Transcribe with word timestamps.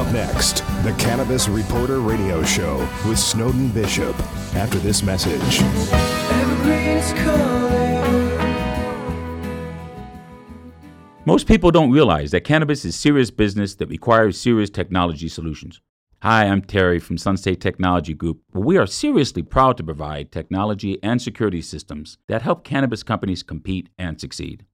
Up 0.00 0.10
next, 0.14 0.64
the 0.82 0.94
Cannabis 0.98 1.46
Reporter 1.46 2.00
Radio 2.00 2.42
Show 2.42 2.78
with 3.06 3.18
Snowden 3.18 3.68
Bishop. 3.68 4.18
After 4.54 4.78
this 4.78 5.02
message. 5.02 5.60
Most 11.26 11.46
people 11.46 11.70
don't 11.70 11.90
realize 11.90 12.30
that 12.30 12.44
cannabis 12.44 12.86
is 12.86 12.96
serious 12.96 13.30
business 13.30 13.74
that 13.74 13.90
requires 13.90 14.40
serious 14.40 14.70
technology 14.70 15.28
solutions. 15.28 15.82
Hi, 16.22 16.46
I'm 16.46 16.62
Terry 16.62 16.98
from 16.98 17.18
Sunstate 17.18 17.60
Technology 17.60 18.14
Group. 18.14 18.40
We 18.54 18.78
are 18.78 18.86
seriously 18.86 19.42
proud 19.42 19.76
to 19.76 19.84
provide 19.84 20.32
technology 20.32 20.98
and 21.02 21.20
security 21.20 21.60
systems 21.60 22.16
that 22.26 22.40
help 22.40 22.64
cannabis 22.64 23.02
companies 23.02 23.42
compete 23.42 23.90
and 23.98 24.18
succeed. 24.18 24.64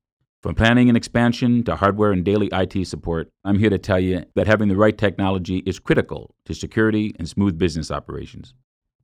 From 0.46 0.54
planning 0.54 0.86
and 0.88 0.96
expansion 0.96 1.64
to 1.64 1.74
hardware 1.74 2.12
and 2.12 2.24
daily 2.24 2.48
IT 2.52 2.86
support, 2.86 3.28
I'm 3.44 3.58
here 3.58 3.68
to 3.68 3.78
tell 3.78 3.98
you 3.98 4.22
that 4.36 4.46
having 4.46 4.68
the 4.68 4.76
right 4.76 4.96
technology 4.96 5.56
is 5.66 5.80
critical 5.80 6.36
to 6.44 6.54
security 6.54 7.12
and 7.18 7.28
smooth 7.28 7.58
business 7.58 7.90
operations. 7.90 8.54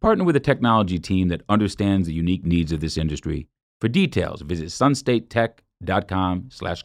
Partner 0.00 0.22
with 0.22 0.36
a 0.36 0.40
technology 0.40 1.00
team 1.00 1.26
that 1.30 1.42
understands 1.48 2.06
the 2.06 2.14
unique 2.14 2.46
needs 2.46 2.70
of 2.70 2.78
this 2.78 2.96
industry. 2.96 3.48
For 3.80 3.88
details, 3.88 4.42
visit 4.42 4.68
sunstatetech.com 4.68 6.46
slash 6.48 6.84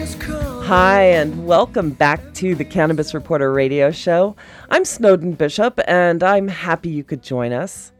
Hi, 0.73 1.01
and 1.01 1.45
welcome 1.45 1.89
back 1.89 2.33
to 2.35 2.55
the 2.55 2.63
Cannabis 2.63 3.13
Reporter 3.13 3.51
radio 3.51 3.91
show. 3.91 4.37
I'm 4.69 4.85
Snowden 4.85 5.33
Bishop, 5.33 5.81
and 5.85 6.23
I'm 6.23 6.47
happy 6.47 6.87
you 6.87 7.03
could 7.03 7.21
join 7.21 7.51
us. 7.51 7.91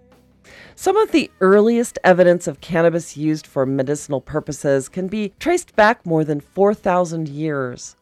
Some 0.75 0.95
of 0.95 1.11
the 1.11 1.30
earliest 1.41 2.00
evidence 2.05 2.47
of 2.47 2.61
cannabis 2.61 3.17
used 3.17 3.45
for 3.45 3.66
medicinal 3.66 4.22
purposes 4.22 4.88
can 4.88 5.09
be 5.09 5.33
traced 5.38 5.75
back 5.75 6.05
more 6.05 6.23
than 6.23 6.39
4,000 6.39 7.28
years. 7.28 7.97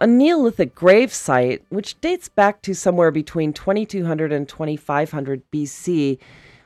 A 0.00 0.06
Neolithic 0.08 0.74
grave 0.74 1.12
site, 1.12 1.64
which 1.68 2.00
dates 2.00 2.28
back 2.28 2.62
to 2.62 2.74
somewhere 2.74 3.12
between 3.12 3.52
2200 3.52 4.32
and 4.32 4.48
2500 4.48 5.42
BC, 5.52 6.18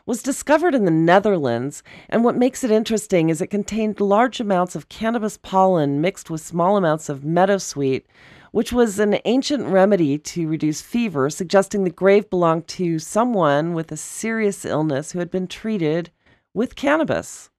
was 0.07 0.23
discovered 0.23 0.75
in 0.75 0.85
the 0.85 0.91
Netherlands, 0.91 1.83
and 2.09 2.25
what 2.25 2.37
makes 2.37 2.65
it 2.65 2.71
interesting 2.71 3.29
is 3.29 3.41
it 3.41 3.49
contained 3.49 4.01
large 4.01 4.41
amounts 4.41 4.75
of 4.75 4.89
cannabis 4.89 5.37
pollen 5.37 6.01
mixed 6.01 6.31
with 6.31 6.41
small 6.41 6.77
amounts 6.77 7.09
of 7.09 7.21
meadowsweet, 7.21 8.05
which 8.53 8.73
was 8.73 8.99
an 8.99 9.19
ancient 9.25 9.67
remedy 9.67 10.19
to 10.19 10.49
reduce 10.49 10.81
fever, 10.81 11.31
suggesting 11.31 11.85
the 11.85 11.91
grave 11.91 12.29
belonged 12.31 12.67
to 12.67 12.99
someone 12.99 13.75
with 13.75 13.93
a 13.93 13.97
serious 13.97 14.65
illness 14.65 15.13
who 15.13 15.19
had 15.19 15.31
been 15.31 15.47
treated 15.47 16.11
with 16.55 16.75
cannabis. 16.75 17.50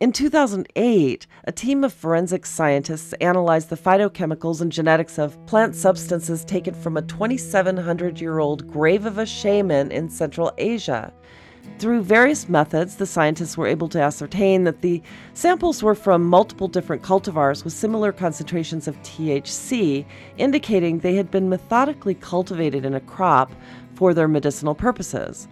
In 0.00 0.10
2008, 0.10 1.26
a 1.44 1.52
team 1.52 1.84
of 1.84 1.92
forensic 1.92 2.46
scientists 2.46 3.12
analyzed 3.20 3.68
the 3.68 3.76
phytochemicals 3.76 4.60
and 4.60 4.72
genetics 4.72 5.20
of 5.20 5.38
plant 5.46 5.76
substances 5.76 6.44
taken 6.44 6.74
from 6.74 6.96
a 6.96 7.02
2,700 7.02 8.20
year 8.20 8.40
old 8.40 8.66
grave 8.66 9.06
of 9.06 9.18
a 9.18 9.24
shaman 9.24 9.92
in 9.92 10.08
Central 10.08 10.50
Asia. 10.58 11.12
Through 11.78 12.02
various 12.02 12.48
methods, 12.48 12.96
the 12.96 13.06
scientists 13.06 13.56
were 13.56 13.68
able 13.68 13.88
to 13.90 14.00
ascertain 14.00 14.64
that 14.64 14.80
the 14.80 15.00
samples 15.32 15.80
were 15.80 15.94
from 15.94 16.24
multiple 16.24 16.66
different 16.66 17.02
cultivars 17.02 17.62
with 17.62 17.72
similar 17.72 18.10
concentrations 18.10 18.88
of 18.88 19.00
THC, 19.02 20.04
indicating 20.38 20.98
they 20.98 21.14
had 21.14 21.30
been 21.30 21.48
methodically 21.48 22.14
cultivated 22.16 22.84
in 22.84 22.94
a 22.94 23.00
crop 23.00 23.52
for 23.94 24.12
their 24.12 24.28
medicinal 24.28 24.74
purposes. 24.74 25.46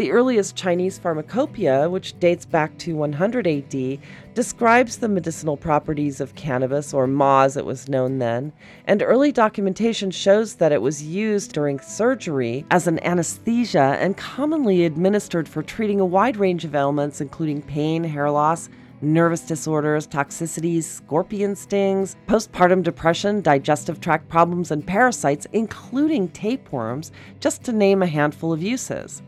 The 0.00 0.12
earliest 0.12 0.56
Chinese 0.56 0.96
pharmacopoeia, 0.98 1.90
which 1.90 2.18
dates 2.18 2.46
back 2.46 2.78
to 2.78 2.96
100 2.96 3.46
AD, 3.46 3.98
describes 4.32 4.96
the 4.96 5.10
medicinal 5.10 5.58
properties 5.58 6.22
of 6.22 6.34
cannabis, 6.34 6.94
or 6.94 7.06
ma 7.06 7.42
as 7.42 7.58
it 7.58 7.66
was 7.66 7.86
known 7.86 8.18
then, 8.18 8.54
and 8.86 9.02
early 9.02 9.30
documentation 9.30 10.10
shows 10.10 10.54
that 10.54 10.72
it 10.72 10.80
was 10.80 11.02
used 11.02 11.52
during 11.52 11.80
surgery 11.80 12.64
as 12.70 12.86
an 12.86 12.98
anesthesia 13.04 13.98
and 14.00 14.16
commonly 14.16 14.86
administered 14.86 15.46
for 15.46 15.62
treating 15.62 16.00
a 16.00 16.06
wide 16.06 16.38
range 16.38 16.64
of 16.64 16.74
ailments, 16.74 17.20
including 17.20 17.60
pain, 17.60 18.02
hair 18.02 18.30
loss, 18.30 18.70
nervous 19.02 19.42
disorders, 19.42 20.06
toxicities, 20.06 20.84
scorpion 20.84 21.54
stings, 21.54 22.16
postpartum 22.26 22.82
depression, 22.82 23.42
digestive 23.42 24.00
tract 24.00 24.30
problems, 24.30 24.70
and 24.70 24.86
parasites, 24.86 25.46
including 25.52 26.26
tapeworms, 26.28 27.12
just 27.38 27.62
to 27.62 27.70
name 27.70 28.02
a 28.02 28.06
handful 28.06 28.50
of 28.50 28.62
uses. 28.62 29.20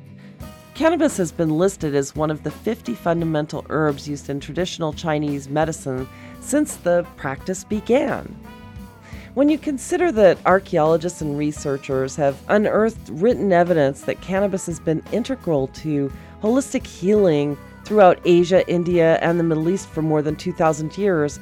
Cannabis 0.75 1.19
has 1.19 1.31
been 1.31 1.59
listed 1.59 1.95
as 1.95 2.17
one 2.17 2.31
of 2.31 2.45
the 2.45 2.51
50 2.51 2.95
fundamental 2.95 3.67
herbs 3.69 4.09
used 4.09 4.31
in 4.31 4.41
traditional 4.41 4.95
Chinese 4.95 5.49
medicine 5.49 6.09
since 6.41 6.77
the 6.77 7.07
practice 7.17 7.63
began. 7.63 8.35
When 9.35 9.51
you 9.51 9.59
consider 9.59 10.11
that 10.13 10.39
archaeologists 10.47 11.21
and 11.21 11.37
researchers 11.37 12.17
have 12.17 12.41
unearthed 12.49 13.11
written 13.11 13.53
evidence 13.53 14.03
that 14.03 14.23
cannabis 14.23 14.65
has 14.65 14.81
been 14.81 15.03
integral 15.13 15.69
to 15.69 16.11
holistic 16.43 16.87
healing 16.87 17.59
throughout 17.85 18.19
Asia, 18.25 18.67
India, 18.69 19.17
and 19.17 19.39
the 19.39 19.45
Middle 19.45 19.69
East 19.69 19.89
for 19.91 20.01
more 20.01 20.23
than 20.23 20.37
2,000 20.37 20.97
years, 20.97 21.39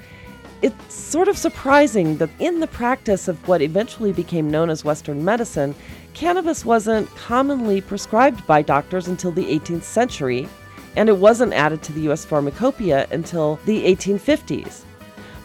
it's 0.62 0.94
sort 0.94 1.28
of 1.28 1.38
surprising 1.38 2.18
that 2.18 2.30
in 2.38 2.60
the 2.60 2.66
practice 2.66 3.28
of 3.28 3.48
what 3.48 3.62
eventually 3.62 4.12
became 4.12 4.50
known 4.50 4.70
as 4.70 4.84
Western 4.84 5.24
medicine, 5.24 5.74
cannabis 6.14 6.64
wasn't 6.64 7.14
commonly 7.16 7.80
prescribed 7.80 8.46
by 8.46 8.62
doctors 8.62 9.08
until 9.08 9.32
the 9.32 9.44
18th 9.44 9.82
century, 9.82 10.48
and 10.96 11.08
it 11.08 11.16
wasn't 11.16 11.52
added 11.52 11.82
to 11.82 11.92
the 11.92 12.02
U.S. 12.02 12.24
pharmacopoeia 12.24 13.06
until 13.10 13.56
the 13.64 13.84
1850s. 13.84 14.84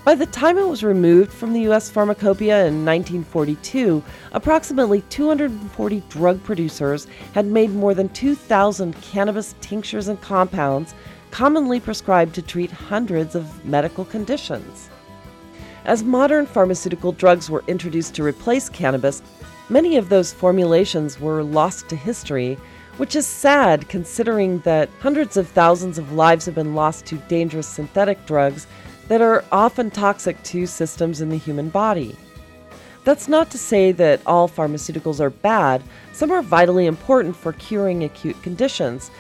By 0.03 0.13
the 0.13 0.27
time 0.27 0.59
it 0.59 0.67
was 0.67 0.83
removed 0.83 1.31
from 1.31 1.51
the 1.51 1.61
U.S. 1.61 1.89
pharmacopoeia 1.89 2.67
in 2.67 2.85
1942, 2.85 4.03
approximately 4.33 5.01
240 5.09 6.03
drug 6.09 6.43
producers 6.43 7.07
had 7.33 7.47
made 7.47 7.71
more 7.71 7.95
than 7.95 8.09
2,000 8.09 8.93
cannabis 9.01 9.55
tinctures 9.61 10.07
and 10.07 10.21
compounds 10.21 10.93
commonly 11.31 11.79
prescribed 11.79 12.35
to 12.35 12.41
treat 12.43 12.69
hundreds 12.71 13.33
of 13.33 13.65
medical 13.65 14.05
conditions. 14.05 14.89
As 15.85 16.03
modern 16.03 16.45
pharmaceutical 16.45 17.11
drugs 17.11 17.49
were 17.49 17.63
introduced 17.67 18.15
to 18.15 18.23
replace 18.23 18.69
cannabis, 18.69 19.21
many 19.69 19.97
of 19.97 20.09
those 20.09 20.33
formulations 20.33 21.19
were 21.19 21.43
lost 21.43 21.89
to 21.89 21.95
history, 21.95 22.57
which 22.97 23.15
is 23.15 23.27
sad 23.27 23.87
considering 23.89 24.59
that 24.59 24.89
hundreds 24.99 25.37
of 25.37 25.47
thousands 25.49 25.97
of 25.97 26.13
lives 26.13 26.45
have 26.45 26.55
been 26.55 26.75
lost 26.75 27.05
to 27.05 27.17
dangerous 27.27 27.67
synthetic 27.67 28.25
drugs 28.25 28.67
that 29.07 29.21
are 29.21 29.43
often 29.51 29.91
toxic 29.91 30.41
to 30.43 30.65
systems 30.65 31.21
in 31.21 31.29
the 31.29 31.37
human 31.37 31.69
body. 31.69 32.15
That's 33.03 33.27
not 33.27 33.51
to 33.51 33.57
say 33.57 33.91
that 33.91 34.21
all 34.25 34.49
pharmaceuticals 34.49 35.19
are 35.19 35.29
bad, 35.29 35.83
some 36.11 36.31
are 36.31 36.41
vitally 36.41 36.87
important 36.87 37.35
for 37.35 37.53
curing 37.53 38.03
acute 38.03 38.41
conditions, 38.41 39.11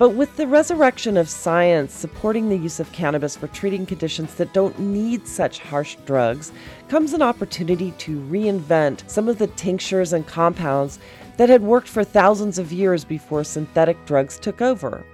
but 0.00 0.14
with 0.14 0.34
the 0.38 0.46
resurrection 0.46 1.18
of 1.18 1.28
science 1.28 1.92
supporting 1.92 2.48
the 2.48 2.56
use 2.56 2.80
of 2.80 2.90
cannabis 2.90 3.36
for 3.36 3.48
treating 3.48 3.84
conditions 3.84 4.34
that 4.36 4.54
don't 4.54 4.78
need 4.78 5.28
such 5.28 5.58
harsh 5.58 5.94
drugs, 6.06 6.52
comes 6.88 7.12
an 7.12 7.20
opportunity 7.20 7.90
to 7.98 8.18
reinvent 8.22 9.06
some 9.10 9.28
of 9.28 9.36
the 9.36 9.48
tinctures 9.48 10.14
and 10.14 10.26
compounds 10.26 10.98
that 11.36 11.50
had 11.50 11.60
worked 11.60 11.86
for 11.86 12.02
thousands 12.02 12.58
of 12.58 12.72
years 12.72 13.04
before 13.04 13.44
synthetic 13.44 14.02
drugs 14.06 14.38
took 14.38 14.62
over. 14.62 15.04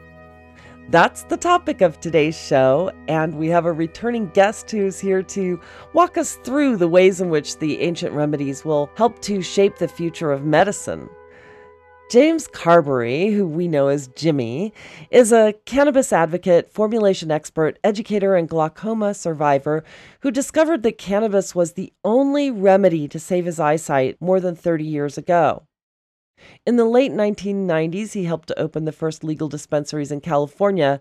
That's 0.89 1.25
the 1.25 1.37
topic 1.37 1.81
of 1.81 1.99
today's 1.99 2.41
show, 2.41 2.93
and 3.09 3.35
we 3.35 3.49
have 3.49 3.67
a 3.67 3.73
returning 3.73 4.29
guest 4.35 4.71
who's 4.71 5.01
here 5.01 5.25
to 5.25 5.61
walk 5.95 6.17
us 6.17 6.37
through 6.45 6.77
the 6.77 6.87
ways 6.87 7.21
in 7.21 7.29
which 7.29 7.59
the 7.59 7.81
ancient 7.81 8.13
remedies 8.13 8.65
will 8.65 8.89
help 8.95 9.21
to 9.23 9.43
shape 9.43 9.79
the 9.79 9.89
future 9.89 10.31
of 10.31 10.45
medicine. 10.45 11.09
James 12.09 12.47
Carberry, 12.47 13.33
who 13.33 13.45
we 13.49 13.67
know 13.67 13.89
as 13.89 14.07
Jimmy, 14.09 14.73
is 15.11 15.33
a 15.33 15.55
cannabis 15.65 16.13
advocate, 16.13 16.71
formulation 16.71 17.33
expert, 17.33 17.81
educator, 17.83 18.37
and 18.37 18.49
glaucoma 18.49 19.13
survivor 19.13 19.83
who 20.21 20.31
discovered 20.31 20.85
that 20.85 20.99
cannabis 20.99 21.53
was 21.53 21.73
the 21.73 21.93
only 22.05 22.49
remedy 22.49 23.09
to 23.09 23.19
save 23.19 23.45
his 23.45 23.59
eyesight 23.59 24.17
more 24.21 24.39
than 24.39 24.55
30 24.55 24.85
years 24.85 25.19
ago. 25.19 25.67
In 26.65 26.77
the 26.77 26.85
late 26.85 27.11
1990s, 27.11 28.13
he 28.13 28.25
helped 28.25 28.47
to 28.49 28.59
open 28.59 28.85
the 28.85 28.93
first 28.93 29.25
legal 29.25 29.49
dispensaries 29.49 30.13
in 30.13 30.21
California. 30.21 31.01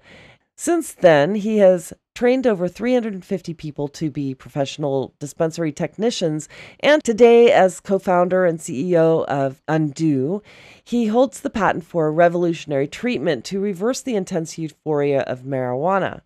Since 0.58 0.94
then, 0.94 1.36
he 1.36 1.58
has 1.58 1.92
trained 2.14 2.48
over 2.48 2.70
350 2.70 3.54
people 3.56 3.90
to 3.90 4.10
be 4.10 4.34
professional 4.34 5.14
dispensary 5.20 5.74
technicians, 5.74 6.48
and 6.80 7.04
today, 7.04 7.52
as 7.52 7.82
co 7.82 8.00
founder 8.00 8.46
and 8.46 8.58
CEO 8.58 9.26
of 9.26 9.62
Undo, 9.68 10.42
he 10.82 11.08
holds 11.08 11.42
the 11.42 11.50
patent 11.50 11.84
for 11.84 12.08
a 12.08 12.12
revolutionary 12.12 12.88
treatment 12.88 13.44
to 13.46 13.60
reverse 13.60 14.02
the 14.02 14.16
intense 14.16 14.58
euphoria 14.58 15.22
of 15.24 15.42
marijuana. 15.42 16.22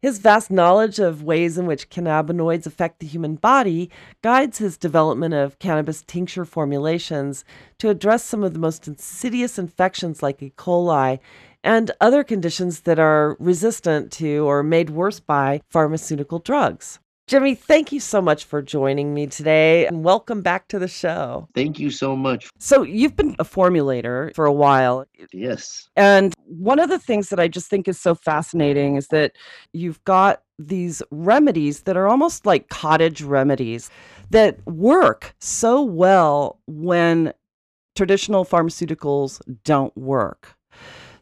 His 0.00 0.20
vast 0.20 0.48
knowledge 0.48 1.00
of 1.00 1.24
ways 1.24 1.58
in 1.58 1.66
which 1.66 1.90
cannabinoids 1.90 2.66
affect 2.66 3.00
the 3.00 3.06
human 3.06 3.34
body 3.34 3.90
guides 4.22 4.58
his 4.58 4.78
development 4.78 5.34
of 5.34 5.58
cannabis 5.58 6.02
tincture 6.02 6.44
formulations 6.44 7.44
to 7.78 7.90
address 7.90 8.22
some 8.22 8.44
of 8.44 8.52
the 8.52 8.60
most 8.60 8.86
insidious 8.86 9.58
infections 9.58 10.22
like 10.22 10.40
E. 10.40 10.52
coli 10.56 11.18
and 11.64 11.90
other 12.00 12.24
conditions 12.24 12.80
that 12.80 12.98
are 12.98 13.36
resistant 13.38 14.12
to 14.12 14.48
or 14.48 14.62
made 14.62 14.90
worse 14.90 15.20
by 15.20 15.60
pharmaceutical 15.70 16.38
drugs. 16.38 16.98
Jimmy, 17.28 17.54
thank 17.54 17.92
you 17.92 18.00
so 18.00 18.22
much 18.22 18.46
for 18.46 18.62
joining 18.62 19.12
me 19.12 19.26
today 19.26 19.86
and 19.86 20.02
welcome 20.02 20.40
back 20.40 20.66
to 20.68 20.78
the 20.78 20.88
show. 20.88 21.46
Thank 21.54 21.78
you 21.78 21.90
so 21.90 22.16
much. 22.16 22.48
So, 22.58 22.82
you've 22.82 23.16
been 23.16 23.36
a 23.38 23.44
formulator 23.44 24.34
for 24.34 24.46
a 24.46 24.52
while. 24.52 25.04
Yes. 25.30 25.90
And 25.94 26.32
one 26.46 26.78
of 26.78 26.88
the 26.88 26.98
things 26.98 27.28
that 27.28 27.38
I 27.38 27.46
just 27.46 27.68
think 27.68 27.86
is 27.86 28.00
so 28.00 28.14
fascinating 28.14 28.96
is 28.96 29.08
that 29.08 29.32
you've 29.74 30.02
got 30.04 30.42
these 30.58 31.02
remedies 31.10 31.82
that 31.82 31.98
are 31.98 32.08
almost 32.08 32.46
like 32.46 32.70
cottage 32.70 33.20
remedies 33.20 33.90
that 34.30 34.66
work 34.66 35.34
so 35.38 35.82
well 35.82 36.60
when 36.66 37.34
traditional 37.94 38.46
pharmaceuticals 38.46 39.42
don't 39.64 39.94
work. 39.98 40.56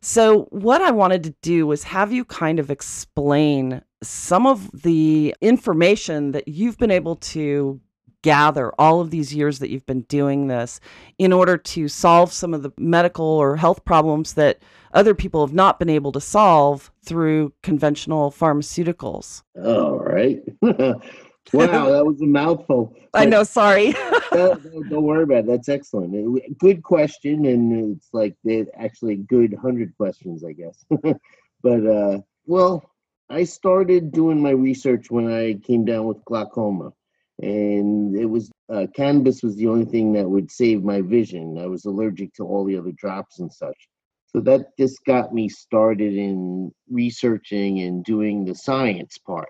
So, 0.00 0.44
what 0.50 0.82
I 0.82 0.90
wanted 0.90 1.24
to 1.24 1.34
do 1.42 1.66
was 1.66 1.84
have 1.84 2.12
you 2.12 2.24
kind 2.24 2.58
of 2.58 2.70
explain 2.70 3.82
some 4.02 4.46
of 4.46 4.70
the 4.82 5.34
information 5.40 6.32
that 6.32 6.48
you've 6.48 6.78
been 6.78 6.90
able 6.90 7.16
to 7.16 7.80
gather 8.22 8.72
all 8.78 9.00
of 9.00 9.10
these 9.10 9.32
years 9.32 9.60
that 9.60 9.70
you've 9.70 9.86
been 9.86 10.02
doing 10.02 10.48
this 10.48 10.80
in 11.18 11.32
order 11.32 11.56
to 11.56 11.86
solve 11.86 12.32
some 12.32 12.52
of 12.52 12.62
the 12.62 12.72
medical 12.76 13.24
or 13.24 13.56
health 13.56 13.84
problems 13.84 14.34
that 14.34 14.58
other 14.92 15.14
people 15.14 15.46
have 15.46 15.54
not 15.54 15.78
been 15.78 15.88
able 15.88 16.10
to 16.10 16.20
solve 16.20 16.90
through 17.04 17.52
conventional 17.62 18.30
pharmaceuticals. 18.32 19.42
All 19.64 19.98
right. 19.98 20.42
wow, 21.52 21.90
that 21.90 22.04
was 22.04 22.20
a 22.20 22.26
mouthful. 22.26 22.96
I 23.14 23.24
know, 23.24 23.44
sorry. 23.44 23.92
don't, 24.32 24.90
don't, 24.90 25.02
worry 25.02 25.22
about 25.22 25.40
it. 25.40 25.46
That's 25.46 25.68
excellent. 25.68 26.58
Good 26.58 26.82
question, 26.82 27.46
and 27.46 27.94
it's 27.96 28.08
like 28.12 28.36
actually 28.78 29.16
good 29.16 29.54
hundred 29.54 29.96
questions, 29.96 30.44
I 30.44 30.52
guess. 30.52 30.84
but 31.62 31.86
uh, 31.86 32.18
well, 32.46 32.90
I 33.30 33.44
started 33.44 34.12
doing 34.12 34.40
my 34.40 34.50
research 34.50 35.10
when 35.10 35.32
I 35.32 35.54
came 35.54 35.84
down 35.84 36.06
with 36.06 36.24
glaucoma, 36.24 36.92
and 37.40 38.16
it 38.16 38.26
was 38.26 38.50
uh, 38.68 38.86
cannabis 38.94 39.42
was 39.42 39.56
the 39.56 39.68
only 39.68 39.84
thing 39.84 40.12
that 40.14 40.28
would 40.28 40.50
save 40.50 40.82
my 40.82 41.00
vision. 41.00 41.58
I 41.58 41.66
was 41.66 41.84
allergic 41.84 42.34
to 42.34 42.44
all 42.44 42.64
the 42.64 42.76
other 42.76 42.92
drops 42.92 43.40
and 43.40 43.52
such. 43.52 43.88
So 44.28 44.40
that 44.40 44.76
just 44.78 45.04
got 45.04 45.32
me 45.32 45.48
started 45.48 46.14
in 46.14 46.72
researching 46.90 47.80
and 47.80 48.04
doing 48.04 48.44
the 48.44 48.54
science 48.54 49.18
part. 49.18 49.48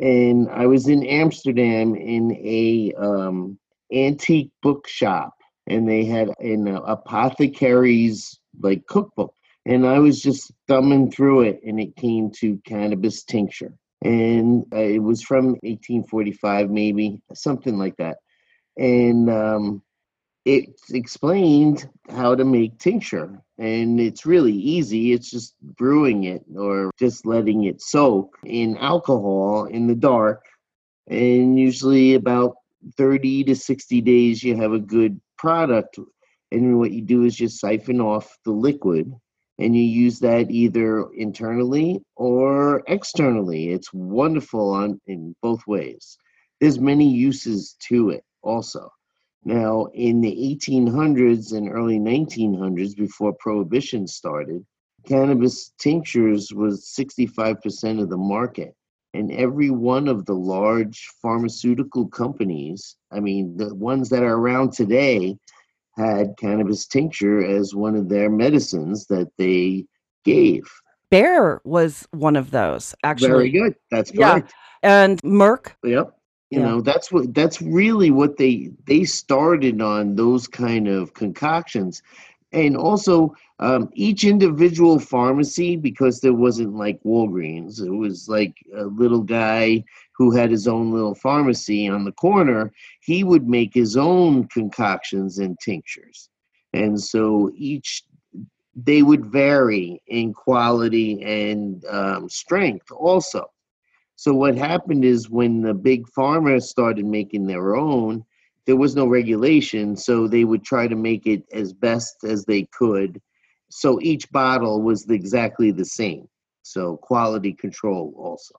And 0.00 0.48
I 0.50 0.66
was 0.66 0.88
in 0.88 1.06
Amsterdam 1.06 1.94
in 1.94 2.32
a 2.32 2.92
um, 2.98 3.58
antique 3.92 4.50
bookshop, 4.62 5.34
and 5.66 5.88
they 5.88 6.04
had 6.04 6.30
an 6.40 6.66
apothecary's 6.68 8.38
like 8.60 8.86
cookbook. 8.86 9.34
And 9.66 9.86
I 9.86 9.98
was 9.98 10.20
just 10.20 10.52
thumbing 10.68 11.10
through 11.10 11.42
it, 11.42 11.60
and 11.64 11.80
it 11.80 11.96
came 11.96 12.30
to 12.40 12.60
cannabis 12.66 13.24
tincture, 13.24 13.72
and 14.02 14.64
uh, 14.72 14.78
it 14.78 15.02
was 15.02 15.22
from 15.22 15.46
1845, 15.62 16.70
maybe 16.70 17.22
something 17.32 17.78
like 17.78 17.96
that, 17.96 18.18
and 18.76 19.30
um, 19.30 19.82
it 20.44 20.80
explained 20.90 21.88
how 22.10 22.34
to 22.34 22.44
make 22.44 22.78
tincture, 22.78 23.42
and 23.58 23.98
it's 24.00 24.26
really 24.26 24.52
easy. 24.52 25.12
It's 25.12 25.30
just 25.30 25.54
brewing 25.62 26.24
it 26.24 26.44
or 26.56 26.90
just 26.98 27.26
letting 27.26 27.64
it 27.64 27.80
soak 27.80 28.36
in 28.44 28.76
alcohol 28.76 29.64
in 29.64 29.86
the 29.86 29.94
dark, 29.94 30.44
and 31.08 31.58
usually 31.58 32.14
about 32.14 32.56
30 32.96 33.44
to 33.44 33.56
60 33.56 34.00
days, 34.00 34.42
you 34.42 34.56
have 34.56 34.72
a 34.72 34.78
good 34.78 35.20
product. 35.38 35.98
And 36.52 36.78
what 36.78 36.92
you 36.92 37.02
do 37.02 37.24
is 37.24 37.34
just 37.34 37.60
siphon 37.60 38.00
off 38.00 38.36
the 38.44 38.52
liquid 38.52 39.12
and 39.58 39.76
you 39.76 39.82
use 39.82 40.18
that 40.20 40.50
either 40.50 41.08
internally 41.14 42.02
or 42.16 42.82
externally. 42.86 43.70
It's 43.70 43.92
wonderful 43.92 44.70
on 44.70 45.00
in 45.06 45.34
both 45.42 45.66
ways. 45.66 46.18
There's 46.60 46.78
many 46.78 47.08
uses 47.08 47.76
to 47.88 48.10
it 48.10 48.24
also. 48.42 48.90
Now, 49.44 49.86
in 49.94 50.20
the 50.20 50.32
1800s 50.32 51.52
and 51.52 51.70
early 51.70 51.98
1900s, 51.98 52.96
before 52.96 53.34
prohibition 53.34 54.06
started, 54.06 54.64
cannabis 55.06 55.72
tinctures 55.78 56.52
was 56.52 56.94
65% 56.98 58.00
of 58.00 58.08
the 58.08 58.16
market. 58.16 58.74
And 59.12 59.30
every 59.30 59.70
one 59.70 60.08
of 60.08 60.24
the 60.26 60.34
large 60.34 61.08
pharmaceutical 61.22 62.08
companies, 62.08 62.96
I 63.12 63.20
mean, 63.20 63.56
the 63.56 63.74
ones 63.74 64.08
that 64.08 64.22
are 64.22 64.36
around 64.36 64.72
today, 64.72 65.38
had 65.96 66.36
cannabis 66.38 66.86
tincture 66.86 67.44
as 67.44 67.74
one 67.74 67.94
of 67.94 68.08
their 68.08 68.28
medicines 68.28 69.06
that 69.06 69.30
they 69.38 69.86
gave. 70.24 70.64
Bayer 71.10 71.60
was 71.64 72.08
one 72.10 72.34
of 72.34 72.50
those, 72.50 72.94
actually. 73.04 73.28
Very 73.28 73.50
good. 73.50 73.76
That's 73.90 74.10
correct. 74.10 74.52
Yeah. 74.82 75.04
And 75.04 75.22
Merck. 75.22 75.72
Yep. 75.84 76.16
You 76.54 76.60
yeah. 76.60 76.66
know, 76.66 76.80
that's 76.82 77.10
what 77.10 77.34
that's 77.34 77.60
really 77.60 78.12
what 78.12 78.36
they 78.36 78.70
they 78.86 79.02
started 79.02 79.80
on 79.82 80.14
those 80.14 80.46
kind 80.46 80.86
of 80.86 81.12
concoctions. 81.12 82.00
And 82.52 82.76
also 82.76 83.34
um, 83.58 83.90
each 83.94 84.22
individual 84.22 85.00
pharmacy, 85.00 85.74
because 85.74 86.20
there 86.20 86.32
wasn't 86.32 86.76
like 86.76 87.02
Walgreens, 87.02 87.84
it 87.84 87.90
was 87.90 88.28
like 88.28 88.54
a 88.76 88.84
little 88.84 89.22
guy 89.22 89.82
who 90.16 90.30
had 90.30 90.52
his 90.52 90.68
own 90.68 90.92
little 90.92 91.16
pharmacy 91.16 91.88
on 91.88 92.04
the 92.04 92.12
corner, 92.12 92.72
he 93.00 93.24
would 93.24 93.48
make 93.48 93.74
his 93.74 93.96
own 93.96 94.46
concoctions 94.46 95.38
and 95.38 95.58
tinctures. 95.58 96.30
And 96.72 97.00
so 97.00 97.50
each 97.56 98.04
they 98.76 99.02
would 99.02 99.26
vary 99.26 100.00
in 100.06 100.32
quality 100.32 101.20
and 101.24 101.84
um, 101.86 102.28
strength 102.28 102.92
also. 102.92 103.50
So 104.16 104.32
what 104.32 104.56
happened 104.56 105.04
is 105.04 105.28
when 105.28 105.62
the 105.62 105.74
big 105.74 106.08
farmers 106.08 106.68
started 106.68 107.04
making 107.04 107.46
their 107.46 107.74
own, 107.74 108.24
there 108.66 108.76
was 108.76 108.96
no 108.96 109.06
regulation, 109.06 109.96
so 109.96 110.26
they 110.26 110.44
would 110.44 110.64
try 110.64 110.86
to 110.88 110.96
make 110.96 111.26
it 111.26 111.44
as 111.52 111.72
best 111.72 112.24
as 112.24 112.44
they 112.44 112.62
could. 112.72 113.20
So 113.70 114.00
each 114.00 114.30
bottle 114.30 114.82
was 114.82 115.08
exactly 115.10 115.70
the 115.70 115.84
same. 115.84 116.28
So 116.62 116.96
quality 116.98 117.52
control 117.52 118.14
also. 118.16 118.54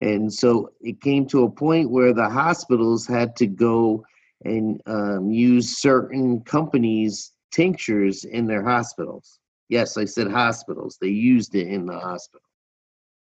And 0.00 0.32
so 0.32 0.70
it 0.80 1.00
came 1.00 1.26
to 1.26 1.44
a 1.44 1.50
point 1.50 1.90
where 1.90 2.14
the 2.14 2.28
hospitals 2.28 3.06
had 3.06 3.36
to 3.36 3.46
go 3.46 4.04
and 4.44 4.80
um, 4.86 5.30
use 5.30 5.78
certain 5.78 6.40
companies' 6.42 7.32
tinctures 7.50 8.24
in 8.24 8.46
their 8.46 8.64
hospitals. 8.64 9.38
Yes, 9.68 9.96
I 9.96 10.04
said 10.04 10.30
hospitals. 10.30 10.96
They 11.00 11.08
used 11.08 11.54
it 11.54 11.66
in 11.66 11.86
the 11.86 11.98
hospital 11.98 12.49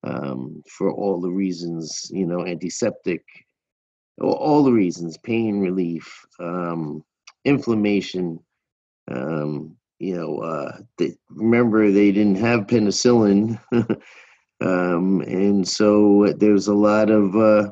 um, 0.07 0.63
for 0.69 0.93
all 0.93 1.21
the 1.21 1.31
reasons, 1.31 2.11
you 2.13 2.27
know, 2.27 2.47
antiseptic, 2.47 3.23
all 4.21 4.65
the 4.65 4.73
reasons, 4.73 5.19
pain 5.19 5.61
relief, 5.61 6.25
um, 6.41 7.03
inflammation. 7.45 8.39
Um, 9.11 9.77
you 9.99 10.17
know, 10.17 10.39
uh, 10.39 10.79
they, 10.99 11.15
remember 11.31 11.91
they 11.91 12.13
didn't 12.13 12.37
have 12.37 12.67
penicillin. 12.67 13.61
Um, 14.61 15.21
and 15.23 15.67
so 15.67 16.33
there's 16.39 16.69
a 16.69 16.75
lot 16.75 17.11
of 17.11 17.37
uh, 17.37 17.71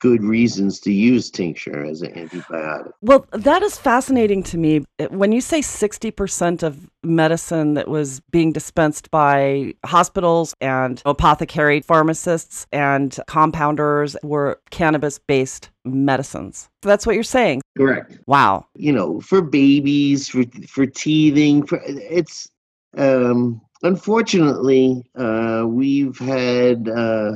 good 0.00 0.22
reasons 0.24 0.80
to 0.80 0.92
use 0.92 1.30
tincture 1.30 1.84
as 1.84 2.02
an 2.02 2.12
antibiotic. 2.12 2.92
Well, 3.02 3.26
that 3.32 3.62
is 3.62 3.78
fascinating 3.78 4.42
to 4.44 4.58
me. 4.58 4.84
When 5.10 5.30
you 5.30 5.40
say 5.40 5.60
60% 5.60 6.62
of 6.62 6.90
medicine 7.02 7.74
that 7.74 7.88
was 7.88 8.20
being 8.30 8.52
dispensed 8.52 9.10
by 9.10 9.74
hospitals 9.84 10.54
and 10.60 11.00
apothecary 11.06 11.80
pharmacists 11.80 12.66
and 12.72 13.12
compounders 13.26 14.16
were 14.22 14.60
cannabis 14.70 15.18
based 15.18 15.70
medicines. 15.84 16.68
That's 16.82 17.06
what 17.06 17.14
you're 17.14 17.24
saying. 17.24 17.62
Correct. 17.76 18.18
Wow. 18.26 18.66
You 18.74 18.92
know, 18.92 19.20
for 19.20 19.40
babies, 19.40 20.28
for 20.28 20.44
for 20.68 20.86
teething, 20.86 21.66
for 21.66 21.80
it's 21.84 22.48
um 22.96 23.60
unfortunately, 23.82 25.02
uh, 25.16 25.64
we've 25.66 26.18
had 26.18 26.88
uh, 26.88 27.32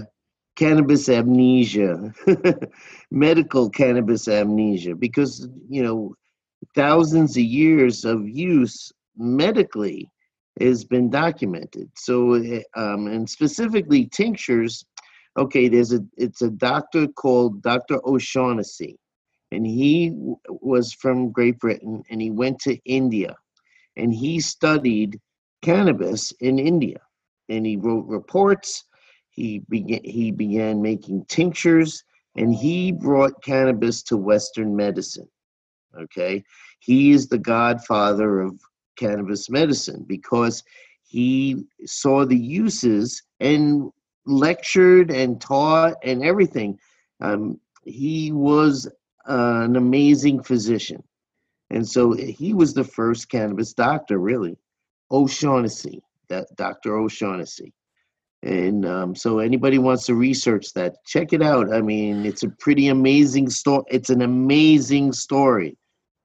cannabis 0.56 1.08
amnesia, 1.08 2.12
medical 3.10 3.70
cannabis 3.70 4.28
amnesia, 4.28 4.94
because, 4.94 5.48
you 5.68 5.82
know, 5.82 6.14
thousands 6.74 7.36
of 7.36 7.42
years 7.42 8.04
of 8.04 8.28
use 8.28 8.92
medically, 9.16 10.10
has 10.60 10.84
been 10.84 11.10
documented. 11.10 11.90
So, 11.96 12.34
eh, 12.34 12.62
um, 12.76 13.06
and 13.06 13.28
specifically 13.28 14.06
tinctures. 14.06 14.84
Okay, 15.36 15.68
there's 15.68 15.92
a 15.92 16.00
it's 16.16 16.42
a 16.42 16.50
doctor 16.50 17.08
called 17.08 17.62
Dr. 17.62 17.98
O'Shaughnessy, 18.06 18.96
and 19.50 19.66
he 19.66 20.10
w- 20.10 20.36
was 20.48 20.92
from 20.92 21.32
Great 21.32 21.58
Britain, 21.58 22.04
and 22.08 22.22
he 22.22 22.30
went 22.30 22.60
to 22.60 22.78
India, 22.84 23.34
and 23.96 24.14
he 24.14 24.40
studied 24.40 25.20
cannabis 25.62 26.32
in 26.40 26.58
India, 26.60 27.00
and 27.48 27.66
he 27.66 27.76
wrote 27.76 28.06
reports. 28.06 28.84
He 29.34 29.60
began 29.68 30.00
he 30.04 30.30
began 30.30 30.80
making 30.80 31.24
tinctures, 31.26 32.04
and 32.36 32.54
he 32.54 32.92
brought 32.92 33.42
cannabis 33.42 34.02
to 34.04 34.16
Western 34.16 34.76
medicine. 34.76 35.28
Okay, 35.98 36.44
he 36.78 37.10
is 37.10 37.28
the 37.28 37.38
godfather 37.38 38.40
of 38.40 38.60
cannabis 38.96 39.50
medicine 39.50 40.04
because 40.06 40.62
he 41.02 41.64
saw 41.84 42.24
the 42.24 42.38
uses 42.38 43.22
and 43.40 43.90
lectured 44.26 45.10
and 45.10 45.40
taught 45.40 45.94
and 46.02 46.24
everything. 46.24 46.78
Um, 47.20 47.60
he 47.82 48.32
was 48.32 48.86
uh, 49.28 49.62
an 49.64 49.76
amazing 49.76 50.42
physician. 50.42 51.02
And 51.70 51.86
so 51.86 52.12
he 52.12 52.54
was 52.54 52.74
the 52.74 52.84
first 52.84 53.28
cannabis 53.28 53.72
doctor, 53.72 54.18
really. 54.18 54.56
O'Shaughnessy, 55.10 56.02
that 56.28 56.46
Dr. 56.56 56.96
O'Shaughnessy. 56.96 57.72
And 58.44 58.84
um, 58.84 59.16
so 59.16 59.38
anybody 59.38 59.78
wants 59.78 60.04
to 60.06 60.14
research 60.14 60.74
that, 60.74 61.02
check 61.06 61.32
it 61.32 61.40
out. 61.40 61.72
I 61.72 61.80
mean, 61.80 62.26
it's 62.26 62.42
a 62.42 62.50
pretty 62.50 62.88
amazing 62.88 63.48
story. 63.48 63.84
It's 63.88 64.10
an 64.10 64.20
amazing 64.20 65.14
story 65.14 65.78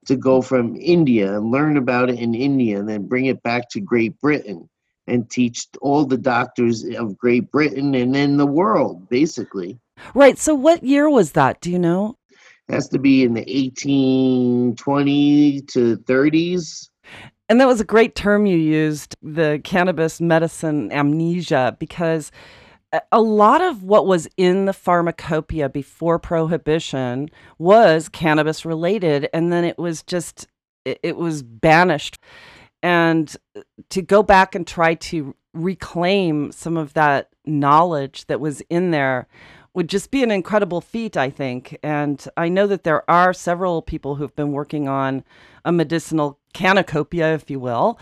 to 0.06 0.18
go 0.18 0.42
from 0.42 0.76
India 0.76 1.38
and 1.38 1.50
learn 1.50 1.78
about 1.78 2.10
it 2.10 2.20
in 2.20 2.36
India 2.36 2.78
and 2.78 2.90
then 2.90 3.08
bring 3.08 3.28
it 3.28 3.42
back 3.42 3.70
to 3.70 3.80
Great 3.80 4.20
Britain 4.20 4.70
and 5.08 5.30
teach 5.30 5.68
all 5.82 6.06
the 6.06 6.18
doctors 6.18 6.84
of 6.98 7.18
Great 7.18 7.50
Britain 7.52 7.96
and 7.96 8.14
then 8.14 8.36
the 8.36 8.46
world, 8.46 9.08
basically. 9.08 9.80
Right. 10.14 10.38
So, 10.38 10.54
what 10.54 10.84
year 10.84 11.10
was 11.10 11.32
that? 11.32 11.62
Do 11.62 11.72
you 11.72 11.80
know? 11.80 12.18
It 12.68 12.74
has 12.74 12.90
to 12.90 13.00
be 13.00 13.24
in 13.24 13.34
the 13.34 13.42
1820 13.42 15.62
to 15.62 15.98
30s. 15.98 16.90
And 17.50 17.60
that 17.60 17.68
was 17.68 17.82
a 17.82 17.86
great 17.86 18.16
term 18.16 18.46
you 18.46 18.58
used, 18.58 19.16
the 19.24 19.60
cannabis 19.64 20.22
medicine 20.22 20.92
amnesia, 20.92 21.76
because 21.80 22.32
a 23.12 23.22
lot 23.22 23.62
of 23.62 23.84
what 23.84 24.06
was 24.06 24.28
in 24.38 24.66
the 24.66 24.74
pharmacopoeia 24.74 25.70
before 25.70 26.18
prohibition 26.20 27.30
was 27.58 28.10
cannabis 28.10 28.66
related 28.66 29.30
and 29.34 29.54
then 29.54 29.64
it 29.64 29.78
was 29.78 30.02
just 30.04 30.48
it, 30.86 31.18
was 31.18 31.44
banished. 31.44 32.18
And 32.82 33.36
uh, 33.56 33.62
to 33.90 34.02
go 34.02 34.24
back 34.24 34.56
and 34.56 34.66
try 34.66 34.96
to 34.96 35.36
reclaim 35.54 36.52
some 36.52 36.78
of 36.78 36.94
that 36.94 37.30
knowledge 37.46 38.26
that 38.26 38.40
was 38.40 38.62
in 38.70 38.92
there 38.92 39.28
would 39.76 39.90
just 39.90 40.10
be 40.10 40.24
an 40.24 40.32
incredible 40.32 40.82
feat 40.82 41.16
i 41.18 41.30
think. 41.30 41.78
And 41.84 42.26
i 42.38 42.50
know 42.50 42.66
that 42.68 42.84
there 42.84 43.10
are 43.10 43.34
several 43.34 43.82
people 43.82 44.16
who've 44.16 44.36
been 44.36 44.52
working 44.52 44.88
on 44.88 45.24
a 45.64 45.72
medicinal 45.72 46.39
cannacopoeia 46.54 47.34
if 47.34 47.50
you 47.50 47.60
will 47.60 48.00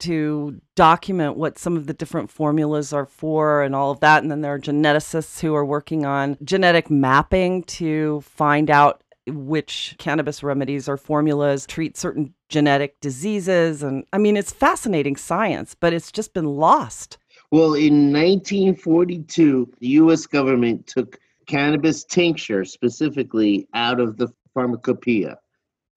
to 0.00 0.60
document 0.76 1.36
what 1.36 1.58
some 1.58 1.76
of 1.76 1.86
the 1.86 1.92
different 1.92 2.30
formulas 2.30 2.92
are 2.92 3.06
for 3.06 3.62
and 3.62 3.74
all 3.74 3.90
of 3.90 4.00
that. 4.00 4.22
And 4.22 4.30
then 4.30 4.42
there 4.42 4.54
are 4.54 4.60
geneticists 4.60 5.40
who 5.40 5.54
are 5.54 5.64
working 5.64 6.06
on 6.06 6.36
genetic 6.42 6.90
mapping 6.90 7.64
to 7.64 8.20
find 8.20 8.70
out 8.70 9.02
which 9.26 9.94
cannabis 9.98 10.42
remedies 10.42 10.88
or 10.88 10.96
formulas 10.96 11.66
treat 11.66 11.96
certain 11.96 12.32
genetic 12.48 13.00
diseases. 13.00 13.82
And 13.82 14.04
I 14.12 14.18
mean, 14.18 14.36
it's 14.36 14.52
fascinating 14.52 15.16
science, 15.16 15.74
but 15.74 15.92
it's 15.92 16.12
just 16.12 16.32
been 16.32 16.46
lost. 16.46 17.18
Well, 17.50 17.74
in 17.74 18.12
1942, 18.12 19.72
the 19.80 19.86
US 19.88 20.26
government 20.26 20.86
took 20.86 21.18
cannabis 21.46 22.04
tincture 22.04 22.64
specifically 22.64 23.66
out 23.74 24.00
of 24.00 24.16
the 24.16 24.28
pharmacopoeia. 24.54 25.38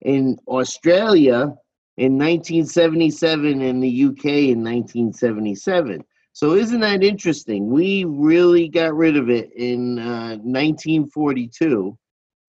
In 0.02 0.38
Australia, 0.48 1.56
in 2.02 2.18
1977 2.18 3.62
and 3.62 3.84
the 3.84 4.06
UK 4.06 4.26
in 4.26 4.64
1977. 4.64 6.04
So 6.34 6.56
isn't 6.56 6.80
that 6.80 7.04
interesting? 7.04 7.70
We 7.70 8.06
really 8.06 8.70
got 8.70 8.96
rid 8.96 9.16
of 9.16 9.30
it 9.30 9.52
in 9.56 10.00
uh, 10.00 10.38
1942, 10.38 11.96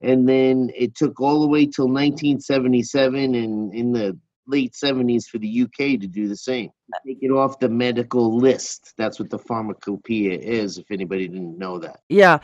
and 0.01 0.27
then 0.27 0.71
it 0.75 0.95
took 0.95 1.21
all 1.21 1.43
the 1.43 1.49
way 1.49 1.67
till 1.67 1.89
1977 1.89 3.35
and 3.35 3.75
in 3.75 3.93
the 3.93 4.19
late 4.47 4.73
70s 4.73 5.27
for 5.27 5.37
the 5.37 5.63
UK 5.65 6.01
to 6.01 6.07
do 6.07 6.29
the 6.29 6.37
same. 6.37 6.71
Take 7.07 7.19
it 7.21 7.31
off 7.31 7.59
the 7.59 7.69
medical 7.69 8.35
list. 8.35 8.95
That's 8.97 9.21
what 9.21 9.29
the 9.29 9.39
pharmacopoeia 9.39 10.39
is, 10.39 10.79
if 10.79 10.91
anybody 10.91 11.29
didn't 11.29 11.59
know 11.59 11.79
that. 11.79 12.01
Yeah. 12.09 12.39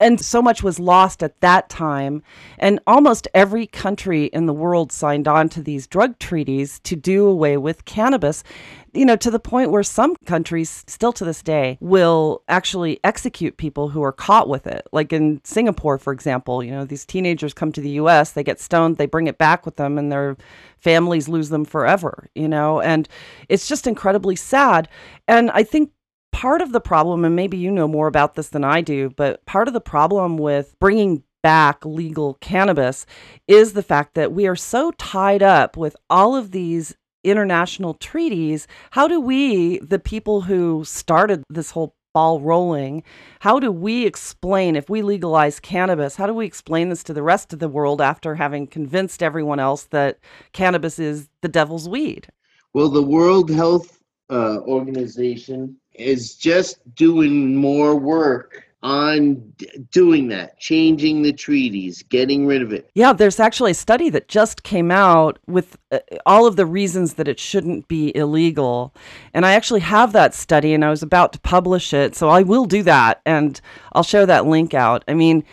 And 0.00 0.20
so 0.20 0.40
much 0.40 0.62
was 0.62 0.78
lost 0.78 1.22
at 1.22 1.40
that 1.40 1.68
time. 1.68 2.22
And 2.58 2.80
almost 2.86 3.28
every 3.34 3.66
country 3.66 4.26
in 4.26 4.46
the 4.46 4.52
world 4.52 4.92
signed 4.92 5.26
on 5.26 5.48
to 5.50 5.62
these 5.62 5.86
drug 5.86 6.18
treaties 6.18 6.78
to 6.80 6.94
do 6.96 7.26
away 7.26 7.56
with 7.56 7.84
cannabis, 7.84 8.44
you 8.92 9.04
know, 9.04 9.16
to 9.16 9.30
the 9.30 9.38
point 9.40 9.70
where 9.70 9.82
some 9.82 10.16
countries, 10.24 10.84
still 10.86 11.12
to 11.12 11.24
this 11.24 11.42
day, 11.42 11.78
will 11.80 12.42
actually 12.48 13.00
execute 13.04 13.56
people 13.56 13.88
who 13.88 14.02
are 14.02 14.12
caught 14.12 14.48
with 14.48 14.66
it. 14.66 14.86
Like 14.92 15.12
in 15.12 15.40
Singapore, 15.44 15.98
for 15.98 16.12
example, 16.12 16.62
you 16.62 16.70
know, 16.70 16.84
these 16.84 17.04
teenagers 17.04 17.52
come 17.52 17.72
to 17.72 17.80
the 17.80 17.90
US, 17.90 18.32
they 18.32 18.44
get 18.44 18.60
stoned, 18.60 18.96
they 18.96 19.06
bring 19.06 19.26
it 19.26 19.38
back 19.38 19.66
with 19.66 19.76
them, 19.76 19.98
and 19.98 20.10
their 20.10 20.36
families 20.78 21.28
lose 21.28 21.48
them 21.48 21.64
forever, 21.64 22.28
you 22.34 22.48
know, 22.48 22.80
and 22.80 23.08
it's 23.48 23.68
just 23.68 23.86
incredibly 23.86 24.36
sad. 24.36 24.88
And 25.26 25.50
I 25.50 25.64
think 25.64 25.90
part 26.32 26.60
of 26.60 26.72
the 26.72 26.80
problem, 26.80 27.24
and 27.24 27.34
maybe 27.34 27.56
you 27.56 27.70
know 27.70 27.88
more 27.88 28.06
about 28.06 28.34
this 28.34 28.48
than 28.48 28.64
I 28.64 28.80
do, 28.80 29.10
but 29.10 29.44
part 29.46 29.68
of 29.68 29.74
the 29.74 29.80
problem 29.80 30.38
with 30.38 30.74
bringing 30.78 31.22
back 31.42 31.84
legal 31.84 32.34
cannabis 32.40 33.06
is 33.46 33.72
the 33.72 33.82
fact 33.82 34.14
that 34.14 34.32
we 34.32 34.46
are 34.46 34.56
so 34.56 34.90
tied 34.92 35.42
up 35.42 35.76
with 35.76 35.96
all 36.10 36.34
of 36.34 36.50
these 36.50 36.96
international 37.24 37.94
treaties. 37.94 38.66
How 38.90 39.08
do 39.08 39.20
we, 39.20 39.78
the 39.78 39.98
people 39.98 40.42
who 40.42 40.84
started 40.84 41.44
this 41.48 41.70
whole 41.70 41.94
ball 42.14 42.40
rolling, 42.40 43.02
how 43.40 43.60
do 43.60 43.70
we 43.70 44.06
explain, 44.06 44.76
if 44.76 44.88
we 44.88 45.02
legalize 45.02 45.60
cannabis, 45.60 46.16
how 46.16 46.26
do 46.26 46.34
we 46.34 46.46
explain 46.46 46.88
this 46.88 47.04
to 47.04 47.12
the 47.12 47.22
rest 47.22 47.52
of 47.52 47.58
the 47.58 47.68
world 47.68 48.00
after 48.00 48.34
having 48.34 48.66
convinced 48.66 49.22
everyone 49.22 49.60
else 49.60 49.84
that 49.84 50.18
cannabis 50.52 50.98
is 50.98 51.28
the 51.42 51.48
devil's 51.48 51.88
weed? 51.88 52.28
Well, 52.74 52.88
the 52.88 53.02
World 53.02 53.50
Health 53.50 54.00
uh, 54.30 54.58
Organization 54.60 55.76
is 55.98 56.34
just 56.34 56.78
doing 56.94 57.56
more 57.56 57.96
work 57.96 58.64
on 58.82 59.52
doing 59.90 60.28
that, 60.28 60.58
changing 60.60 61.22
the 61.22 61.32
treaties, 61.32 62.02
getting 62.04 62.46
rid 62.46 62.62
of 62.62 62.72
it. 62.72 62.88
Yeah, 62.94 63.12
there's 63.12 63.40
actually 63.40 63.72
a 63.72 63.74
study 63.74 64.08
that 64.10 64.28
just 64.28 64.62
came 64.62 64.90
out 64.92 65.38
with 65.48 65.76
uh, 65.90 65.98
all 66.24 66.46
of 66.46 66.54
the 66.54 66.66
reasons 66.66 67.14
that 67.14 67.26
it 67.26 67.40
shouldn't 67.40 67.88
be 67.88 68.16
illegal. 68.16 68.94
And 69.34 69.44
I 69.44 69.54
actually 69.54 69.80
have 69.80 70.12
that 70.12 70.34
study 70.34 70.74
and 70.74 70.84
I 70.84 70.90
was 70.90 71.02
about 71.02 71.32
to 71.32 71.40
publish 71.40 71.92
it. 71.92 72.14
So 72.14 72.28
I 72.28 72.42
will 72.42 72.66
do 72.66 72.84
that 72.84 73.20
and 73.26 73.60
I'll 73.92 74.04
share 74.04 74.26
that 74.26 74.46
link 74.46 74.74
out. 74.74 75.04
I 75.08 75.14
mean, 75.14 75.44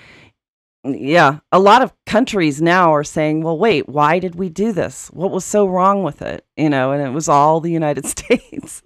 yeah, 0.84 1.40
a 1.52 1.58
lot 1.58 1.82
of 1.82 1.94
countries 2.06 2.62
now 2.62 2.94
are 2.94 3.04
saying, 3.04 3.42
well, 3.42 3.58
wait, 3.58 3.90
why 3.90 4.20
did 4.20 4.36
we 4.36 4.50
do 4.50 4.72
this? 4.72 5.08
What 5.08 5.32
was 5.32 5.44
so 5.44 5.66
wrong 5.66 6.04
with 6.04 6.22
it? 6.22 6.46
You 6.56 6.70
know, 6.70 6.92
and 6.92 7.02
it 7.02 7.10
was 7.10 7.28
all 7.28 7.60
the 7.60 7.72
United 7.72 8.06
States. 8.06 8.84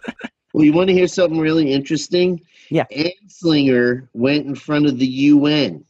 Well, 0.59 0.65
you 0.65 0.73
want 0.73 0.89
to 0.89 0.93
hear 0.93 1.07
something 1.07 1.39
really 1.39 1.71
interesting? 1.71 2.41
Yeah. 2.67 2.83
Anslinger 2.91 4.09
went 4.11 4.45
in 4.45 4.55
front 4.55 4.87
of 4.87 4.99
the 4.99 5.07
UN 5.07 5.85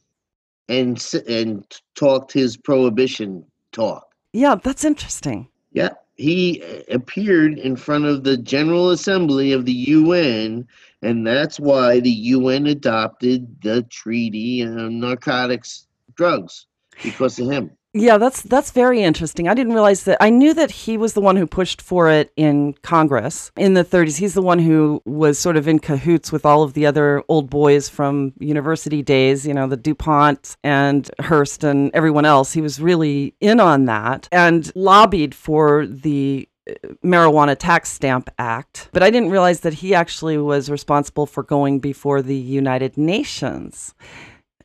and 0.68 1.04
and 1.26 1.66
talked 1.96 2.30
his 2.30 2.56
prohibition 2.56 3.44
talk. 3.72 4.14
Yeah, 4.32 4.54
that's 4.54 4.84
interesting. 4.84 5.48
Yeah, 5.72 5.88
he 6.14 6.62
uh, 6.62 6.82
appeared 6.94 7.58
in 7.58 7.74
front 7.74 8.04
of 8.04 8.22
the 8.22 8.36
General 8.36 8.90
Assembly 8.90 9.50
of 9.50 9.64
the 9.64 9.72
UN, 9.72 10.68
and 11.02 11.26
that's 11.26 11.58
why 11.58 11.98
the 11.98 12.08
UN 12.08 12.68
adopted 12.68 13.60
the 13.62 13.82
Treaty 13.90 14.64
on 14.64 15.00
Narcotics 15.00 15.88
Drugs 16.14 16.66
because 17.02 17.40
of 17.40 17.50
him. 17.50 17.72
Yeah, 17.92 18.18
that's 18.18 18.42
that's 18.42 18.70
very 18.70 19.02
interesting. 19.02 19.48
I 19.48 19.54
didn't 19.54 19.72
realize 19.72 20.04
that. 20.04 20.18
I 20.20 20.30
knew 20.30 20.54
that 20.54 20.70
he 20.70 20.96
was 20.96 21.14
the 21.14 21.20
one 21.20 21.34
who 21.34 21.46
pushed 21.46 21.82
for 21.82 22.08
it 22.08 22.32
in 22.36 22.74
Congress 22.82 23.50
in 23.56 23.74
the 23.74 23.84
30s. 23.84 24.16
He's 24.18 24.34
the 24.34 24.42
one 24.42 24.60
who 24.60 25.02
was 25.06 25.40
sort 25.40 25.56
of 25.56 25.66
in 25.66 25.80
cahoots 25.80 26.30
with 26.30 26.46
all 26.46 26.62
of 26.62 26.74
the 26.74 26.86
other 26.86 27.24
old 27.28 27.50
boys 27.50 27.88
from 27.88 28.32
university 28.38 29.02
days, 29.02 29.44
you 29.44 29.52
know, 29.52 29.66
the 29.66 29.76
DuPont 29.76 30.56
and 30.62 31.10
Hearst 31.18 31.64
and 31.64 31.90
everyone 31.92 32.24
else. 32.24 32.52
He 32.52 32.60
was 32.60 32.80
really 32.80 33.34
in 33.40 33.58
on 33.58 33.86
that 33.86 34.28
and 34.30 34.70
lobbied 34.76 35.34
for 35.34 35.84
the 35.84 36.48
uh, 36.70 36.74
Marijuana 37.04 37.56
Tax 37.58 37.90
Stamp 37.90 38.30
Act. 38.38 38.88
But 38.92 39.02
I 39.02 39.10
didn't 39.10 39.30
realize 39.30 39.60
that 39.60 39.74
he 39.74 39.96
actually 39.96 40.38
was 40.38 40.70
responsible 40.70 41.26
for 41.26 41.42
going 41.42 41.80
before 41.80 42.22
the 42.22 42.36
United 42.36 42.96
Nations. 42.96 43.96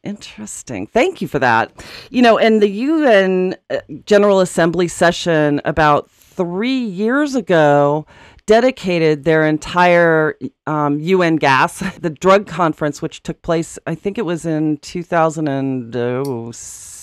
Interesting. 0.05 0.87
Thank 0.87 1.21
you 1.21 1.27
for 1.27 1.39
that. 1.39 1.73
You 2.11 2.21
know, 2.21 2.37
in 2.37 2.59
the 2.59 2.69
UN 2.69 3.55
uh, 3.71 3.79
General 4.05 4.39
Assembly 4.39 4.87
session 4.87 5.59
about 5.65 6.11
three 6.11 6.79
years 6.79 7.33
ago 7.33 8.05
dedicated 8.45 9.23
their 9.23 9.47
entire 9.47 10.37
um, 10.67 10.99
UNGASS, 10.99 11.95
the 12.01 12.11
drug 12.11 12.45
conference, 12.45 13.01
which 13.01 13.23
took 13.23 13.41
place, 13.41 13.79
I 13.87 13.95
think 13.95 14.19
it 14.19 14.25
was 14.25 14.45
in 14.45 14.77
2006 14.77 16.94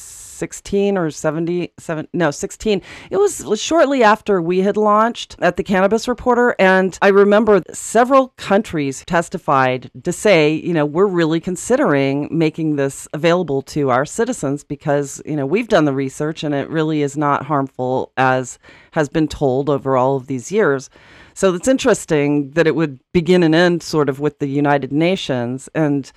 16 0.43 0.99
or 0.99 1.09
77 1.09 2.09
no 2.13 2.33
16 2.33 2.83
it 3.11 3.17
was 3.17 3.45
shortly 3.61 4.03
after 4.03 4.43
we 4.43 4.59
had 4.59 4.77
launched 4.77 5.37
at 5.39 5.57
the 5.57 5.63
cannabis 5.63 6.09
reporter 6.09 6.57
and 6.59 6.99
i 7.01 7.09
remember 7.09 7.63
several 7.73 8.29
countries 8.51 9.05
testified 9.07 9.89
to 10.03 10.11
say 10.11 10.53
you 10.53 10.73
know 10.73 10.85
we're 10.85 11.07
really 11.07 11.39
considering 11.39 12.27
making 12.31 12.75
this 12.75 13.07
available 13.13 13.63
to 13.63 13.91
our 13.91 14.05
citizens 14.05 14.65
because 14.65 15.23
you 15.25 15.37
know 15.37 15.47
we've 15.47 15.69
done 15.69 15.85
the 15.85 15.93
research 15.93 16.43
and 16.43 16.55
it 16.55 16.69
really 16.69 17.03
is 17.03 17.17
not 17.17 17.47
harmful 17.47 18.13
as 18.17 18.59
has 18.93 19.09
been 19.09 19.29
told 19.29 19.69
over 19.69 19.97
all 19.97 20.17
of 20.17 20.27
these 20.27 20.53
years. 20.53 20.89
So 21.35 21.55
it's 21.55 21.69
interesting 21.69 22.51
that 22.53 22.67
it 22.67 22.75
would 22.75 23.01
begin 23.13 23.43
and 23.43 23.55
end 23.55 23.83
sort 23.83 24.09
of 24.09 24.21
with 24.21 24.39
the 24.39 24.47
united 24.47 24.93
nations. 24.93 25.69
And 25.75 26.11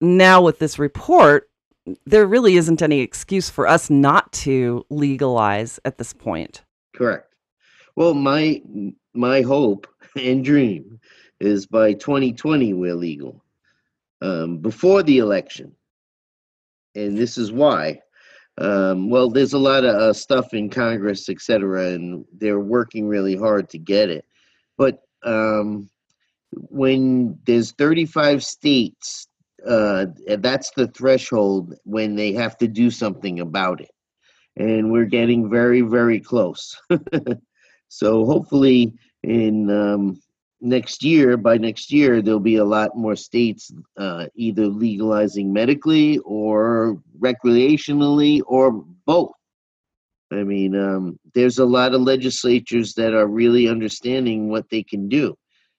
now 0.00 0.40
with 0.42 0.58
this 0.58 0.78
report 0.78 1.50
there 2.06 2.26
really 2.26 2.56
isn't 2.56 2.82
any 2.82 3.00
excuse 3.00 3.50
for 3.50 3.66
us 3.66 3.90
not 3.90 4.32
to 4.32 4.84
legalize 4.90 5.78
at 5.84 5.98
this 5.98 6.12
point. 6.12 6.62
Correct. 6.94 7.34
Well, 7.96 8.14
my 8.14 8.62
my 9.14 9.42
hope 9.42 9.86
and 10.16 10.44
dream 10.44 11.00
is 11.40 11.66
by 11.66 11.92
2020 11.92 12.74
we're 12.74 12.94
legal 12.94 13.44
um, 14.20 14.58
before 14.58 15.02
the 15.02 15.18
election, 15.18 15.74
and 16.94 17.16
this 17.16 17.38
is 17.38 17.52
why. 17.52 18.00
Um, 18.58 19.08
well, 19.08 19.30
there's 19.30 19.52
a 19.52 19.58
lot 19.58 19.84
of 19.84 19.94
uh, 19.94 20.12
stuff 20.12 20.52
in 20.52 20.68
Congress, 20.68 21.28
et 21.28 21.40
cetera, 21.40 21.90
and 21.90 22.24
they're 22.32 22.58
working 22.58 23.06
really 23.06 23.36
hard 23.36 23.68
to 23.70 23.78
get 23.78 24.10
it. 24.10 24.24
But 24.76 25.00
um, 25.22 25.88
when 26.52 27.38
there's 27.44 27.72
35 27.72 28.42
states 28.42 29.27
uh, 29.68 30.06
that's 30.38 30.70
the 30.70 30.88
threshold 30.88 31.74
when 31.84 32.14
they 32.14 32.32
have 32.32 32.56
to 32.58 32.68
do 32.68 32.90
something 32.90 33.40
about 33.40 33.80
it. 33.80 33.90
And 34.56 34.90
we're 34.90 35.04
getting 35.04 35.50
very, 35.50 35.82
very 35.82 36.20
close. 36.20 36.80
so 37.88 38.24
hopefully, 38.24 38.94
in 39.22 39.70
um, 39.70 40.20
next 40.60 41.04
year, 41.04 41.36
by 41.36 41.58
next 41.58 41.92
year, 41.92 42.22
there'll 42.22 42.40
be 42.40 42.56
a 42.56 42.64
lot 42.64 42.96
more 42.96 43.14
states 43.14 43.70
uh, 43.96 44.26
either 44.34 44.66
legalizing 44.66 45.52
medically 45.52 46.18
or 46.18 47.00
recreationally 47.20 48.40
or 48.46 48.84
both. 49.06 49.32
I 50.32 50.42
mean, 50.44 50.76
um, 50.76 51.18
there's 51.34 51.58
a 51.58 51.64
lot 51.64 51.94
of 51.94 52.02
legislatures 52.02 52.94
that 52.94 53.14
are 53.14 53.26
really 53.26 53.68
understanding 53.68 54.48
what 54.48 54.68
they 54.70 54.82
can 54.82 55.08
do 55.08 55.36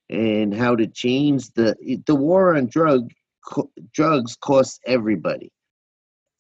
and 0.09 0.53
how 0.53 0.75
to 0.75 0.87
change 0.87 1.51
the 1.51 1.75
the 2.07 2.15
war 2.15 2.55
on 2.55 2.65
drug 2.65 3.11
co- 3.49 3.71
drugs 3.93 4.35
cost 4.35 4.79
everybody 4.85 5.51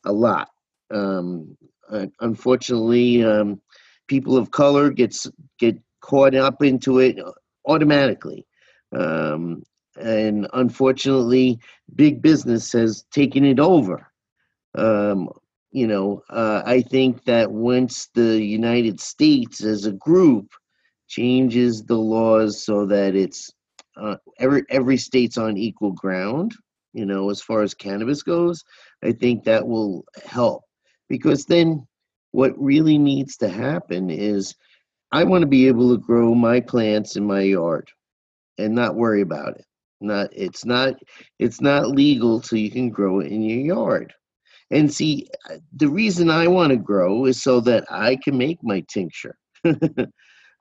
a 0.05 0.11
lot. 0.11 0.49
Um, 0.91 1.57
uh, 1.91 2.07
unfortunately, 2.21 3.23
um, 3.23 3.61
people 4.07 4.37
of 4.37 4.51
color 4.51 4.89
gets 4.89 5.27
get 5.59 5.77
caught 6.01 6.35
up 6.35 6.63
into 6.63 6.99
it 6.99 7.17
automatically, 7.65 8.45
um, 8.95 9.63
and 9.99 10.47
unfortunately, 10.53 11.59
big 11.95 12.21
business 12.21 12.71
has 12.73 13.03
taken 13.11 13.43
it 13.43 13.59
over. 13.59 14.07
Um, 14.75 15.29
you 15.71 15.87
know, 15.87 16.23
uh, 16.29 16.63
I 16.65 16.81
think 16.81 17.25
that 17.25 17.51
once 17.51 18.09
the 18.15 18.43
United 18.43 18.99
States 18.99 19.63
as 19.63 19.85
a 19.85 19.91
group 19.91 20.51
changes 21.07 21.83
the 21.83 21.97
laws 21.97 22.63
so 22.63 22.85
that 22.87 23.15
it's 23.15 23.51
uh, 23.97 24.15
every 24.39 24.63
every 24.69 24.97
state's 24.97 25.37
on 25.37 25.57
equal 25.57 25.91
ground, 25.91 26.55
you 26.93 27.05
know, 27.05 27.29
as 27.29 27.41
far 27.41 27.61
as 27.61 27.73
cannabis 27.73 28.23
goes, 28.23 28.63
I 29.03 29.11
think 29.11 29.43
that 29.43 29.67
will 29.67 30.05
help 30.25 30.63
because 31.07 31.45
then 31.45 31.87
what 32.31 32.53
really 32.61 32.97
needs 32.97 33.37
to 33.37 33.49
happen 33.49 34.09
is 34.09 34.55
I 35.11 35.23
want 35.23 35.41
to 35.41 35.47
be 35.47 35.67
able 35.67 35.95
to 35.95 36.01
grow 36.01 36.35
my 36.35 36.59
plants 36.59 37.15
in 37.15 37.25
my 37.25 37.41
yard 37.41 37.89
and 38.57 38.75
not 38.75 38.95
worry 38.95 39.21
about 39.21 39.55
it. 39.57 39.65
Not 40.01 40.29
it's 40.31 40.65
not 40.65 40.95
it's 41.39 41.61
not 41.61 41.89
legal 41.89 42.41
so 42.41 42.55
you 42.55 42.71
can 42.71 42.89
grow 42.89 43.19
it 43.19 43.31
in 43.31 43.41
your 43.41 43.77
yard. 43.77 44.13
And 44.71 44.91
see, 44.93 45.27
uh, 45.49 45.57
the 45.75 45.89
reason 45.89 46.29
I 46.29 46.47
want 46.47 46.69
to 46.69 46.77
grow 46.77 47.25
is 47.25 47.41
so 47.41 47.59
that 47.61 47.85
I 47.89 48.15
can 48.17 48.37
make 48.37 48.59
my 48.63 48.83
tincture. 48.87 49.35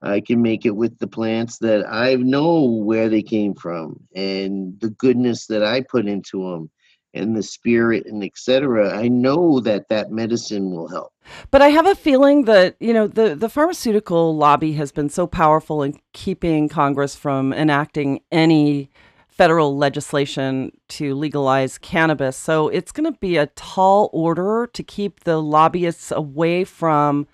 I 0.02 0.20
can 0.20 0.40
make 0.40 0.64
it 0.64 0.76
with 0.76 0.98
the 0.98 1.08
plants 1.08 1.58
that 1.58 1.84
I 1.90 2.14
know 2.14 2.64
where 2.64 3.08
they 3.08 3.22
came 3.22 3.54
from 3.54 4.00
and 4.14 4.78
the 4.80 4.90
goodness 4.90 5.46
that 5.46 5.64
I 5.64 5.80
put 5.80 6.06
into 6.06 6.50
them 6.50 6.70
and 7.14 7.36
the 7.36 7.42
spirit 7.42 8.06
and 8.06 8.22
etc. 8.22 8.96
I 8.96 9.08
know 9.08 9.60
that 9.60 9.88
that 9.88 10.10
medicine 10.10 10.70
will 10.70 10.88
help. 10.88 11.12
But 11.50 11.62
I 11.62 11.68
have 11.68 11.86
a 11.86 11.94
feeling 11.94 12.44
that, 12.44 12.76
you 12.80 12.92
know, 12.92 13.06
the 13.06 13.34
the 13.34 13.48
pharmaceutical 13.48 14.36
lobby 14.36 14.74
has 14.74 14.92
been 14.92 15.08
so 15.08 15.26
powerful 15.26 15.82
in 15.82 15.98
keeping 16.12 16.68
Congress 16.68 17.16
from 17.16 17.52
enacting 17.52 18.20
any 18.30 18.90
federal 19.28 19.76
legislation 19.76 20.72
to 20.88 21.14
legalize 21.14 21.78
cannabis. 21.78 22.36
So 22.36 22.68
it's 22.68 22.90
going 22.90 23.10
to 23.12 23.18
be 23.20 23.36
a 23.36 23.46
tall 23.46 24.10
order 24.12 24.68
to 24.72 24.82
keep 24.82 25.20
the 25.20 25.40
lobbyists 25.40 26.10
away 26.10 26.64
from 26.64 27.28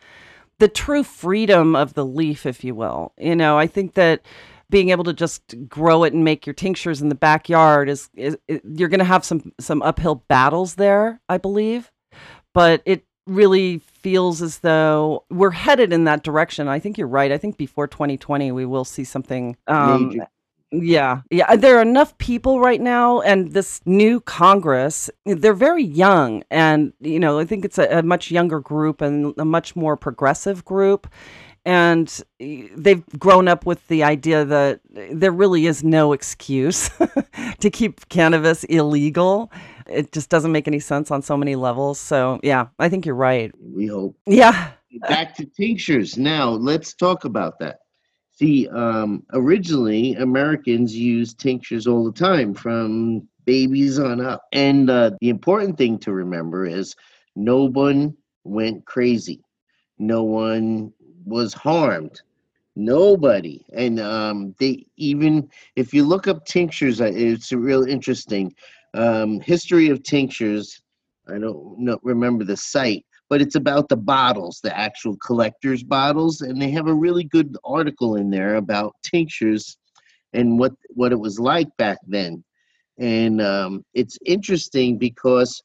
the 0.58 0.68
true 0.68 1.02
freedom 1.02 1.74
of 1.74 1.94
the 1.94 2.04
leaf, 2.04 2.46
if 2.46 2.64
you 2.64 2.74
will. 2.74 3.12
You 3.18 3.36
know, 3.36 3.58
I 3.58 3.66
think 3.66 3.94
that 3.94 4.22
being 4.70 4.90
able 4.90 5.04
to 5.04 5.12
just 5.12 5.54
grow 5.68 6.04
it 6.04 6.12
and 6.12 6.24
make 6.24 6.46
your 6.46 6.54
tinctures 6.54 7.02
in 7.02 7.08
the 7.08 7.14
backyard 7.14 7.88
is, 7.88 8.08
is, 8.14 8.36
is 8.48 8.60
you're 8.64 8.88
going 8.88 8.98
to 8.98 9.04
have 9.04 9.24
some 9.24 9.52
some 9.60 9.82
uphill 9.82 10.24
battles 10.28 10.76
there, 10.76 11.20
I 11.28 11.38
believe. 11.38 11.90
But 12.52 12.82
it 12.84 13.04
really 13.26 13.78
feels 13.78 14.42
as 14.42 14.58
though 14.58 15.24
we're 15.30 15.50
headed 15.50 15.92
in 15.92 16.04
that 16.04 16.22
direction. 16.22 16.68
I 16.68 16.78
think 16.78 16.98
you're 16.98 17.08
right. 17.08 17.32
I 17.32 17.38
think 17.38 17.56
before 17.56 17.86
2020 17.86 18.52
we 18.52 18.66
will 18.66 18.84
see 18.84 19.04
something 19.04 19.56
um, 19.66 20.20
yeah, 20.82 21.22
yeah. 21.30 21.46
Uh, 21.48 21.56
there 21.56 21.78
are 21.78 21.82
enough 21.82 22.16
people 22.18 22.60
right 22.60 22.80
now, 22.80 23.20
and 23.20 23.52
this 23.52 23.80
new 23.84 24.20
Congress, 24.20 25.10
they're 25.24 25.54
very 25.54 25.84
young. 25.84 26.42
And, 26.50 26.92
you 27.00 27.20
know, 27.20 27.38
I 27.38 27.44
think 27.44 27.64
it's 27.64 27.78
a, 27.78 27.98
a 27.98 28.02
much 28.02 28.30
younger 28.30 28.60
group 28.60 29.00
and 29.00 29.34
a 29.38 29.44
much 29.44 29.76
more 29.76 29.96
progressive 29.96 30.64
group. 30.64 31.06
And 31.66 32.22
they've 32.38 33.06
grown 33.18 33.48
up 33.48 33.64
with 33.64 33.86
the 33.88 34.02
idea 34.04 34.44
that 34.44 34.80
there 34.90 35.32
really 35.32 35.66
is 35.66 35.82
no 35.82 36.12
excuse 36.12 36.90
to 37.60 37.70
keep 37.70 38.08
cannabis 38.10 38.64
illegal. 38.64 39.50
It 39.88 40.12
just 40.12 40.28
doesn't 40.28 40.52
make 40.52 40.68
any 40.68 40.80
sense 40.80 41.10
on 41.10 41.22
so 41.22 41.36
many 41.36 41.56
levels. 41.56 41.98
So, 41.98 42.38
yeah, 42.42 42.66
I 42.78 42.88
think 42.90 43.06
you're 43.06 43.14
right. 43.14 43.50
We 43.60 43.86
hope. 43.86 44.16
Yeah. 44.26 44.72
Back 45.08 45.34
to 45.36 45.46
tinctures. 45.46 46.18
Now, 46.18 46.50
let's 46.50 46.92
talk 46.92 47.24
about 47.24 47.58
that. 47.60 47.80
See, 48.36 48.68
um, 48.68 49.22
originally 49.32 50.14
Americans 50.14 50.96
used 50.96 51.38
tinctures 51.38 51.86
all 51.86 52.04
the 52.04 52.18
time 52.18 52.52
from 52.52 53.28
babies 53.44 53.98
on 53.98 54.20
up. 54.20 54.42
And 54.52 54.90
uh, 54.90 55.12
the 55.20 55.28
important 55.28 55.78
thing 55.78 55.98
to 56.00 56.12
remember 56.12 56.66
is 56.66 56.96
no 57.36 57.68
one 57.68 58.16
went 58.42 58.84
crazy, 58.86 59.40
no 59.98 60.24
one 60.24 60.92
was 61.24 61.54
harmed. 61.54 62.20
Nobody, 62.76 63.64
and 63.72 64.00
um, 64.00 64.52
they 64.58 64.84
even 64.96 65.48
if 65.76 65.94
you 65.94 66.02
look 66.02 66.26
up 66.26 66.44
tinctures, 66.44 67.00
uh, 67.00 67.12
it's 67.14 67.52
real 67.52 67.84
interesting. 67.84 68.52
Um, 68.94 69.40
history 69.40 69.90
of 69.90 70.02
tinctures. 70.02 70.82
I 71.28 71.38
don't 71.38 71.78
know, 71.78 72.00
remember 72.02 72.42
the 72.42 72.56
site, 72.56 73.06
but 73.28 73.40
it's 73.40 73.54
about 73.54 73.88
the 73.88 73.96
bottles, 73.96 74.60
the 74.62 74.76
actual 74.76 75.16
collector's 75.16 75.82
bottles, 75.82 76.40
and 76.40 76.60
they 76.60 76.70
have 76.70 76.88
a 76.88 76.94
really 76.94 77.24
good 77.24 77.56
article 77.64 78.16
in 78.16 78.30
there 78.30 78.56
about 78.56 78.94
tinctures 79.02 79.76
and 80.32 80.58
what 80.58 80.72
what 80.90 81.12
it 81.12 81.18
was 81.18 81.38
like 81.38 81.68
back 81.76 81.98
then. 82.06 82.44
And 82.98 83.40
um, 83.40 83.84
it's 83.94 84.18
interesting 84.24 84.98
because 84.98 85.62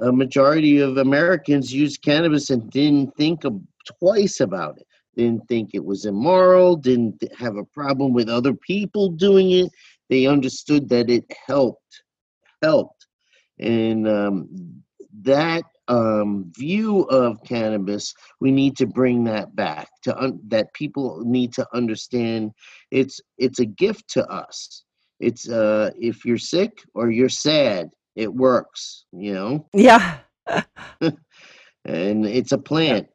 a 0.00 0.12
majority 0.12 0.78
of 0.78 0.96
Americans 0.96 1.72
used 1.72 2.02
cannabis 2.02 2.50
and 2.50 2.70
didn't 2.70 3.14
think 3.16 3.44
of, 3.44 3.60
twice 3.98 4.40
about 4.40 4.78
it. 4.78 4.86
Didn't 5.16 5.46
think 5.48 5.70
it 5.74 5.84
was 5.84 6.04
immoral. 6.04 6.76
Didn't 6.76 7.22
have 7.36 7.56
a 7.56 7.64
problem 7.64 8.12
with 8.12 8.28
other 8.28 8.54
people 8.54 9.10
doing 9.10 9.50
it. 9.50 9.70
They 10.08 10.26
understood 10.26 10.88
that 10.90 11.10
it 11.10 11.24
helped, 11.46 12.02
helped, 12.62 13.06
and 13.58 14.08
um, 14.08 14.82
that 15.22 15.64
um, 15.90 16.50
view 16.56 17.02
of 17.10 17.42
cannabis, 17.44 18.14
we 18.40 18.52
need 18.52 18.76
to 18.76 18.86
bring 18.86 19.24
that 19.24 19.54
back 19.56 19.88
to 20.04 20.16
un- 20.16 20.40
that 20.48 20.72
people 20.72 21.22
need 21.24 21.52
to 21.54 21.66
understand 21.74 22.52
it's 22.90 23.20
it's 23.38 23.58
a 23.58 23.66
gift 23.66 24.08
to 24.10 24.24
us. 24.28 24.84
It's 25.18 25.48
uh, 25.50 25.90
if 25.98 26.24
you're 26.24 26.38
sick 26.38 26.72
or 26.94 27.10
you're 27.10 27.28
sad, 27.28 27.90
it 28.16 28.32
works. 28.32 29.04
You 29.12 29.34
know. 29.34 29.66
Yeah. 29.74 30.18
and 31.84 32.26
it's 32.26 32.52
a 32.52 32.58
plant, 32.58 33.08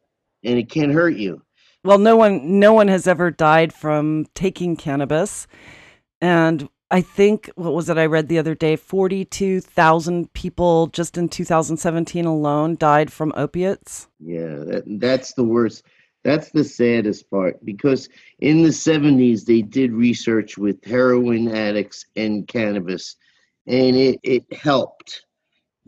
and 0.43 0.57
it 0.57 0.69
can't 0.69 0.93
hurt 0.93 1.15
you. 1.17 1.41
well, 1.83 1.97
no 1.97 2.15
one 2.15 2.59
no 2.59 2.73
one 2.73 2.87
has 2.89 3.07
ever 3.07 3.31
died 3.31 3.73
from 3.73 4.25
taking 4.35 4.75
cannabis. 4.75 5.47
And 6.21 6.69
I 6.95 7.01
think 7.01 7.51
what 7.55 7.73
was 7.73 7.89
it 7.89 7.97
I 7.97 8.05
read 8.05 8.29
the 8.29 8.39
other 8.39 8.55
day 8.55 8.77
42,000 8.77 10.31
people 10.31 10.87
just 10.87 11.17
in 11.17 11.27
2017 11.27 12.23
alone 12.23 12.77
died 12.77 13.11
from 13.11 13.33
opiates. 13.35 14.07
Yeah, 14.17 14.55
that, 14.59 14.83
that's 14.87 15.33
the 15.33 15.43
worst. 15.43 15.83
That's 16.23 16.51
the 16.51 16.63
saddest 16.63 17.29
part 17.29 17.63
because 17.65 18.07
in 18.39 18.63
the 18.63 18.69
70s 18.69 19.43
they 19.43 19.61
did 19.61 19.91
research 19.91 20.57
with 20.57 20.85
heroin 20.85 21.53
addicts 21.53 22.05
and 22.15 22.47
cannabis 22.47 23.17
and 23.67 23.97
it, 23.97 24.21
it 24.23 24.53
helped 24.53 25.25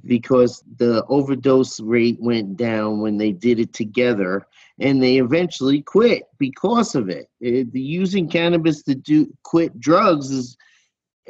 because 0.04 0.62
the 0.76 1.06
overdose 1.06 1.80
rate 1.80 2.18
went 2.20 2.58
down 2.58 3.00
when 3.00 3.18
they 3.18 3.32
did 3.32 3.62
it 3.62 3.72
together 3.72 4.46
and 4.82 5.02
they 5.02 5.20
eventually 5.20 5.82
quit 5.82 6.24
because 6.38 6.96
of 6.96 7.08
it. 7.08 7.30
it 7.40 7.72
the 7.72 7.80
using 7.80 8.28
cannabis 8.28 8.84
to 8.84 8.94
do 8.94 9.34
quit 9.44 9.80
drugs 9.80 10.32
is 10.32 10.58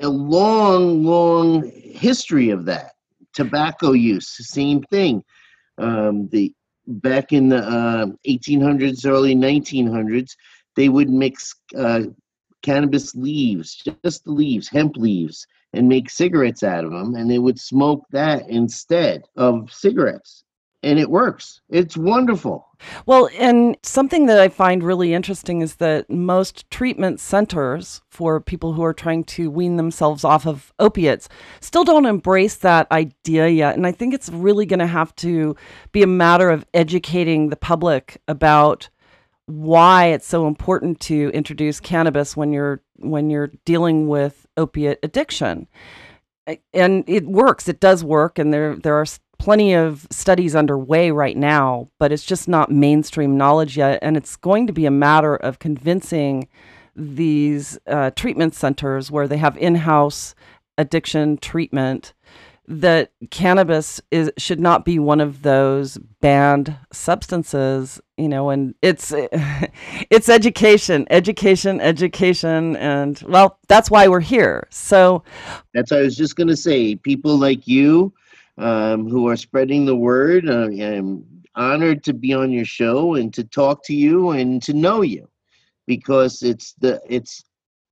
a 0.01 0.09
long, 0.09 1.03
long 1.03 1.71
history 1.71 2.49
of 2.49 2.65
that. 2.65 2.91
Tobacco 3.33 3.91
use, 3.91 4.35
same 4.47 4.81
thing. 4.83 5.23
Um, 5.77 6.27
the 6.29 6.53
back 6.87 7.33
in 7.33 7.49
the 7.49 7.57
uh, 7.57 8.07
1800s, 8.27 9.05
early 9.05 9.35
1900s, 9.35 10.31
they 10.75 10.89
would 10.89 11.09
mix 11.09 11.53
uh, 11.77 12.03
cannabis 12.63 13.13
leaves, 13.15 13.83
just 14.03 14.23
the 14.23 14.31
leaves, 14.31 14.69
hemp 14.69 14.95
leaves, 14.97 15.45
and 15.73 15.87
make 15.87 16.09
cigarettes 16.09 16.63
out 16.63 16.85
of 16.85 16.91
them, 16.91 17.15
and 17.15 17.29
they 17.29 17.39
would 17.39 17.59
smoke 17.59 18.05
that 18.11 18.47
instead 18.49 19.23
of 19.35 19.71
cigarettes 19.71 20.43
and 20.87 20.99
it 20.99 21.09
works. 21.09 21.59
It's 21.69 21.97
wonderful. 21.97 22.65
Well, 23.05 23.29
and 23.37 23.75
something 23.83 24.27
that 24.27 24.39
I 24.39 24.47
find 24.47 24.81
really 24.81 25.13
interesting 25.13 25.61
is 25.61 25.75
that 25.75 26.09
most 26.09 26.69
treatment 26.71 27.19
centers 27.19 28.01
for 28.09 28.39
people 28.39 28.71
who 28.71 28.83
are 28.83 28.93
trying 28.93 29.25
to 29.25 29.51
wean 29.51 29.75
themselves 29.75 30.23
off 30.23 30.47
of 30.47 30.71
opiates 30.79 31.27
still 31.59 31.83
don't 31.83 32.05
embrace 32.05 32.55
that 32.57 32.89
idea 32.89 33.49
yet. 33.49 33.75
And 33.75 33.85
I 33.85 33.91
think 33.91 34.13
it's 34.13 34.29
really 34.29 34.65
going 34.65 34.79
to 34.79 34.87
have 34.87 35.13
to 35.17 35.57
be 35.91 36.03
a 36.03 36.07
matter 36.07 36.49
of 36.49 36.65
educating 36.73 37.49
the 37.49 37.57
public 37.57 38.21
about 38.29 38.87
why 39.47 40.05
it's 40.05 40.27
so 40.27 40.47
important 40.47 41.01
to 41.01 41.31
introduce 41.33 41.81
cannabis 41.81 42.37
when 42.37 42.53
you're 42.53 42.81
when 42.99 43.29
you're 43.29 43.51
dealing 43.65 44.07
with 44.07 44.45
opiate 44.57 44.99
addiction 45.03 45.67
and 46.73 47.03
it 47.07 47.25
works 47.25 47.69
it 47.69 47.79
does 47.79 48.03
work 48.03 48.37
and 48.39 48.53
there 48.53 48.75
there 48.75 48.95
are 48.95 49.05
plenty 49.47 49.71
of 49.71 50.05
studies 50.11 50.57
underway 50.57 51.09
right 51.09 51.37
now, 51.37 51.89
but 51.99 52.11
it's 52.11 52.25
just 52.25 52.49
not 52.49 52.69
mainstream 52.69 53.37
knowledge 53.37 53.77
yet. 53.77 53.97
And 54.01 54.17
it's 54.17 54.35
going 54.35 54.67
to 54.67 54.73
be 54.73 54.85
a 54.85 54.91
matter 54.91 55.37
of 55.37 55.57
convincing 55.57 56.49
these 56.97 57.79
uh, 57.87 58.11
treatment 58.11 58.55
centers 58.55 59.09
where 59.09 59.25
they 59.25 59.37
have 59.37 59.55
in 59.55 59.75
house 59.75 60.35
addiction 60.77 61.37
treatment 61.37 62.13
that 62.67 63.13
cannabis 63.31 64.01
is 64.11 64.29
should 64.37 64.59
not 64.59 64.83
be 64.83 64.99
one 64.99 65.21
of 65.21 65.43
those 65.43 65.97
banned 66.19 66.75
substances 66.91 68.01
you 68.17 68.27
know 68.27 68.49
and 68.49 68.75
it's 68.81 69.13
it's 70.09 70.27
education 70.27 71.07
education 71.09 71.79
education 71.79 72.75
and 72.75 73.23
well 73.29 73.57
that's 73.69 73.89
why 73.89 74.09
we're 74.09 74.19
here 74.19 74.67
so 74.69 75.23
that's 75.73 75.91
what 75.91 76.01
i 76.01 76.03
was 76.03 76.17
just 76.17 76.35
going 76.35 76.49
to 76.49 76.57
say 76.57 76.93
people 76.93 77.37
like 77.37 77.65
you 77.65 78.11
um, 78.57 79.09
who 79.09 79.27
are 79.27 79.35
spreading 79.35 79.85
the 79.85 79.95
word. 79.95 80.49
Uh, 80.49 80.67
I'm 80.67 81.25
honored 81.55 82.03
to 82.05 82.13
be 82.13 82.33
on 82.33 82.51
your 82.51 82.65
show 82.65 83.15
and 83.15 83.33
to 83.33 83.43
talk 83.43 83.83
to 83.85 83.93
you 83.93 84.31
and 84.31 84.61
to 84.63 84.73
know 84.73 85.01
you 85.01 85.27
because 85.85 86.43
it's 86.43 86.73
the 86.73 87.01
it's 87.07 87.43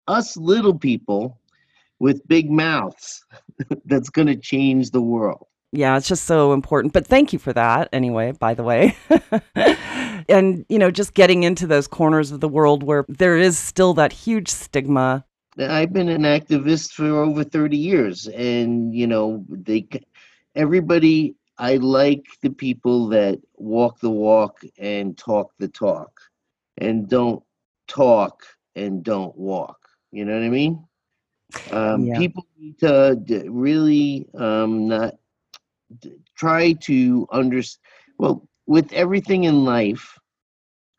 us 0.08 0.38
little 0.38 0.78
people 0.78 1.40
with 2.00 2.28
big 2.28 2.52
mouths 2.52 3.24
that's 3.86 4.10
going 4.10 4.28
to 4.28 4.36
change 4.36 4.92
the 4.92 5.02
world. 5.02 5.48
Yeah, 5.72 5.98
it's 5.98 6.08
just 6.08 6.24
so 6.24 6.54
important. 6.54 6.94
But 6.94 7.06
thank 7.06 7.34
you 7.34 7.40
for 7.40 7.52
that 7.54 7.90
anyway, 7.92 8.32
by 8.32 8.54
the 8.54 8.64
way. 8.64 8.96
and, 10.30 10.66
you 10.70 10.80
know, 10.80 10.90
just 10.90 11.14
getting 11.14 11.44
into 11.44 11.68
those 11.68 11.88
corners 11.88 12.32
of 12.32 12.40
the 12.40 12.48
world 12.48 12.84
where 12.84 13.06
there 13.10 13.38
is 13.38 13.58
still 13.58 13.94
that 13.96 14.14
huge 14.14 14.48
stigma. 14.48 15.26
I've 15.58 15.92
been 15.92 16.10
an 16.10 16.24
activist 16.24 16.92
for 16.92 17.06
over 17.06 17.44
30 17.44 17.78
years 17.78 18.28
and, 18.28 18.96
you 18.96 19.08
know, 19.08 19.44
they 19.50 19.88
everybody 20.56 21.36
I 21.58 21.78
like 21.78 22.26
the 22.42 22.50
people 22.50 23.08
that 23.10 23.40
walk 23.56 24.00
the 24.00 24.10
walk 24.10 24.62
and 24.78 25.18
talk 25.18 25.54
the 25.58 25.68
talk 25.68 26.20
and 26.78 27.08
don't 27.08 27.42
talk 27.88 28.44
and 28.76 29.04
don't 29.04 29.36
walk. 29.38 29.78
You 30.12 30.26
know 30.26 30.34
what 30.34 30.44
I 30.44 30.50
mean? 30.50 30.86
Um, 31.72 32.06
yeah. 32.06 32.18
People 32.18 32.46
need 32.60 32.78
to 32.80 33.46
really 33.50 34.28
um, 34.38 34.88
not 34.88 35.16
try 36.38 36.74
to 36.74 37.28
understand. 37.32 37.82
Well, 38.18 38.48
with 38.68 38.92
everything 38.92 39.46
in 39.46 39.64
life, 39.64 40.18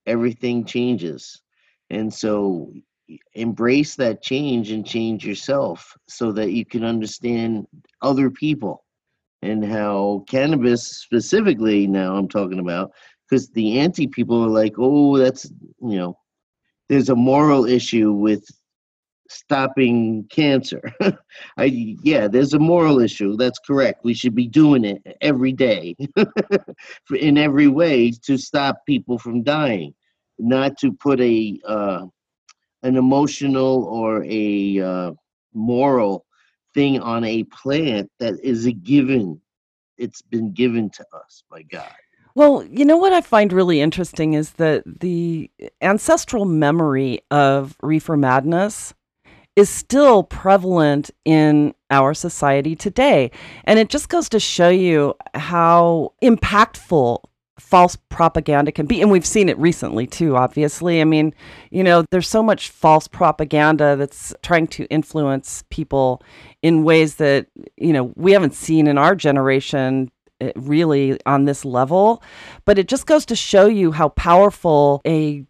everything 0.06 0.64
changes. 0.64 1.42
And 1.90 2.12
so 2.12 2.72
embrace 3.34 3.94
that 3.96 4.22
change 4.22 4.70
and 4.70 4.86
change 4.86 5.24
yourself 5.24 5.96
so 6.08 6.32
that 6.32 6.52
you 6.52 6.64
can 6.64 6.82
understand 6.82 7.66
other 8.02 8.30
people 8.30 8.85
and 9.42 9.64
how 9.64 10.24
cannabis 10.28 10.86
specifically 10.86 11.86
now 11.86 12.16
I'm 12.16 12.28
talking 12.28 12.58
about 12.58 12.92
because 13.28 13.48
the 13.50 13.78
anti 13.78 14.06
people 14.06 14.42
are 14.42 14.48
like, 14.48 14.74
oh, 14.78 15.18
that's 15.18 15.44
you 15.82 15.96
know, 15.96 16.18
there's 16.88 17.08
a 17.08 17.16
moral 17.16 17.66
issue 17.66 18.12
with 18.12 18.44
stopping 19.28 20.26
cancer. 20.30 20.80
I 21.56 21.64
yeah, 22.02 22.28
there's 22.28 22.54
a 22.54 22.58
moral 22.58 23.00
issue. 23.00 23.36
That's 23.36 23.58
correct. 23.58 24.04
We 24.04 24.14
should 24.14 24.34
be 24.34 24.46
doing 24.46 24.84
it 24.84 25.02
every 25.20 25.52
day 25.52 25.96
in 27.20 27.38
every 27.38 27.68
way 27.68 28.12
to 28.24 28.36
stop 28.36 28.84
people 28.86 29.18
from 29.18 29.42
dying, 29.42 29.94
not 30.38 30.78
to 30.78 30.92
put 30.92 31.20
a 31.20 31.58
uh, 31.66 32.06
an 32.82 32.96
emotional 32.96 33.84
or 33.84 34.24
a 34.24 34.80
uh, 34.80 35.12
moral 35.54 36.25
thing 36.76 37.00
on 37.00 37.24
a 37.24 37.42
plant 37.44 38.10
that 38.20 38.34
is 38.44 38.66
a 38.66 38.72
given. 38.72 39.40
It's 39.98 40.22
been 40.22 40.52
given 40.52 40.90
to 40.90 41.04
us 41.14 41.42
by 41.50 41.62
God. 41.62 41.90
Well, 42.36 42.62
you 42.64 42.84
know 42.84 42.98
what 42.98 43.14
I 43.14 43.22
find 43.22 43.50
really 43.50 43.80
interesting 43.80 44.34
is 44.34 44.52
that 44.52 44.82
the 45.00 45.50
ancestral 45.80 46.44
memory 46.44 47.20
of 47.30 47.76
reefer 47.82 48.18
madness 48.18 48.92
is 49.56 49.70
still 49.70 50.22
prevalent 50.22 51.10
in 51.24 51.74
our 51.90 52.12
society 52.12 52.76
today. 52.76 53.30
And 53.64 53.78
it 53.78 53.88
just 53.88 54.10
goes 54.10 54.28
to 54.28 54.38
show 54.38 54.68
you 54.68 55.14
how 55.32 56.12
impactful 56.22 57.20
false 57.58 57.96
propaganda 58.08 58.70
can 58.70 58.86
be. 58.86 59.00
And 59.00 59.10
we've 59.10 59.26
seen 59.26 59.48
it 59.48 59.58
recently 59.58 60.06
too, 60.06 60.36
obviously. 60.36 61.00
I 61.00 61.04
mean, 61.04 61.34
you 61.70 61.82
know, 61.82 62.04
there's 62.10 62.28
so 62.28 62.42
much 62.42 62.68
false 62.68 63.08
propaganda 63.08 63.96
that's 63.96 64.34
trying 64.42 64.66
to 64.68 64.84
influence 64.86 65.64
people 65.70 66.22
in 66.62 66.84
ways 66.84 67.16
that, 67.16 67.46
you 67.76 67.92
know, 67.92 68.12
we 68.16 68.32
haven't 68.32 68.54
seen 68.54 68.86
in 68.86 68.98
our 68.98 69.14
generation 69.14 70.10
eh, 70.40 70.52
really 70.56 71.18
on 71.24 71.46
this 71.46 71.64
level. 71.64 72.22
But 72.64 72.78
it 72.78 72.88
just 72.88 73.06
goes 73.06 73.24
to 73.26 73.36
show 73.36 73.66
you 73.66 73.92
how 73.92 74.10
powerful 74.10 75.00
a 75.06 75.44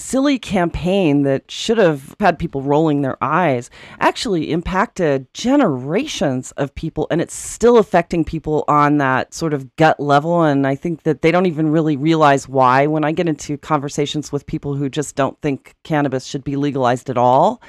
silly 0.00 0.38
campaign 0.38 1.22
that 1.22 1.50
should 1.50 1.78
have 1.78 2.16
had 2.18 2.38
people 2.38 2.62
rolling 2.62 3.02
their 3.02 3.16
eyes 3.22 3.70
actually 4.00 4.50
impacted 4.50 5.32
generations 5.34 6.50
of 6.52 6.74
people 6.74 7.06
and 7.10 7.20
it's 7.20 7.34
still 7.34 7.78
affecting 7.78 8.24
people 8.24 8.64
on 8.66 8.98
that 8.98 9.32
sort 9.32 9.52
of 9.52 9.74
gut 9.76 10.00
level 10.00 10.42
and 10.42 10.66
i 10.66 10.74
think 10.74 11.02
that 11.02 11.22
they 11.22 11.30
don't 11.30 11.46
even 11.46 11.70
really 11.70 11.96
realize 11.96 12.48
why. 12.48 12.86
When 12.86 13.04
i 13.04 13.12
get 13.12 13.28
into 13.28 13.58
conversations 13.58 14.32
with 14.32 14.46
people 14.46 14.74
who 14.74 14.88
just 14.88 15.14
don't 15.14 15.40
think 15.40 15.74
cannabis 15.84 16.24
should 16.24 16.44
be 16.44 16.56
legalized 16.56 17.10
at 17.10 17.18
all 17.18 17.62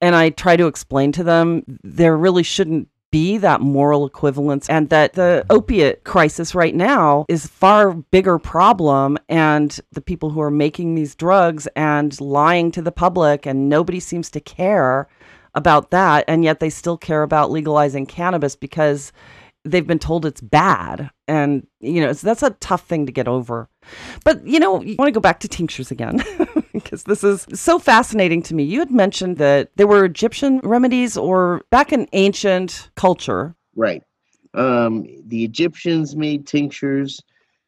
and 0.00 0.14
I 0.14 0.30
try 0.30 0.56
to 0.56 0.66
explain 0.66 1.12
to 1.12 1.24
them 1.24 1.62
there 1.82 2.16
really 2.16 2.42
shouldn't 2.42 2.88
be 3.10 3.38
that 3.38 3.60
moral 3.60 4.06
equivalence 4.06 4.68
and 4.68 4.88
that 4.90 5.14
the 5.14 5.44
opiate 5.50 6.04
crisis 6.04 6.54
right 6.54 6.74
now 6.74 7.24
is 7.28 7.46
far 7.46 7.92
bigger 7.92 8.38
problem 8.38 9.16
and 9.28 9.80
the 9.92 10.00
people 10.00 10.30
who 10.30 10.40
are 10.40 10.50
making 10.50 10.94
these 10.94 11.14
drugs 11.14 11.66
and 11.76 12.20
lying 12.20 12.70
to 12.72 12.82
the 12.82 12.92
public 12.92 13.46
and 13.46 13.68
nobody 13.68 14.00
seems 14.00 14.30
to 14.30 14.40
care 14.40 15.08
about 15.54 15.90
that 15.90 16.24
and 16.28 16.44
yet 16.44 16.60
they 16.60 16.70
still 16.70 16.98
care 16.98 17.22
about 17.22 17.50
legalizing 17.50 18.06
cannabis 18.06 18.56
because 18.56 19.12
they've 19.64 19.86
been 19.86 19.98
told 19.98 20.24
it's 20.24 20.40
bad 20.40 21.10
and 21.26 21.66
you 21.80 22.00
know 22.00 22.12
that's 22.12 22.42
a 22.42 22.50
tough 22.50 22.86
thing 22.86 23.06
to 23.06 23.12
get 23.12 23.28
over. 23.28 23.68
But 24.24 24.46
you 24.46 24.60
know 24.60 24.82
you 24.82 24.96
want 24.98 25.08
to 25.08 25.12
go 25.12 25.20
back 25.20 25.40
to 25.40 25.48
tinctures 25.48 25.90
again 25.90 26.22
because 26.82 27.04
this 27.04 27.24
is 27.24 27.46
so 27.52 27.78
fascinating 27.78 28.42
to 28.42 28.54
me. 28.54 28.62
You 28.62 28.80
had 28.80 28.90
mentioned 28.90 29.38
that 29.38 29.70
there 29.76 29.86
were 29.86 30.04
egyptian 30.04 30.60
remedies 30.62 31.16
or 31.16 31.62
back 31.70 31.92
in 31.92 32.08
ancient 32.12 32.90
culture. 32.96 33.54
Right. 33.74 34.02
Um, 34.54 35.06
the 35.26 35.44
egyptians 35.44 36.16
made 36.16 36.46
tinctures. 36.46 37.20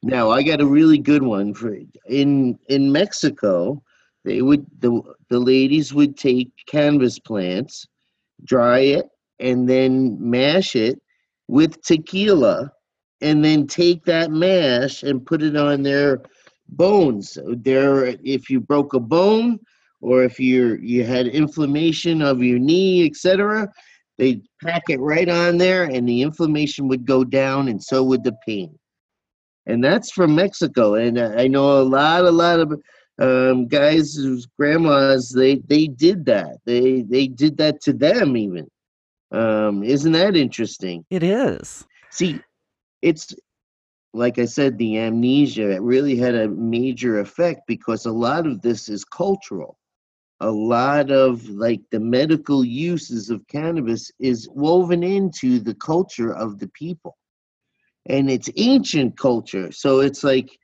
Now 0.03 0.31
I 0.31 0.43
got 0.43 0.61
a 0.61 0.67
really 0.67 0.99
good 0.99 1.23
one 1.23 1.55
for 1.55 1.77
in 2.07 2.59
in 2.69 2.93
Mexico. 2.93 3.83
They 4.25 4.43
would 4.43 4.67
the 4.81 5.03
the 5.29 5.39
ladies 5.39 5.93
would 5.93 6.17
take 6.17 6.51
cannabis 6.67 7.19
plants, 7.19 7.87
dry 8.45 8.81
it, 8.81 9.07
and 9.39 9.69
then 9.69 10.17
mash 10.21 10.77
it 10.77 11.01
with 11.49 11.81
tequila, 11.83 12.71
and 13.21 13.45
then 13.45 13.67
take 13.67 14.05
that 14.05 14.31
mash 14.31 15.03
and 15.03 15.25
put 15.25 15.43
it 15.43 15.57
on 15.57 15.83
their 15.83 16.23
bones. 16.69 17.39
There, 17.45 18.07
if 18.25 18.51
you 18.51 18.61
broke 18.61 18.95
a 18.95 19.01
bone 19.01 19.61
or 20.01 20.25
if 20.25 20.39
you 20.39 20.79
you 20.81 21.05
had 21.05 21.27
inflammation 21.27 22.23
of 22.23 22.43
your 22.43 22.59
knee, 22.59 23.07
etc., 23.07 23.69
they 24.17 24.43
pack 24.63 24.83
it 24.89 25.01
right 25.01 25.29
on 25.29 25.59
there, 25.59 25.85
and 25.85 26.09
the 26.09 26.23
inflammation 26.23 26.89
would 26.89 27.07
go 27.07 27.23
down, 27.23 27.69
and 27.69 27.83
so 27.83 28.03
would 28.03 28.25
the 28.25 28.37
pain 28.47 28.77
and 29.69 29.85
that's 29.85 30.11
from 30.11 30.35
Mexico. 30.35 30.95
And 30.95 31.19
I 31.21 31.47
know 31.47 31.81
a 31.81 31.83
lot, 31.83 32.25
a 32.25 32.31
lot 32.31 32.59
of 32.59 32.81
um, 33.21 33.69
guys 33.69 34.15
whose 34.15 34.47
grandmas 34.59 35.29
they 35.29 35.57
they 35.57 35.87
did 35.87 36.25
that. 36.27 36.57
They 36.65 37.03
they 37.03 37.29
did 37.29 37.57
that 37.59 37.81
to 37.83 37.93
them 37.93 38.37
even. 38.37 38.67
Um, 39.31 39.83
isn't 39.83 40.13
that 40.13 40.37
interesting? 40.37 41.05
It 41.11 41.23
is. 41.23 41.87
See, 42.11 42.41
it's 43.03 43.35
like 44.19 44.39
I 44.39 44.45
said, 44.47 44.77
the 44.77 44.99
amnesia 44.99 45.71
it 45.71 45.83
really 45.83 46.17
had 46.17 46.35
a 46.35 46.49
major 46.49 47.21
effect 47.21 47.63
because 47.69 48.05
a 48.05 48.13
lot 48.13 48.47
of 48.47 48.61
this 48.61 48.89
is 48.89 49.05
cultural. 49.05 49.79
A 50.41 50.51
lot 50.51 51.11
of 51.11 51.49
like 51.49 51.81
the 51.91 52.01
medical 52.01 52.65
uses 52.65 53.31
of 53.31 53.47
cannabis 53.47 54.11
is 54.19 54.49
woven 54.51 55.03
into 55.03 55.61
the 55.61 55.75
culture 55.75 56.33
of 56.33 56.59
the 56.59 56.69
people 56.69 57.17
and 58.07 58.29
it's 58.29 58.51
ancient 58.57 59.17
culture. 59.17 59.71
So 59.71 60.01
it's 60.01 60.25
like, 60.25 60.59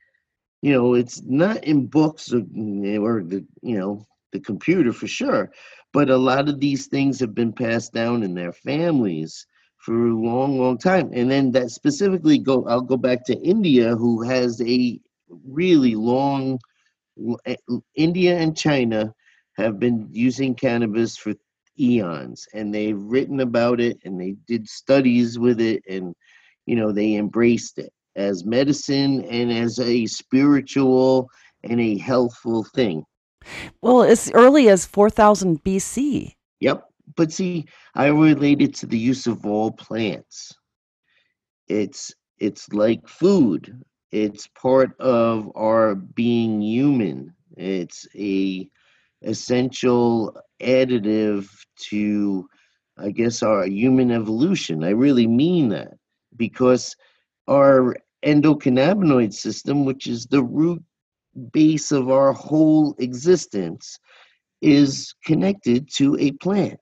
you 0.61 0.73
know, 0.73 0.93
it's 0.93 1.21
not 1.23 1.63
in 1.63 1.87
books 1.87 2.33
or, 2.33 2.39
or 2.39 3.23
the, 3.23 3.45
you 3.61 3.77
know, 3.77 4.05
the 4.33 4.39
computer 4.39 4.91
for 4.91 5.07
sure, 5.07 5.51
but 5.93 6.09
a 6.09 6.17
lot 6.17 6.49
of 6.49 6.59
these 6.59 6.87
things 6.87 7.19
have 7.21 7.33
been 7.33 7.53
passed 7.53 7.93
down 7.93 8.23
in 8.23 8.33
their 8.33 8.51
families 8.51 9.47
for 9.85 10.07
a 10.07 10.15
long, 10.15 10.59
long 10.59 10.79
time. 10.79 11.11
And 11.13 11.29
then 11.29 11.51
that 11.51 11.69
specifically 11.69 12.39
go, 12.39 12.65
I'll 12.67 12.81
go 12.81 12.97
back 12.97 13.23
to 13.25 13.37
India, 13.37 13.95
who 13.95 14.23
has 14.23 14.59
a 14.61 14.99
really 15.47 15.93
long, 15.93 16.57
eh, 17.45 17.55
India 17.95 18.35
and 18.35 18.57
China 18.57 19.13
have 19.57 19.79
been 19.79 20.07
using 20.11 20.55
cannabis 20.55 21.15
for 21.15 21.33
eons 21.79 22.47
and 22.53 22.73
they've 22.73 22.99
written 22.99 23.41
about 23.41 23.79
it 23.79 23.97
and 24.05 24.19
they 24.19 24.35
did 24.47 24.67
studies 24.67 25.37
with 25.37 25.59
it 25.59 25.83
and 25.89 26.15
you 26.65 26.75
know 26.75 26.91
they 26.91 27.15
embraced 27.15 27.77
it 27.79 27.91
as 28.15 28.45
medicine 28.45 29.25
and 29.25 29.51
as 29.51 29.77
a 29.79 30.05
spiritual 30.05 31.29
and 31.63 31.81
a 31.81 31.97
healthful 31.97 32.63
thing. 32.63 33.03
Well 33.81 34.03
as 34.03 34.31
early 34.33 34.69
as 34.69 34.85
4000 34.85 35.63
bc 35.63 36.33
yep 36.61 36.89
but 37.15 37.31
see 37.31 37.65
i 37.95 38.07
relate 38.07 38.61
it 38.61 38.73
to 38.75 38.85
the 38.85 38.97
use 38.97 39.27
of 39.27 39.45
all 39.45 39.71
plants. 39.71 40.53
It's 41.67 42.13
it's 42.37 42.71
like 42.73 43.07
food. 43.07 43.83
It's 44.11 44.47
part 44.47 44.99
of 44.99 45.51
our 45.55 45.95
being 45.95 46.61
human. 46.61 47.33
It's 47.57 48.07
a 48.15 48.69
essential 49.21 50.37
additive 50.61 51.49
to 51.89 52.47
i 52.97 53.09
guess 53.11 53.43
our 53.43 53.65
human 53.65 54.11
evolution. 54.11 54.83
I 54.83 54.91
really 54.91 55.27
mean 55.27 55.69
that 55.69 55.93
because 56.35 56.95
our 57.47 57.95
endocannabinoid 58.25 59.33
system, 59.33 59.85
which 59.85 60.07
is 60.07 60.25
the 60.25 60.43
root 60.43 60.83
base 61.51 61.91
of 61.91 62.09
our 62.09 62.33
whole 62.33 62.95
existence, 62.99 63.99
is 64.61 65.13
connected 65.23 65.89
to 65.95 66.17
a 66.17 66.31
plant 66.33 66.79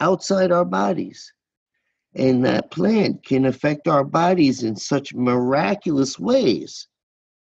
outside 0.00 0.52
our 0.52 0.64
bodies. 0.64 1.32
And 2.14 2.44
that 2.44 2.70
plant 2.70 3.24
can 3.24 3.44
affect 3.44 3.88
our 3.88 4.04
bodies 4.04 4.62
in 4.62 4.76
such 4.76 5.14
miraculous 5.14 6.18
ways 6.18 6.88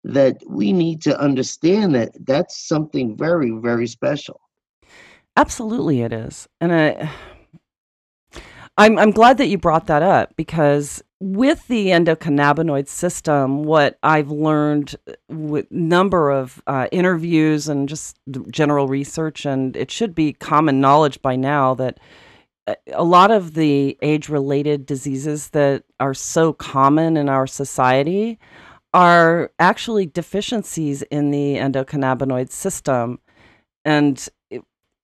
that 0.05 0.43
we 0.49 0.73
need 0.73 1.03
to 1.03 1.21
understand 1.21 1.95
that 1.95 2.11
that's 2.27 2.67
something 2.67 3.17
very, 3.17 3.51
very 3.51 3.87
special. 3.87 4.41
Absolutely, 5.37 6.03
it 6.03 6.13
is. 6.13 6.49
And 6.61 6.73
I. 6.73 7.11
I'm 8.79 8.97
I'm 8.97 9.11
glad 9.11 9.39
that 9.39 9.49
you 9.49 9.59
brought 9.59 9.89
that 9.89 10.03
up 10.03 10.37
because 10.37 11.03
with 11.21 11.67
the 11.67 11.89
endocannabinoid 11.89 12.87
system, 12.87 13.65
what 13.65 13.99
I've 14.05 14.31
learned 14.31 14.95
with 15.29 15.71
number 15.73 16.31
of 16.31 16.63
uh, 16.69 16.87
interviews 16.93 17.69
and 17.69 17.89
just 17.89 18.19
general 18.53 18.87
research, 18.87 19.45
and 19.45 19.77
it 19.77 19.91
should 19.91 20.15
be 20.15 20.33
common 20.33 20.81
knowledge 20.81 21.21
by 21.23 21.35
now 21.35 21.75
that 21.75 21.99
Uh, 22.69 22.75
a 22.93 23.05
lot 23.05 23.31
of 23.31 23.55
the 23.55 23.97
age-related 24.03 24.85
diseases 24.85 25.51
that 25.51 25.85
are 25.99 26.15
so 26.15 26.53
common 26.53 27.17
in 27.17 27.29
our 27.29 27.47
society 27.47 28.39
are 28.93 29.51
actually 29.59 30.07
deficiencies 30.07 31.03
in 31.03 31.31
the 31.31 31.57
endocannabinoid 31.57 32.51
system, 32.51 33.19
and 33.85 34.29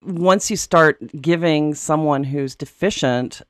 once 0.05 0.51
you 0.51 0.57
start 0.57 1.01
giving 1.21 1.75
someone 1.75 2.25
who's 2.25 2.55
deficient 2.55 3.41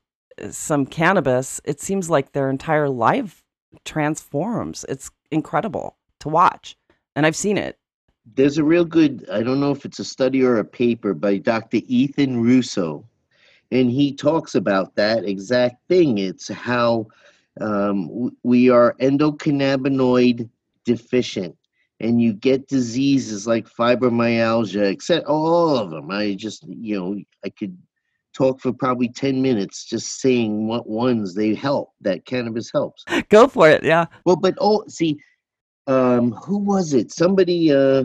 uh, 0.41 0.49
some 0.49 0.85
cannabis, 0.85 1.59
it 1.65 1.81
seems 1.81 2.09
like 2.09 2.31
their 2.31 2.49
entire 2.49 2.89
life 2.89 3.43
transforms. 3.83 4.85
It's 4.87 5.11
incredible 5.31 5.97
to 6.21 6.29
watch. 6.29 6.77
And 7.15 7.25
I've 7.25 7.35
seen 7.35 7.57
it. 7.57 7.77
There's 8.35 8.57
a 8.57 8.63
real 8.63 8.85
good, 8.85 9.27
I 9.31 9.43
don't 9.43 9.59
know 9.59 9.71
if 9.71 9.85
it's 9.85 9.99
a 9.99 10.05
study 10.05 10.43
or 10.43 10.57
a 10.57 10.65
paper 10.65 11.13
by 11.13 11.37
Dr. 11.37 11.79
Ethan 11.87 12.41
Russo. 12.41 13.05
And 13.71 13.89
he 13.89 14.13
talks 14.13 14.55
about 14.55 14.95
that 14.95 15.25
exact 15.25 15.87
thing. 15.87 16.17
It's 16.17 16.47
how 16.49 17.07
um, 17.59 18.31
we 18.43 18.69
are 18.69 18.95
endocannabinoid 18.99 20.49
deficient 20.85 21.55
and 21.99 22.21
you 22.21 22.33
get 22.33 22.67
diseases 22.67 23.47
like 23.47 23.67
fibromyalgia, 23.67 24.91
except 24.91 25.27
all 25.27 25.77
of 25.77 25.89
them. 25.89 26.11
I 26.11 26.35
just, 26.35 26.65
you 26.67 26.99
know, 26.99 27.17
I 27.43 27.49
could 27.49 27.77
talk 28.35 28.59
for 28.59 28.73
probably 28.73 29.07
10 29.07 29.41
minutes 29.41 29.85
just 29.85 30.19
saying 30.19 30.67
what 30.67 30.87
ones 30.87 31.33
they 31.33 31.55
help 31.55 31.93
that 32.01 32.25
cannabis 32.25 32.69
helps 32.71 33.05
go 33.29 33.47
for 33.47 33.69
it 33.69 33.81
yeah 33.81 34.05
well 34.25 34.35
but 34.35 34.53
oh 34.59 34.83
see 34.89 35.17
um 35.87 36.33
who 36.33 36.57
was 36.57 36.93
it 36.93 37.11
somebody 37.13 37.71
uh 37.71 38.03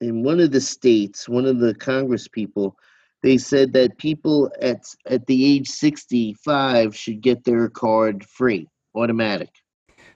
in 0.00 0.22
one 0.22 0.38
of 0.38 0.52
the 0.52 0.60
states 0.60 1.28
one 1.28 1.44
of 1.44 1.58
the 1.58 1.74
congress 1.74 2.28
people 2.28 2.76
they 3.24 3.38
said 3.38 3.72
that 3.72 3.98
people 3.98 4.52
at 4.60 4.84
at 5.06 5.26
the 5.26 5.44
age 5.44 5.68
65 5.68 6.94
should 6.94 7.20
get 7.20 7.42
their 7.42 7.68
card 7.68 8.24
free 8.24 8.68
automatic 8.94 9.50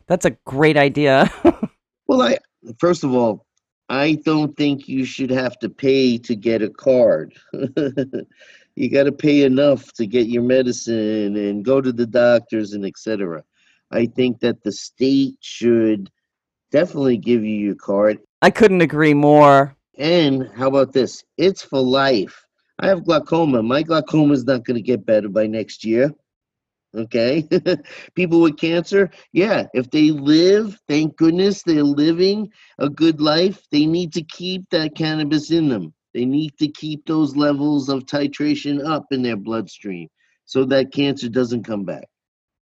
that's 0.06 0.24
a 0.24 0.36
great 0.44 0.76
idea 0.76 1.32
well 2.06 2.22
i 2.22 2.38
first 2.78 3.02
of 3.02 3.12
all 3.12 3.44
I 3.88 4.14
don't 4.24 4.54
think 4.56 4.86
you 4.86 5.04
should 5.04 5.30
have 5.30 5.58
to 5.60 5.70
pay 5.70 6.18
to 6.18 6.36
get 6.36 6.60
a 6.60 6.68
card. 6.68 7.32
you 8.76 8.90
got 8.90 9.04
to 9.04 9.12
pay 9.12 9.44
enough 9.44 9.92
to 9.94 10.06
get 10.06 10.26
your 10.26 10.42
medicine 10.42 11.36
and 11.36 11.64
go 11.64 11.80
to 11.80 11.92
the 11.92 12.06
doctors 12.06 12.74
and 12.74 12.84
etc. 12.84 13.42
I 13.90 14.06
think 14.06 14.40
that 14.40 14.62
the 14.62 14.72
state 14.72 15.36
should 15.40 16.10
definitely 16.70 17.16
give 17.16 17.44
you 17.44 17.54
your 17.54 17.74
card. 17.76 18.18
I 18.42 18.50
couldn't 18.50 18.82
agree 18.82 19.14
more. 19.14 19.74
And 19.96 20.50
how 20.54 20.68
about 20.68 20.92
this? 20.92 21.24
It's 21.38 21.62
for 21.62 21.80
life. 21.80 22.44
I 22.78 22.88
have 22.88 23.04
glaucoma. 23.04 23.62
My 23.62 23.82
glaucoma 23.82 24.34
is 24.34 24.44
not 24.44 24.64
going 24.64 24.76
to 24.76 24.82
get 24.82 25.04
better 25.04 25.28
by 25.28 25.46
next 25.46 25.84
year. 25.84 26.12
Okay. 26.94 27.46
People 28.14 28.40
with 28.40 28.56
cancer, 28.56 29.10
yeah, 29.32 29.66
if 29.74 29.90
they 29.90 30.10
live, 30.10 30.78
thank 30.88 31.16
goodness 31.16 31.62
they're 31.62 31.82
living 31.82 32.50
a 32.78 32.88
good 32.88 33.20
life, 33.20 33.66
they 33.70 33.84
need 33.84 34.12
to 34.14 34.22
keep 34.22 34.68
that 34.70 34.94
cannabis 34.94 35.50
in 35.50 35.68
them. 35.68 35.92
They 36.14 36.24
need 36.24 36.56
to 36.58 36.68
keep 36.68 37.04
those 37.06 37.36
levels 37.36 37.88
of 37.88 38.06
titration 38.06 38.84
up 38.84 39.06
in 39.10 39.22
their 39.22 39.36
bloodstream 39.36 40.08
so 40.46 40.64
that 40.66 40.92
cancer 40.92 41.28
doesn't 41.28 41.64
come 41.64 41.84
back. 41.84 42.08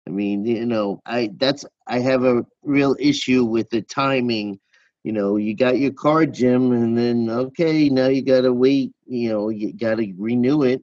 I 0.06 0.10
mean, 0.10 0.44
you 0.44 0.66
know, 0.66 1.00
I 1.06 1.30
that's 1.36 1.64
I 1.86 2.00
have 2.00 2.24
a 2.24 2.44
real 2.62 2.96
issue 2.98 3.44
with 3.44 3.70
the 3.70 3.82
timing. 3.82 4.58
You 5.04 5.12
know, 5.12 5.36
you 5.36 5.54
got 5.54 5.78
your 5.78 5.92
card, 5.92 6.34
Jim, 6.34 6.72
and 6.72 6.98
then 6.98 7.30
okay, 7.30 7.88
now 7.88 8.08
you 8.08 8.22
got 8.22 8.42
to 8.42 8.52
wait. 8.52 8.92
You 9.10 9.28
know, 9.30 9.48
you 9.48 9.72
got 9.72 9.96
to 9.96 10.12
renew 10.16 10.62
it 10.62 10.82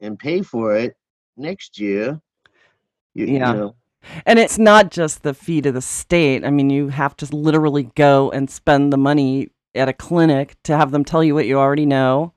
and 0.00 0.18
pay 0.18 0.42
for 0.42 0.76
it 0.76 0.96
next 1.36 1.78
year. 1.78 2.20
You, 3.14 3.26
yeah. 3.26 3.52
You 3.52 3.58
know. 3.58 3.74
And 4.26 4.38
it's 4.38 4.58
not 4.58 4.90
just 4.90 5.22
the 5.22 5.34
fee 5.34 5.62
to 5.62 5.72
the 5.72 5.80
state. 5.80 6.44
I 6.44 6.50
mean, 6.50 6.70
you 6.70 6.88
have 6.88 7.16
to 7.16 7.34
literally 7.34 7.84
go 7.94 8.30
and 8.30 8.50
spend 8.50 8.92
the 8.92 8.98
money 8.98 9.48
at 9.74 9.88
a 9.88 9.92
clinic 9.92 10.56
to 10.64 10.76
have 10.76 10.90
them 10.90 11.04
tell 11.04 11.24
you 11.24 11.34
what 11.34 11.46
you 11.46 11.58
already 11.58 11.86
know 11.86 12.32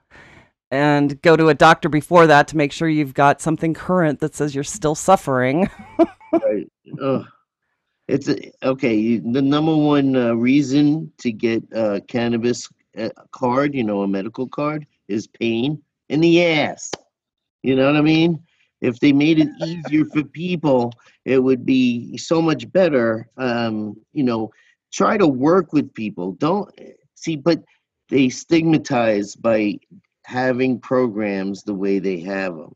and 0.72 1.22
go 1.22 1.38
to 1.38 1.50
a 1.50 1.54
doctor 1.54 1.88
before 1.90 2.28
that 2.28 2.48
to 2.50 2.58
make 2.58 2.72
sure 2.72 2.90
you've 2.90 3.14
got 3.14 3.42
something 3.42 3.74
current 3.74 4.20
that 4.20 4.36
says 4.36 4.56
you're 4.56 4.64
still 4.64 4.96
suffering. 4.96 5.70
right. 6.32 6.68
It's 8.08 8.30
a, 8.30 8.52
okay. 8.64 9.18
The 9.18 9.42
number 9.42 9.76
one 9.76 10.16
uh, 10.16 10.34
reason 10.34 11.12
to 11.20 11.32
get 11.32 11.64
a 11.74 12.02
cannabis 12.08 12.70
uh, 12.98 13.10
card, 13.32 13.76
you 13.76 13.84
know, 13.84 14.02
a 14.02 14.08
medical 14.08 14.48
card, 14.48 14.88
is 15.08 15.28
pain 15.28 15.82
in 16.10 16.22
the 16.22 16.44
ass. 16.44 16.92
You 17.64 17.76
know 17.76 17.86
what 17.86 17.98
I 17.98 18.02
mean? 18.02 18.44
If 18.82 19.00
they 19.00 19.12
made 19.12 19.40
it 19.40 19.50
easier 19.64 20.06
for 20.06 20.24
people, 20.24 20.94
it 21.26 21.40
would 21.40 21.66
be 21.66 22.18
so 22.18 22.42
much 22.42 22.72
better. 22.72 23.28
Um, 23.38 23.96
you 24.14 24.24
know, 24.24 24.52
try 24.94 25.18
to 25.18 25.28
work 25.28 25.74
with 25.74 25.94
people. 25.94 26.34
Don't 26.34 26.70
see, 27.16 27.36
but 27.36 27.64
they 28.10 28.30
stigmatize 28.30 29.36
by 29.36 29.80
having 30.26 30.80
programs 30.80 31.64
the 31.64 31.74
way 31.74 32.00
they 32.00 32.20
have 32.20 32.56
them 32.56 32.74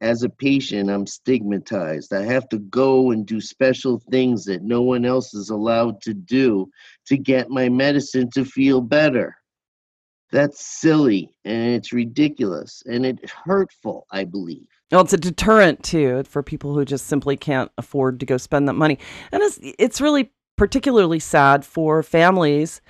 as 0.00 0.22
a 0.22 0.28
patient, 0.28 0.90
I'm 0.90 1.06
stigmatized. 1.06 2.12
I 2.12 2.24
have 2.24 2.48
to 2.50 2.58
go 2.58 3.12
and 3.12 3.24
do 3.24 3.40
special 3.40 4.02
things 4.10 4.44
that 4.44 4.62
no 4.62 4.82
one 4.82 5.04
else 5.04 5.34
is 5.34 5.50
allowed 5.50 6.00
to 6.02 6.14
do 6.14 6.70
to 7.06 7.16
get 7.16 7.50
my 7.50 7.68
medicine 7.68 8.30
to 8.34 8.44
feel 8.44 8.80
better. 8.80 9.36
That's 10.32 10.64
silly 10.64 11.34
and 11.44 11.74
it's 11.74 11.92
ridiculous 11.92 12.82
and 12.86 13.04
it's 13.04 13.32
hurtful, 13.32 14.06
I 14.12 14.24
believe. 14.24 14.66
Well, 14.90 15.02
it's 15.02 15.12
a 15.12 15.18
deterrent 15.18 15.82
too 15.82 16.24
for 16.24 16.42
people 16.42 16.74
who 16.74 16.84
just 16.84 17.06
simply 17.06 17.36
can't 17.36 17.70
afford 17.78 18.20
to 18.20 18.26
go 18.26 18.36
spend 18.36 18.68
that 18.68 18.74
money. 18.74 18.98
And 19.32 19.42
it's 19.42 19.58
it's 19.62 20.00
really 20.00 20.30
particularly 20.56 21.18
sad 21.18 21.64
for 21.64 22.02
families 22.02 22.80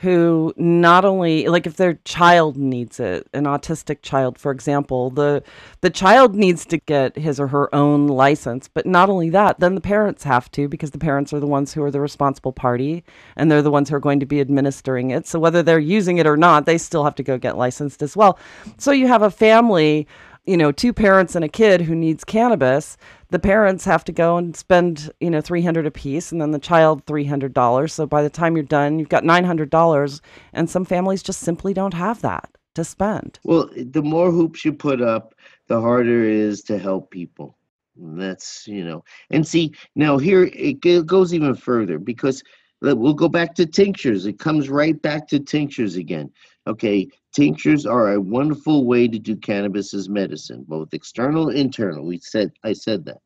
who 0.00 0.52
not 0.56 1.04
only 1.04 1.48
like 1.48 1.66
if 1.66 1.76
their 1.76 1.94
child 2.04 2.56
needs 2.56 3.00
it 3.00 3.26
an 3.34 3.44
autistic 3.44 3.98
child 4.02 4.38
for 4.38 4.52
example 4.52 5.10
the 5.10 5.42
the 5.80 5.90
child 5.90 6.34
needs 6.34 6.64
to 6.64 6.78
get 6.78 7.16
his 7.16 7.40
or 7.40 7.48
her 7.48 7.72
own 7.74 8.06
license. 8.08 8.68
But 8.68 8.86
not 8.86 9.10
only 9.10 9.30
that 9.30 9.60
then 9.60 9.74
the 9.74 9.80
parents 9.80 10.24
have 10.24 10.50
to 10.52 10.68
because 10.68 10.90
the 10.90 10.98
parents 10.98 11.32
are 11.32 11.40
the 11.40 11.46
ones 11.46 11.72
who 11.72 11.82
are 11.82 11.90
the 11.90 12.00
responsible 12.00 12.52
party 12.52 13.04
and 13.36 13.50
they're 13.50 13.62
the 13.62 13.70
ones 13.70 13.88
who 13.88 13.96
are 13.96 14.00
going 14.00 14.20
to 14.20 14.26
be 14.26 14.40
administering 14.40 15.10
it. 15.10 15.26
So 15.26 15.38
whether 15.38 15.62
they're 15.62 15.78
using 15.78 16.18
it 16.18 16.26
or 16.26 16.36
not 16.36 16.66
they 16.66 16.78
still 16.78 17.04
have 17.04 17.14
to 17.16 17.22
go 17.22 17.38
get 17.38 17.56
licensed 17.56 18.02
as 18.02 18.16
well. 18.16 18.38
So 18.78 18.92
you 18.92 19.08
have 19.08 19.22
a 19.22 19.30
family 19.30 20.06
you 20.48 20.56
know, 20.56 20.72
two 20.72 20.94
parents 20.94 21.34
and 21.34 21.44
a 21.44 21.48
kid 21.48 21.82
who 21.82 21.94
needs 21.94 22.24
cannabis, 22.24 22.96
the 23.28 23.38
parents 23.38 23.84
have 23.84 24.02
to 24.04 24.12
go 24.12 24.38
and 24.38 24.56
spend, 24.56 25.10
you 25.20 25.28
know, 25.28 25.42
300 25.42 25.86
a 25.86 25.90
piece 25.90 26.32
and 26.32 26.40
then 26.40 26.52
the 26.52 26.58
child 26.58 27.04
$300. 27.04 27.90
So 27.90 28.06
by 28.06 28.22
the 28.22 28.30
time 28.30 28.56
you're 28.56 28.64
done, 28.64 28.98
you've 28.98 29.10
got 29.10 29.24
$900 29.24 30.20
and 30.54 30.70
some 30.70 30.86
families 30.86 31.22
just 31.22 31.40
simply 31.40 31.74
don't 31.74 31.92
have 31.92 32.22
that 32.22 32.48
to 32.76 32.84
spend. 32.84 33.38
Well, 33.44 33.68
the 33.76 34.02
more 34.02 34.30
hoops 34.30 34.64
you 34.64 34.72
put 34.72 35.02
up, 35.02 35.34
the 35.66 35.80
harder 35.80 36.24
it 36.24 36.36
is 36.36 36.62
to 36.62 36.78
help 36.78 37.10
people. 37.10 37.58
That's, 37.96 38.66
you 38.66 38.84
know, 38.84 39.04
and 39.30 39.46
see, 39.46 39.74
now 39.96 40.16
here 40.16 40.44
it 40.54 40.80
goes 41.04 41.34
even 41.34 41.56
further 41.56 41.98
because 41.98 42.42
we'll 42.80 43.12
go 43.12 43.28
back 43.28 43.54
to 43.56 43.66
tinctures. 43.66 44.24
It 44.24 44.38
comes 44.38 44.70
right 44.70 45.00
back 45.02 45.28
to 45.28 45.40
tinctures 45.40 45.96
again. 45.96 46.30
Okay, 46.66 47.08
tinctures 47.38 47.86
are 47.86 48.14
a 48.14 48.20
wonderful 48.20 48.84
way 48.84 49.06
to 49.06 49.16
do 49.16 49.36
cannabis 49.36 49.94
as 49.94 50.08
medicine, 50.08 50.64
both 50.66 50.92
external 50.92 51.50
and 51.50 51.58
internal. 51.58 52.04
We 52.04 52.18
said 52.18 52.50
I 52.64 52.72
said 52.72 53.04
that. 53.04 53.18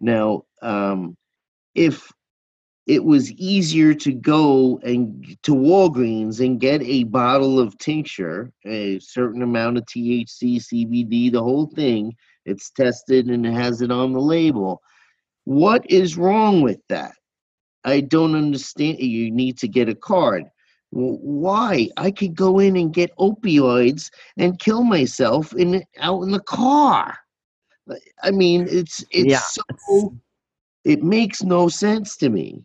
Now, 0.00 0.42
um, 0.60 1.16
if 1.76 2.10
it 2.88 3.04
was 3.04 3.30
easier 3.32 3.94
to 3.94 4.12
go 4.12 4.80
and 4.82 5.36
to 5.44 5.54
Walgreens 5.54 6.44
and 6.44 6.58
get 6.58 6.82
a 6.82 7.04
bottle 7.04 7.60
of 7.60 7.78
tincture, 7.78 8.50
a 8.66 8.98
certain 8.98 9.42
amount 9.42 9.78
of 9.78 9.84
THC, 9.84 10.56
CBD, 10.56 11.30
the 11.30 11.42
whole 11.42 11.66
thing. 11.66 12.12
It's 12.46 12.70
tested 12.70 13.26
and 13.26 13.46
it 13.46 13.52
has 13.52 13.82
it 13.82 13.92
on 13.92 14.12
the 14.12 14.20
label. 14.20 14.82
What 15.44 15.88
is 15.88 16.16
wrong 16.16 16.62
with 16.62 16.80
that? 16.88 17.12
I 17.84 18.00
don't 18.00 18.34
understand. 18.34 18.98
You 18.98 19.30
need 19.30 19.58
to 19.58 19.68
get 19.68 19.88
a 19.88 19.94
card 19.94 20.46
why? 20.90 21.88
I 21.96 22.10
could 22.10 22.34
go 22.34 22.58
in 22.58 22.76
and 22.76 22.92
get 22.92 23.16
opioids 23.16 24.10
and 24.36 24.58
kill 24.58 24.82
myself 24.82 25.54
in 25.54 25.84
out 25.98 26.22
in 26.22 26.32
the 26.32 26.40
car. 26.40 27.16
I 28.22 28.30
mean 28.30 28.66
it's 28.68 29.04
it's 29.10 29.28
yeah. 29.28 29.38
so 29.38 30.14
it 30.84 31.02
makes 31.02 31.42
no 31.42 31.68
sense 31.68 32.16
to 32.18 32.28
me. 32.28 32.62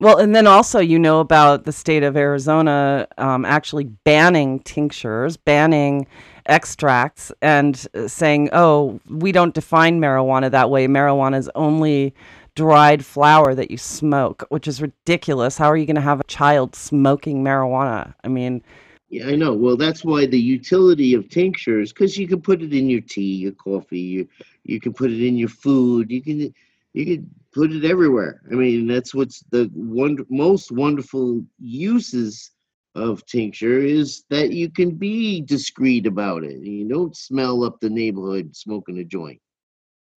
Well 0.00 0.18
and 0.18 0.34
then 0.34 0.46
also 0.46 0.80
you 0.80 0.98
know 0.98 1.20
about 1.20 1.64
the 1.64 1.72
state 1.72 2.02
of 2.02 2.16
arizona 2.16 3.06
um, 3.18 3.44
actually 3.44 3.84
banning 3.84 4.60
tinctures 4.60 5.36
banning 5.36 6.06
extracts 6.46 7.32
and 7.40 7.86
uh, 7.94 8.08
saying 8.08 8.48
oh 8.52 8.98
we 9.08 9.30
don't 9.30 9.54
define 9.54 10.00
marijuana 10.00 10.50
that 10.50 10.70
way. 10.70 10.86
Marijuana 10.88 11.38
is 11.38 11.50
only 11.54 12.14
dried 12.54 13.04
flower 13.04 13.54
that 13.54 13.70
you 13.70 13.78
smoke, 13.78 14.44
which 14.48 14.68
is 14.68 14.82
ridiculous. 14.82 15.58
How 15.58 15.66
are 15.70 15.76
you 15.76 15.86
going 15.86 15.96
to 15.96 16.02
have 16.02 16.20
a 16.20 16.24
child 16.24 16.74
smoking 16.74 17.42
marijuana? 17.42 18.14
I 18.24 18.28
mean, 18.28 18.62
yeah, 19.08 19.26
I 19.28 19.36
know. 19.36 19.52
Well, 19.52 19.76
that's 19.76 20.04
why 20.04 20.24
the 20.24 20.40
utility 20.40 21.12
of 21.14 21.28
tinctures, 21.28 21.92
because 21.92 22.16
you 22.16 22.26
can 22.26 22.40
put 22.40 22.62
it 22.62 22.72
in 22.72 22.88
your 22.88 23.02
tea, 23.02 23.34
your 23.36 23.52
coffee, 23.52 24.00
you 24.00 24.28
you 24.64 24.80
can 24.80 24.94
put 24.94 25.10
it 25.10 25.22
in 25.22 25.36
your 25.36 25.50
food. 25.50 26.10
You 26.10 26.22
can 26.22 26.54
you 26.94 27.04
can 27.04 27.30
put 27.52 27.72
it 27.72 27.84
everywhere. 27.84 28.40
I 28.50 28.54
mean, 28.54 28.86
that's 28.86 29.14
what's 29.14 29.44
the 29.50 29.70
one 29.74 30.18
most 30.30 30.72
wonderful 30.72 31.44
uses 31.58 32.52
of 32.94 33.24
tincture 33.26 33.80
is 33.80 34.24
that 34.30 34.52
you 34.52 34.70
can 34.70 34.90
be 34.92 35.40
discreet 35.40 36.06
about 36.06 36.44
it. 36.44 36.60
You 36.60 36.88
don't 36.88 37.16
smell 37.16 37.64
up 37.64 37.80
the 37.80 37.90
neighborhood 37.90 38.54
smoking 38.56 38.98
a 38.98 39.04
joint. 39.04 39.40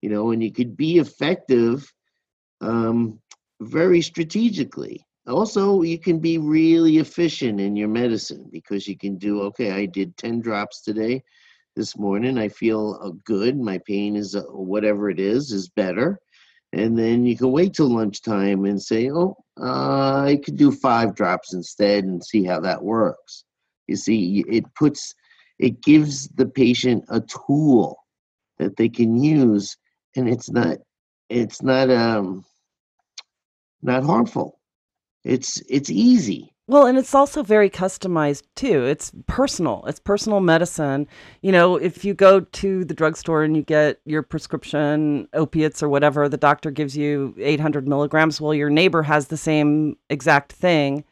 You 0.01 0.09
know, 0.09 0.31
and 0.31 0.43
you 0.43 0.51
could 0.51 0.77
be 0.77 0.99
effective 0.99 1.91
um, 2.65 3.19
very 3.61 4.01
strategically. 4.01 5.05
Also, 5.27 5.81
you 5.81 5.97
can 5.97 6.19
be 6.19 6.37
really 6.37 6.97
efficient 6.97 7.59
in 7.59 7.75
your 7.75 7.87
medicine 7.87 8.47
because 8.51 8.87
you 8.87 8.97
can 8.97 9.17
do 9.17 9.41
okay, 9.41 9.71
I 9.71 9.85
did 9.85 10.17
10 10.17 10.41
drops 10.41 10.81
today. 10.81 11.23
This 11.75 11.97
morning, 11.97 12.37
I 12.37 12.47
feel 12.47 12.99
uh, 13.01 13.11
good. 13.25 13.57
My 13.57 13.79
pain 13.85 14.15
is 14.15 14.35
uh, 14.35 14.43
whatever 14.43 15.09
it 15.09 15.19
is, 15.19 15.51
is 15.51 15.67
better. 15.67 16.19
And 16.73 16.97
then 16.97 17.25
you 17.25 17.37
can 17.37 17.51
wait 17.51 17.73
till 17.73 17.89
lunchtime 17.89 18.65
and 18.65 18.81
say, 18.81 19.09
oh, 19.09 19.35
uh, 19.59 20.21
I 20.21 20.39
could 20.43 20.57
do 20.57 20.71
five 20.71 21.15
drops 21.15 21.53
instead 21.53 22.05
and 22.05 22.23
see 22.23 22.43
how 22.43 22.59
that 22.61 22.83
works. 22.83 23.43
You 23.87 23.95
see, 23.95 24.43
it 24.47 24.63
puts, 24.75 25.13
it 25.59 25.81
gives 25.81 26.27
the 26.29 26.45
patient 26.45 27.03
a 27.09 27.21
tool 27.21 27.97
that 28.57 28.77
they 28.77 28.89
can 28.89 29.21
use, 29.21 29.75
and 30.15 30.29
it's 30.29 30.49
not 30.49 30.77
it's 31.29 31.61
not 31.61 31.89
um 31.89 32.45
not 33.85 34.03
harmful. 34.03 34.59
It's 35.23 35.61
it's 35.69 35.89
easy. 35.89 36.51
Well, 36.67 36.87
and 36.87 36.97
it's 36.97 37.13
also 37.13 37.43
very 37.43 37.69
customized 37.69 38.41
too. 38.55 38.85
It's 38.85 39.11
personal. 39.27 39.83
It's 39.87 39.99
personal 39.99 40.39
medicine. 40.39 41.07
You 41.43 41.51
know, 41.51 41.75
if 41.75 42.03
you 42.03 42.15
go 42.15 42.39
to 42.39 42.83
the 42.83 42.93
drugstore 42.95 43.43
and 43.43 43.55
you 43.55 43.61
get 43.61 43.99
your 44.05 44.23
prescription 44.23 45.27
opiates 45.33 45.83
or 45.83 45.89
whatever, 45.89 46.27
the 46.27 46.37
doctor 46.37 46.71
gives 46.71 46.97
you 46.97 47.35
800 47.37 47.87
milligrams. 47.87 48.41
Well, 48.41 48.55
your 48.55 48.71
neighbor 48.71 49.03
has 49.03 49.27
the 49.27 49.37
same 49.37 49.95
exact 50.09 50.53
thing 50.53 51.03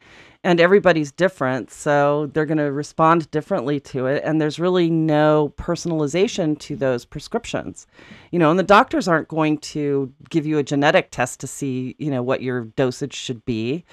and 0.44 0.60
everybody's 0.60 1.12
different 1.12 1.72
so 1.72 2.30
they're 2.34 2.46
going 2.46 2.58
to 2.58 2.72
respond 2.72 3.30
differently 3.32 3.80
to 3.80 4.06
it 4.08 4.22
and 4.26 4.42
there's 4.42 4.60
really 4.60 4.90
no 4.90 5.54
personalization 5.58 6.58
to 6.60 6.76
those 6.76 7.06
prescriptions. 7.06 7.88
You 8.32 8.40
know 8.40 8.50
and 8.50 8.60
the 8.60 8.64
doctors 8.64 9.08
aren't 9.08 9.28
going 9.28 9.58
to 9.60 10.14
give 10.30 10.46
you 10.46 10.58
a 10.58 10.64
genetic 10.64 11.12
test 11.12 11.40
to 11.42 11.48
see 11.48 11.96
you 11.98 12.12
know 12.12 12.24
what 12.24 12.42
your 12.42 12.66
dosage 12.66 13.14
should 13.14 13.46
be. 13.46 13.86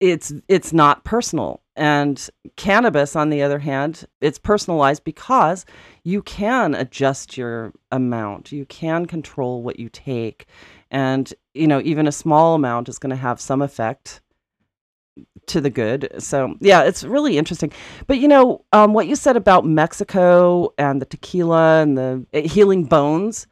It's 0.00 0.32
it's 0.48 0.72
not 0.72 1.04
personal 1.04 1.62
and 1.76 2.28
cannabis 2.56 3.14
on 3.14 3.28
the 3.28 3.42
other 3.42 3.58
hand 3.58 4.06
it's 4.20 4.38
personalized 4.38 5.04
because 5.04 5.66
you 6.04 6.22
can 6.22 6.74
adjust 6.74 7.36
your 7.36 7.72
amount 7.92 8.50
you 8.50 8.64
can 8.64 9.04
control 9.04 9.62
what 9.62 9.78
you 9.78 9.88
take 9.90 10.46
and 10.90 11.34
you 11.52 11.66
know 11.66 11.80
even 11.84 12.06
a 12.06 12.12
small 12.12 12.54
amount 12.54 12.88
is 12.88 12.98
going 12.98 13.10
to 13.10 13.16
have 13.16 13.40
some 13.40 13.60
effect 13.60 14.22
to 15.46 15.60
the 15.60 15.70
good. 15.70 16.10
So 16.18 16.56
yeah, 16.60 16.82
it's 16.82 17.04
really 17.04 17.38
interesting. 17.38 17.72
But 18.06 18.18
you 18.18 18.28
know, 18.28 18.64
um, 18.72 18.92
what 18.92 19.06
you 19.06 19.16
said 19.16 19.36
about 19.36 19.64
Mexico 19.64 20.72
and 20.78 21.00
the 21.00 21.06
tequila 21.06 21.82
and 21.82 21.96
the 21.96 22.26
uh, 22.34 22.40
healing 22.42 22.84
bones. 22.84 23.46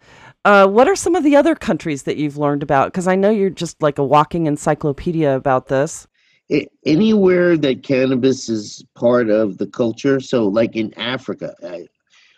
Uh, 0.44 0.66
what 0.66 0.86
are 0.86 0.96
some 0.96 1.14
of 1.14 1.24
the 1.24 1.36
other 1.36 1.54
countries 1.54 2.02
that 2.02 2.18
you've 2.18 2.36
learned 2.36 2.62
about? 2.62 2.88
Because 2.88 3.08
I 3.08 3.14
know 3.14 3.30
you're 3.30 3.48
just 3.48 3.80
like 3.80 3.98
a 3.98 4.04
walking 4.04 4.46
encyclopedia 4.46 5.34
about 5.34 5.68
this. 5.68 6.06
It, 6.50 6.70
anywhere 6.84 7.56
that 7.56 7.82
cannabis 7.82 8.50
is 8.50 8.84
part 8.94 9.30
of 9.30 9.56
the 9.56 9.66
culture, 9.66 10.20
so 10.20 10.46
like 10.46 10.76
in 10.76 10.92
Africa, 10.98 11.54
I, 11.66 11.86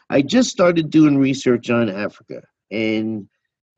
I 0.09 0.23
just 0.23 0.51
started 0.51 0.91
doing 0.91 1.19
research 1.19 1.71
on 1.71 1.91
Africa, 1.91 2.43
and 2.71 3.29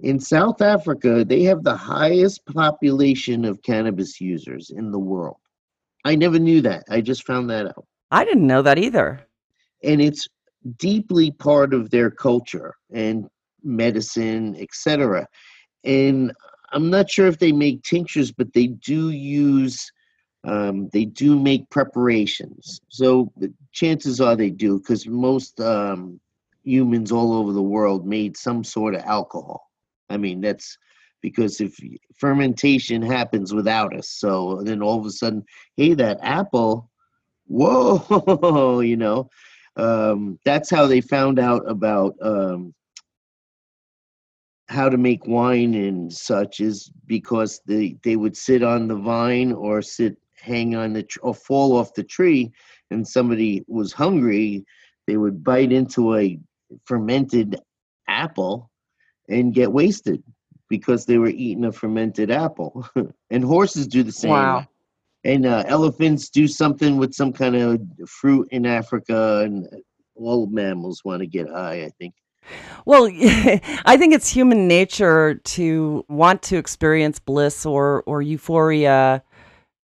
in 0.00 0.20
South 0.20 0.60
Africa, 0.60 1.24
they 1.24 1.42
have 1.44 1.64
the 1.64 1.76
highest 1.76 2.44
population 2.44 3.46
of 3.46 3.62
cannabis 3.62 4.20
users 4.20 4.68
in 4.70 4.92
the 4.92 4.98
world. 4.98 5.38
I 6.08 6.14
never 6.14 6.38
knew 6.38 6.62
that. 6.62 6.84
I 6.88 7.02
just 7.02 7.26
found 7.26 7.50
that 7.50 7.66
out. 7.66 7.84
I 8.10 8.24
didn't 8.24 8.46
know 8.46 8.62
that 8.62 8.78
either. 8.78 9.26
And 9.84 10.00
it's 10.00 10.26
deeply 10.78 11.32
part 11.32 11.74
of 11.74 11.90
their 11.90 12.10
culture 12.10 12.74
and 12.90 13.28
medicine, 13.62 14.56
etc. 14.58 15.28
And 15.84 16.32
I'm 16.72 16.88
not 16.88 17.10
sure 17.10 17.26
if 17.26 17.38
they 17.38 17.52
make 17.52 17.82
tinctures, 17.82 18.32
but 18.32 18.54
they 18.54 18.68
do 18.68 19.10
use 19.10 19.92
um, 20.44 20.88
they 20.94 21.04
do 21.04 21.38
make 21.38 21.68
preparations. 21.68 22.80
So 22.88 23.30
chances 23.72 24.18
are 24.18 24.34
they 24.34 24.48
do 24.48 24.78
because 24.78 25.06
most 25.06 25.60
um, 25.60 26.20
humans 26.64 27.12
all 27.12 27.34
over 27.34 27.52
the 27.52 27.60
world 27.60 28.06
made 28.06 28.34
some 28.34 28.64
sort 28.64 28.94
of 28.94 29.02
alcohol. 29.02 29.68
I 30.08 30.16
mean, 30.16 30.40
that's 30.40 30.78
because 31.22 31.60
if 31.60 31.78
fermentation 32.16 33.02
happens 33.02 33.52
without 33.52 33.96
us, 33.96 34.08
so 34.10 34.62
then 34.64 34.82
all 34.82 34.98
of 34.98 35.06
a 35.06 35.10
sudden, 35.10 35.44
hey, 35.76 35.94
that 35.94 36.18
apple, 36.22 36.90
whoa, 37.46 38.80
you 38.84 38.96
know, 38.96 39.28
um, 39.76 40.38
that's 40.44 40.70
how 40.70 40.86
they 40.86 41.00
found 41.00 41.38
out 41.38 41.68
about 41.68 42.14
um, 42.20 42.74
how 44.68 44.88
to 44.88 44.98
make 44.98 45.26
wine 45.26 45.74
and 45.74 46.12
such 46.12 46.60
is 46.60 46.90
because 47.06 47.60
they 47.66 47.96
they 48.04 48.16
would 48.16 48.36
sit 48.36 48.62
on 48.62 48.86
the 48.86 48.96
vine 48.96 49.52
or 49.52 49.80
sit 49.80 50.16
hang 50.40 50.76
on 50.76 50.92
the 50.92 51.02
tr- 51.02 51.20
or 51.22 51.34
fall 51.34 51.76
off 51.76 51.94
the 51.94 52.04
tree 52.04 52.50
and 52.90 53.06
somebody 53.06 53.64
was 53.66 53.92
hungry 53.92 54.64
they 55.06 55.16
would 55.16 55.42
bite 55.42 55.72
into 55.72 56.14
a 56.16 56.38
fermented 56.84 57.56
apple 58.08 58.70
and 59.28 59.54
get 59.54 59.72
wasted 59.72 60.22
because 60.68 61.04
they 61.06 61.18
were 61.18 61.28
eating 61.28 61.64
a 61.66 61.72
fermented 61.72 62.30
apple 62.30 62.86
and 63.30 63.44
horses 63.44 63.86
do 63.86 64.02
the 64.02 64.12
same 64.12 64.32
Wow. 64.32 64.66
and 65.24 65.46
uh, 65.46 65.64
elephants 65.66 66.28
do 66.30 66.46
something 66.48 66.96
with 66.96 67.14
some 67.14 67.32
kind 67.32 67.56
of 67.56 67.80
fruit 68.08 68.48
in 68.50 68.66
africa 68.66 69.42
and 69.44 69.66
all 70.16 70.46
mammals 70.46 71.02
want 71.04 71.20
to 71.20 71.26
get 71.26 71.48
high 71.48 71.82
i 71.84 71.90
think 71.98 72.14
Well, 72.86 73.04
I 73.84 73.96
think 73.98 74.14
it's 74.14 74.28
human 74.28 74.66
nature 74.68 75.34
to 75.56 76.04
want 76.08 76.42
to 76.44 76.56
experience 76.56 77.18
bliss 77.18 77.66
or 77.66 78.02
or 78.06 78.22
euphoria. 78.22 79.22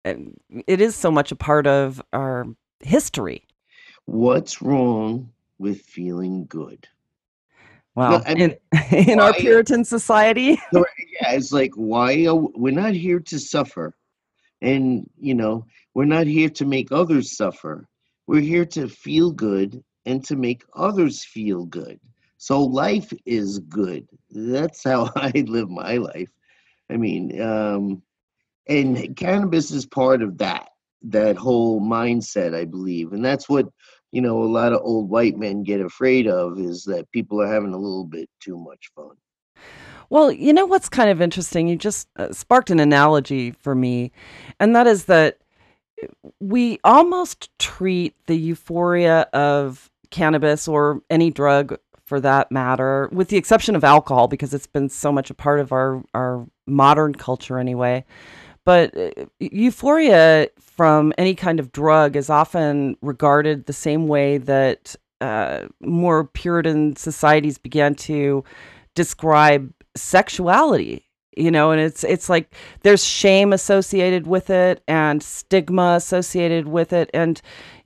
It 0.06 0.82
is 0.82 0.96
so 0.96 1.10
much 1.12 1.32
a 1.32 1.36
part 1.36 1.66
of 1.68 2.02
our 2.14 2.46
history. 2.82 3.46
what's 4.06 4.62
wrong 4.62 5.32
with 5.60 5.82
feeling 5.82 6.46
good 6.48 6.88
Well, 7.96 8.24
I 8.26 8.36
mean, 8.36 8.56
in, 8.92 9.10
in 9.10 9.20
our 9.20 9.34
Puritan 9.34 9.84
society, 9.84 10.60
yeah 10.74 11.34
it's 11.34 11.52
like 11.52 11.74
why 11.76 12.26
are, 12.26 12.36
we're 12.36 12.74
not 12.74 12.94
here 12.94 13.20
to 13.20 13.40
suffer. 13.40 13.96
And 14.62 15.10
you 15.20 15.34
know 15.34 15.66
we're 15.94 16.06
not 16.06 16.28
here 16.28 16.50
to 16.50 16.66
make 16.66 16.92
others 16.92 17.36
suffer. 17.36 17.88
We're 18.28 18.42
here 18.42 18.66
to 18.68 18.88
feel 18.88 19.32
good 19.32 19.84
and 20.06 20.24
to 20.26 20.36
make 20.36 20.64
others 20.76 21.24
feel 21.26 21.66
good. 21.66 22.00
So 22.38 22.62
life 22.62 23.12
is 23.26 23.60
good. 23.60 24.08
That's 24.30 24.84
how 24.84 25.12
i 25.16 25.32
live 25.48 25.70
my 25.70 25.98
life. 25.98 26.32
I 26.90 26.98
mean 26.98 27.42
um 27.42 28.02
and 28.68 29.16
cannabis 29.18 29.72
is 29.72 29.86
part 29.86 30.22
of 30.22 30.38
that 30.38 30.70
that 31.04 31.36
whole 31.36 31.82
mindset 31.82 32.56
i 32.56 32.64
believe. 32.64 33.12
And 33.14 33.26
that's 33.26 33.50
what 33.50 33.68
you 34.12 34.22
know 34.22 34.42
a 34.42 34.46
lot 34.46 34.74
of 34.74 34.82
old 34.84 35.10
white 35.10 35.38
men 35.38 35.64
get 35.64 35.82
afraid 35.82 36.28
of 36.28 36.60
is 36.60 36.84
that 36.84 37.12
people 37.12 37.42
are 37.42 37.52
having 37.52 37.74
a 37.74 37.78
little 37.78 38.06
bit 38.06 38.30
too 38.40 38.58
much 38.58 38.92
fun 38.96 39.16
Well, 40.10 40.32
you 40.32 40.52
know 40.52 40.66
what's 40.66 40.90
kind 40.90 41.10
of 41.10 41.22
interesting? 41.22 41.68
You 41.68 41.78
just 41.78 42.08
uh, 42.18 42.34
sparked 42.34 42.70
an 42.70 42.80
analogy 42.80 43.52
for 43.52 43.74
me, 43.76 44.12
and 44.60 44.76
that 44.76 44.88
is 44.88 45.06
that 45.06 45.38
we 46.40 46.80
almost 46.84 47.50
treat 47.60 48.16
the 48.26 48.36
euphoria 48.36 49.22
of 49.34 49.90
cannabis 50.10 50.68
or 50.68 51.02
any 51.10 51.32
drug 51.32 51.78
for 52.04 52.20
that 52.20 52.52
matter, 52.52 53.08
with 53.14 53.30
the 53.30 53.38
exception 53.38 53.76
of 53.76 53.84
alcohol, 53.84 54.28
because 54.28 54.54
it's 54.54 54.68
been 54.68 54.90
so 54.90 55.12
much 55.12 55.30
a 55.30 55.34
part 55.34 55.62
of 55.62 55.72
our, 55.72 56.04
our 56.14 56.46
modern 56.68 57.16
culture 57.16 57.58
anyway. 57.58 58.04
But 58.66 58.96
uh, 58.96 59.26
euphoria 59.40 60.50
from 60.60 61.14
any 61.18 61.36
kind 61.36 61.60
of 61.60 61.72
drug 61.72 62.16
is 62.16 62.30
often 62.30 62.96
regarded 63.02 63.66
the 63.66 63.74
same 63.74 64.08
way 64.08 64.38
that 64.38 64.96
uh, 65.20 65.68
more 65.80 66.26
Puritan 66.26 66.96
societies 66.96 67.58
began 67.58 67.96
to 67.96 68.44
describe 68.96 69.72
sexuality 69.96 71.08
you 71.36 71.50
know 71.50 71.72
and 71.72 71.80
it's 71.80 72.04
it's 72.04 72.30
like 72.30 72.54
there's 72.82 73.04
shame 73.04 73.54
associated 73.54 74.28
with 74.28 74.50
it 74.50 74.84
and 74.88 75.24
stigma 75.24 75.94
associated 75.96 76.68
with 76.68 76.94
it. 76.94 77.10
And 77.14 77.42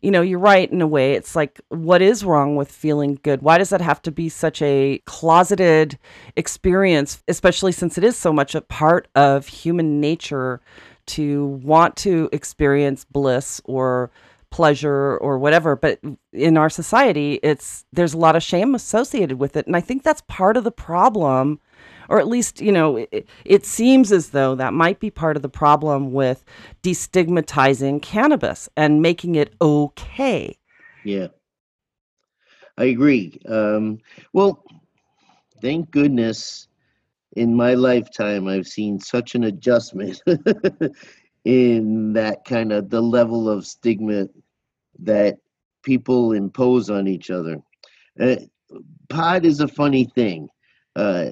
you 0.06 0.12
know 0.12 0.22
you're 0.22 0.38
right 0.38 0.72
in 0.72 0.84
a 0.84 0.88
way. 0.88 1.14
It's 1.14 1.36
like 1.36 1.60
what 1.70 1.99
is 1.99 2.24
wrong 2.24 2.56
with 2.56 2.72
feeling 2.72 3.18
good? 3.24 3.41
Why 3.41 3.58
does 3.58 3.72
that 3.72 3.82
have 3.82 4.03
to 4.03 4.12
be 4.12 4.30
such 4.30 4.62
a 4.62 5.01
closeted 5.06 5.97
experience 6.36 7.24
especially 7.28 7.72
since 7.72 7.97
it 7.97 8.03
is 8.03 8.16
so 8.16 8.32
much 8.32 8.53
a 8.53 8.62
part 8.62 9.08
of 9.16 9.47
human 9.47 9.99
nature 9.99 10.62
to 11.08 11.47
want 11.64 11.95
to 11.97 12.30
experience 12.32 13.03
bliss 13.03 13.60
or 13.66 14.12
pleasure 14.51 15.18
or 15.18 15.39
whatever? 15.39 15.76
But 15.76 15.99
in 16.32 16.56
our 16.56 16.70
society 16.70 17.39
it's 17.41 17.84
there's 17.91 18.14
a 18.14 18.20
lot 18.20 18.36
of 18.36 18.43
shame 18.43 18.76
associated 18.76 19.39
with 19.39 19.58
it. 19.58 19.66
And 19.66 19.76
i 19.76 19.82
think 19.82 20.03
that's 20.03 20.22
part 20.28 20.56
of 20.56 20.64
the 20.64 20.72
problem 20.72 21.60
or 22.10 22.20
at 22.20 22.28
least 22.28 22.62
you 22.62 22.72
know 22.72 22.97
it, 22.97 23.28
it 23.45 23.66
seems 23.66 24.12
as 24.12 24.30
though 24.30 24.56
that 24.56 24.74
might 24.74 24.99
be 24.99 25.10
part 25.10 25.36
of 25.36 25.41
the 25.41 25.49
problem 25.49 26.14
with 26.14 26.43
destigmatizing 26.84 28.01
cannabis 28.01 28.70
and 28.78 29.01
making 29.01 29.36
it 29.36 29.53
okay 29.62 30.58
Yeah, 31.03 31.28
I 32.78 32.86
agree. 32.86 33.39
Um, 33.47 33.99
well, 34.34 34.64
thank 35.62 35.91
goodness 35.91 36.68
in 37.36 37.56
my 37.56 37.74
lifetime 37.74 38.47
I've 38.47 38.68
seen 38.68 38.99
such 38.99 39.36
an 39.36 39.45
adjustment 39.45 40.22
in 41.45 42.14
that 42.14 42.45
kind 42.45 42.72
of 42.74 42.89
the 42.89 43.01
level 43.01 43.49
of 43.49 43.66
stigma 43.66 44.28
that 44.99 45.38
people 45.84 46.34
impose 46.34 46.89
on 46.89 47.08
each 47.08 47.30
other. 47.30 47.62
Uh, 48.20 48.38
pot 49.10 49.45
is 49.45 49.62
a 49.62 49.68
funny 49.68 50.06
thing. 50.06 50.49
Uh, 50.96 51.30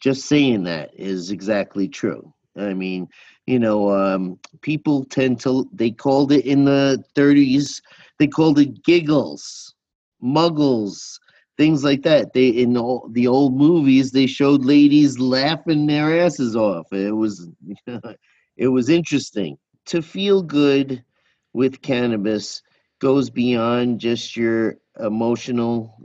just 0.00 0.26
saying 0.26 0.64
that 0.64 0.90
is 0.94 1.30
exactly 1.30 1.88
true. 1.88 2.32
I 2.56 2.74
mean, 2.74 3.08
you 3.46 3.58
know, 3.58 3.90
um, 3.90 4.38
people 4.60 5.04
tend 5.04 5.40
to, 5.40 5.68
they 5.72 5.90
called 5.90 6.32
it 6.32 6.46
in 6.46 6.64
the 6.64 7.02
30s, 7.14 7.80
they 8.18 8.26
called 8.26 8.58
it 8.58 8.84
giggles, 8.84 9.74
muggles, 10.22 11.18
things 11.56 11.82
like 11.82 12.02
that. 12.02 12.32
They, 12.32 12.48
in 12.48 12.74
the 12.74 13.26
old 13.26 13.56
movies, 13.56 14.12
they 14.12 14.26
showed 14.26 14.64
ladies 14.64 15.18
laughing 15.18 15.86
their 15.86 16.20
asses 16.24 16.54
off. 16.54 16.92
It 16.92 17.12
was, 17.12 17.48
it 18.56 18.68
was 18.68 18.88
interesting. 18.88 19.58
To 19.86 20.00
feel 20.02 20.42
good 20.42 21.04
with 21.52 21.82
cannabis 21.82 22.62
goes 23.00 23.30
beyond 23.30 24.00
just 24.00 24.36
your 24.36 24.76
emotional, 25.00 25.96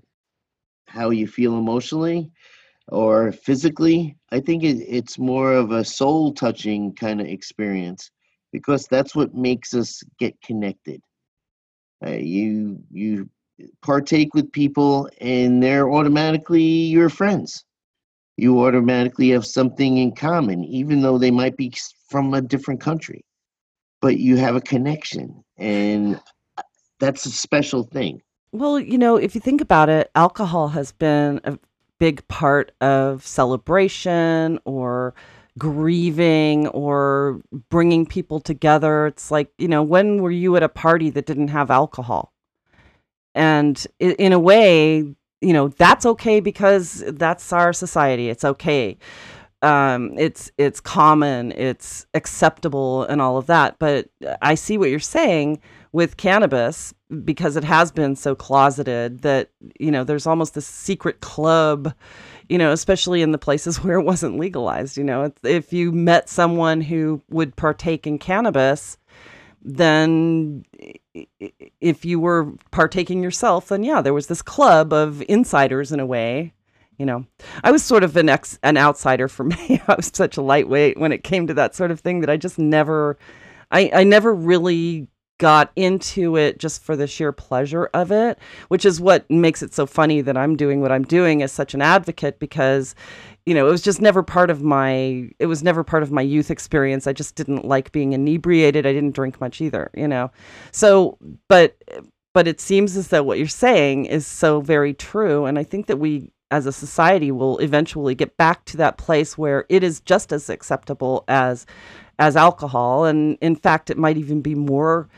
how 0.89 1.11
you 1.11 1.27
feel 1.27 1.57
emotionally 1.57 2.31
or 2.87 3.31
physically. 3.31 4.17
I 4.31 4.39
think 4.39 4.63
it, 4.63 4.77
it's 4.87 5.17
more 5.17 5.53
of 5.53 5.71
a 5.71 5.85
soul 5.85 6.33
touching 6.33 6.93
kind 6.95 7.21
of 7.21 7.27
experience 7.27 8.11
because 8.51 8.87
that's 8.87 9.15
what 9.15 9.33
makes 9.35 9.73
us 9.73 10.01
get 10.17 10.39
connected. 10.41 11.01
Uh, 12.05 12.11
you 12.11 12.81
you 12.91 13.29
partake 13.81 14.33
with 14.33 14.51
people 14.51 15.09
and 15.19 15.61
they're 15.61 15.91
automatically 15.91 16.63
your 16.63 17.09
friends. 17.09 17.65
You 18.37 18.65
automatically 18.65 19.29
have 19.29 19.45
something 19.45 19.97
in 19.97 20.15
common, 20.15 20.63
even 20.63 21.01
though 21.01 21.17
they 21.17 21.31
might 21.31 21.57
be 21.57 21.73
from 22.09 22.33
a 22.33 22.41
different 22.41 22.79
country, 22.79 23.25
but 24.01 24.17
you 24.17 24.37
have 24.37 24.55
a 24.55 24.61
connection, 24.61 25.43
and 25.57 26.15
uh, 26.57 26.63
that's 26.99 27.25
a 27.25 27.31
special 27.31 27.83
thing. 27.83 28.21
Well, 28.51 28.79
you 28.79 28.97
know, 28.97 29.15
if 29.15 29.35
you 29.35 29.41
think 29.41 29.61
about 29.61 29.89
it, 29.89 30.09
alcohol 30.15 30.69
has 30.69 30.91
been 30.91 31.39
a 31.43 31.59
big 31.99 32.27
part 32.27 32.71
of 32.81 33.25
celebration 33.25 34.59
or 34.65 35.13
grieving 35.57 36.67
or 36.69 37.41
bringing 37.69 38.05
people 38.05 38.39
together. 38.39 39.07
It's 39.07 39.29
like, 39.29 39.51
you 39.57 39.67
know, 39.67 39.83
when 39.83 40.21
were 40.21 40.31
you 40.31 40.55
at 40.55 40.63
a 40.63 40.69
party 40.69 41.09
that 41.11 41.25
didn't 41.25 41.49
have 41.49 41.69
alcohol? 41.69 42.33
And 43.35 43.85
in 43.99 44.33
a 44.33 44.39
way, 44.39 45.15
you 45.41 45.53
know, 45.53 45.67
that's 45.67 46.05
okay 46.05 46.39
because 46.39 47.03
that's 47.07 47.53
our 47.53 47.71
society. 47.71 48.29
It's 48.29 48.43
okay. 48.43 48.97
Um, 49.61 50.17
it's 50.17 50.51
it's 50.57 50.79
common, 50.79 51.51
it's 51.51 52.05
acceptable, 52.13 53.03
and 53.03 53.21
all 53.21 53.37
of 53.37 53.45
that. 53.47 53.77
But 53.77 54.09
I 54.41 54.55
see 54.55 54.77
what 54.77 54.89
you're 54.89 54.99
saying 54.99 55.59
with 55.91 56.17
cannabis 56.17 56.93
because 57.23 57.55
it 57.55 57.63
has 57.63 57.91
been 57.91 58.15
so 58.15 58.35
closeted 58.35 59.21
that 59.21 59.49
you 59.79 59.89
know 59.91 60.03
there's 60.03 60.27
almost 60.27 60.53
this 60.53 60.67
secret 60.67 61.21
club 61.21 61.93
you 62.49 62.57
know 62.57 62.71
especially 62.71 63.21
in 63.21 63.31
the 63.31 63.37
places 63.37 63.77
where 63.83 63.97
it 63.99 64.03
wasn't 64.03 64.37
legalized 64.37 64.95
you 64.97 65.03
know 65.03 65.31
if- 65.43 65.73
you 65.73 65.91
met 65.91 66.29
someone 66.29 66.81
who 66.81 67.21
would 67.29 67.55
partake 67.55 68.05
in 68.05 68.17
cannabis 68.19 68.97
then 69.61 70.63
if 71.81 72.05
you 72.05 72.19
were 72.19 72.53
partaking 72.71 73.23
yourself 73.23 73.67
then 73.69 73.83
yeah 73.83 74.01
there 74.01 74.13
was 74.13 74.27
this 74.27 74.41
club 74.41 74.93
of 74.93 75.23
insiders 75.27 75.91
in 75.91 75.99
a 75.99 76.05
way 76.05 76.53
You 76.99 77.05
know, 77.05 77.25
I 77.63 77.71
was 77.71 77.81
sort 77.83 78.03
of 78.03 78.17
an 78.17 78.27
ex 78.29 78.59
an 78.61 78.75
outsider 78.77 79.27
for 79.29 79.43
me. 79.53 79.81
I 79.87 79.95
was 79.95 80.11
such 80.13 80.37
a 80.37 80.41
lightweight 80.41 80.99
when 80.99 81.11
it 81.13 81.23
came 81.23 81.47
to 81.47 81.53
that 81.55 81.73
sort 81.75 81.91
of 81.91 81.99
thing 82.01 82.19
that 82.21 82.29
I 82.29 82.35
just 82.37 82.59
never, 82.59 83.17
I 83.71 83.89
I 83.93 84.03
never 84.03 84.33
really 84.35 85.07
got 85.39 85.71
into 85.75 86.37
it 86.37 86.59
just 86.59 86.83
for 86.83 86.95
the 86.95 87.07
sheer 87.07 87.31
pleasure 87.31 87.89
of 87.93 88.11
it, 88.11 88.37
which 88.67 88.85
is 88.85 89.01
what 89.01 89.29
makes 89.31 89.63
it 89.63 89.73
so 89.73 89.87
funny 89.87 90.21
that 90.21 90.37
I'm 90.37 90.55
doing 90.55 90.81
what 90.81 90.91
I'm 90.91 91.03
doing 91.03 91.41
as 91.41 91.51
such 91.51 91.73
an 91.73 91.81
advocate 91.81 92.39
because 92.39 92.93
you 93.45 93.55
know, 93.55 93.67
it 93.67 93.71
was 93.71 93.81
just 93.81 93.99
never 93.99 94.21
part 94.21 94.51
of 94.51 94.61
my 94.61 95.31
it 95.39 95.47
was 95.47 95.63
never 95.63 95.83
part 95.83 96.03
of 96.03 96.11
my 96.11 96.21
youth 96.21 96.51
experience. 96.51 97.07
I 97.07 97.13
just 97.13 97.33
didn't 97.33 97.65
like 97.65 97.91
being 97.91 98.13
inebriated. 98.13 98.85
I 98.85 98.93
didn't 98.93 99.15
drink 99.15 99.41
much 99.41 99.59
either, 99.59 99.89
you 99.95 100.07
know. 100.07 100.29
So, 100.71 101.17
but 101.47 101.75
but 102.33 102.47
it 102.47 102.61
seems 102.61 102.95
as 102.95 103.07
though 103.07 103.23
what 103.23 103.39
you're 103.39 103.47
saying 103.47 104.05
is 104.05 104.27
so 104.27 104.61
very 104.61 104.93
true 104.93 105.45
and 105.45 105.57
I 105.57 105.63
think 105.63 105.87
that 105.87 105.97
we 105.97 106.31
as 106.51 106.65
a 106.65 106.71
society 106.71 107.31
will 107.31 107.57
eventually 107.59 108.15
get 108.15 108.37
back 108.37 108.65
to 108.65 108.77
that 108.77 108.97
place 108.97 109.37
where 109.37 109.65
it 109.69 109.83
is 109.83 109.99
just 109.99 110.31
as 110.31 110.49
acceptable 110.49 111.23
as 111.27 111.65
as 112.17 112.35
alcohol 112.35 113.05
and 113.05 113.37
in 113.41 113.55
fact 113.55 113.89
it 113.89 113.97
might 113.97 114.17
even 114.17 114.41
be 114.41 114.55
more 114.55 115.09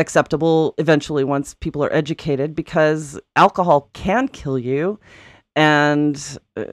acceptable 0.00 0.74
eventually 0.78 1.24
once 1.24 1.54
people 1.54 1.84
are 1.84 1.92
educated 1.92 2.54
because 2.54 3.20
alcohol 3.36 3.90
can 3.92 4.28
kill 4.28 4.58
you 4.58 4.98
and 5.56 6.38
uh, 6.56 6.64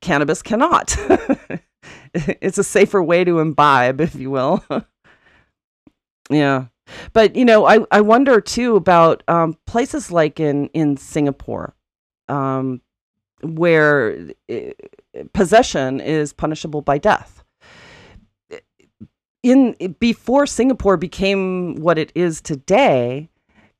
cannabis 0.00 0.42
cannot. 0.42 0.96
it's 2.14 2.58
a 2.58 2.64
safer 2.64 3.02
way 3.02 3.24
to 3.24 3.38
imbibe, 3.40 4.00
if 4.00 4.14
you 4.14 4.30
will. 4.30 4.64
yeah. 6.30 6.66
But, 7.12 7.36
you 7.36 7.44
know, 7.44 7.66
I, 7.66 7.80
I 7.90 8.00
wonder 8.00 8.40
too 8.40 8.76
about 8.76 9.22
um, 9.28 9.56
places 9.66 10.10
like 10.10 10.40
in, 10.40 10.68
in 10.68 10.96
Singapore, 10.96 11.74
um, 12.28 12.80
where 13.42 14.30
uh, 14.50 14.56
possession 15.32 16.00
is 16.00 16.32
punishable 16.32 16.82
by 16.82 16.98
death. 16.98 17.44
In 19.48 19.94
before 19.98 20.46
Singapore 20.46 20.98
became 20.98 21.76
what 21.76 21.96
it 21.96 22.12
is 22.14 22.42
today, 22.42 23.30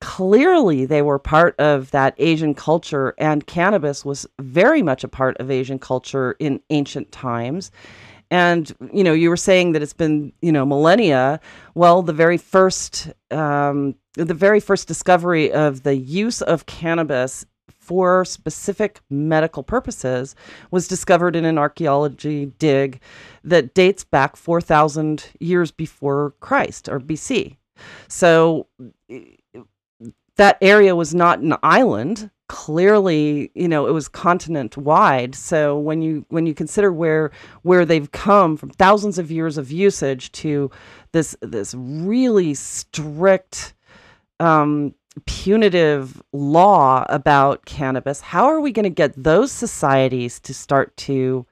clearly 0.00 0.86
they 0.86 1.02
were 1.02 1.18
part 1.18 1.54
of 1.60 1.90
that 1.90 2.14
Asian 2.16 2.54
culture, 2.54 3.14
and 3.18 3.46
cannabis 3.46 4.02
was 4.02 4.26
very 4.40 4.80
much 4.80 5.04
a 5.04 5.08
part 5.08 5.36
of 5.36 5.50
Asian 5.50 5.78
culture 5.78 6.36
in 6.38 6.62
ancient 6.70 7.12
times. 7.12 7.70
And 8.30 8.74
you 8.94 9.04
know, 9.04 9.12
you 9.12 9.28
were 9.28 9.36
saying 9.36 9.72
that 9.72 9.82
it's 9.82 9.92
been 9.92 10.32
you 10.40 10.52
know 10.52 10.64
millennia. 10.64 11.38
Well, 11.74 12.00
the 12.00 12.14
very 12.14 12.38
first 12.38 13.10
um, 13.30 13.94
the 14.14 14.32
very 14.32 14.60
first 14.60 14.88
discovery 14.88 15.52
of 15.52 15.82
the 15.82 15.96
use 15.96 16.40
of 16.40 16.64
cannabis 16.64 17.44
for 17.88 18.22
specific 18.26 19.00
medical 19.08 19.62
purposes 19.62 20.36
was 20.70 20.86
discovered 20.86 21.34
in 21.34 21.46
an 21.46 21.56
archaeology 21.56 22.52
dig 22.58 23.00
that 23.42 23.72
dates 23.72 24.04
back 24.04 24.36
4,000 24.36 25.30
years 25.40 25.70
before 25.70 26.34
Christ 26.40 26.86
or 26.90 27.00
BC. 27.00 27.56
So 28.06 28.66
that 30.36 30.58
area 30.60 30.94
was 30.94 31.14
not 31.14 31.38
an 31.40 31.54
island 31.62 32.30
clearly 32.48 33.50
you 33.54 33.68
know 33.68 33.86
it 33.86 33.92
was 33.92 34.08
continent 34.08 34.74
wide 34.76 35.34
so 35.34 35.78
when 35.78 36.00
you 36.00 36.24
when 36.30 36.46
you 36.46 36.54
consider 36.54 36.90
where 36.90 37.30
where 37.60 37.84
they've 37.84 38.10
come 38.12 38.56
from 38.56 38.70
thousands 38.70 39.18
of 39.18 39.30
years 39.30 39.58
of 39.58 39.70
usage 39.70 40.32
to 40.32 40.70
this 41.12 41.36
this 41.42 41.74
really 41.76 42.54
strict 42.54 43.74
um 44.40 44.94
punitive 45.26 46.22
law 46.32 47.04
about 47.08 47.64
cannabis 47.64 48.20
how 48.20 48.46
are 48.46 48.60
we 48.60 48.72
going 48.72 48.84
to 48.84 48.90
get 48.90 49.12
those 49.16 49.52
societies 49.52 50.40
to 50.40 50.52
start 50.54 50.96
to 50.96 51.46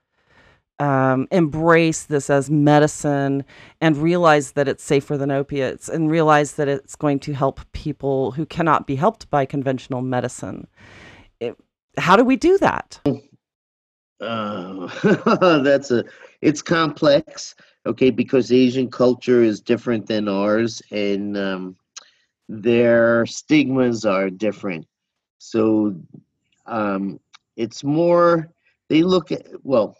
um, 0.78 1.26
embrace 1.30 2.04
this 2.04 2.28
as 2.28 2.50
medicine 2.50 3.44
and 3.80 3.96
realize 3.96 4.52
that 4.52 4.68
it's 4.68 4.84
safer 4.84 5.16
than 5.16 5.30
opiates 5.30 5.88
and 5.88 6.10
realize 6.10 6.54
that 6.54 6.68
it's 6.68 6.96
going 6.96 7.18
to 7.20 7.32
help 7.32 7.60
people 7.72 8.32
who 8.32 8.44
cannot 8.44 8.86
be 8.86 8.96
helped 8.96 9.30
by 9.30 9.46
conventional 9.46 10.02
medicine. 10.02 10.66
It, 11.40 11.56
how 11.96 12.16
do 12.16 12.24
we 12.24 12.36
do 12.36 12.58
that? 12.58 13.00
Uh, 14.20 14.86
that's 15.62 15.90
a 15.90 16.04
it's 16.40 16.62
complex 16.62 17.54
okay 17.84 18.08
because 18.08 18.50
asian 18.50 18.90
culture 18.90 19.42
is 19.42 19.60
different 19.60 20.06
than 20.06 20.26
ours 20.26 20.80
and 20.90 21.36
um, 21.36 21.76
their 22.48 23.26
stigmas 23.26 24.04
are 24.04 24.30
different 24.30 24.86
so 25.38 25.94
um, 26.66 27.20
it's 27.56 27.84
more 27.84 28.48
they 28.88 29.02
look 29.02 29.32
at 29.32 29.46
well 29.62 29.96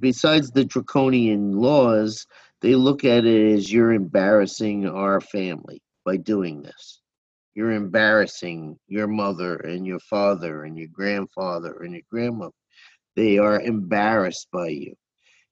besides 0.00 0.50
the 0.50 0.64
draconian 0.64 1.52
laws, 1.56 2.26
they 2.60 2.74
look 2.74 3.04
at 3.04 3.24
it 3.24 3.54
as 3.54 3.72
you're 3.72 3.92
embarrassing 3.92 4.88
our 4.88 5.20
family 5.20 5.82
by 6.04 6.16
doing 6.16 6.62
this. 6.62 7.00
You're 7.54 7.72
embarrassing 7.72 8.78
your 8.88 9.06
mother 9.06 9.56
and 9.56 9.86
your 9.86 10.00
father 10.00 10.64
and 10.64 10.76
your 10.76 10.88
grandfather 10.88 11.82
and 11.82 11.92
your 11.92 12.02
grandmother. 12.10 12.54
They 13.16 13.38
are 13.38 13.60
embarrassed 13.60 14.48
by 14.52 14.68
you. 14.68 14.94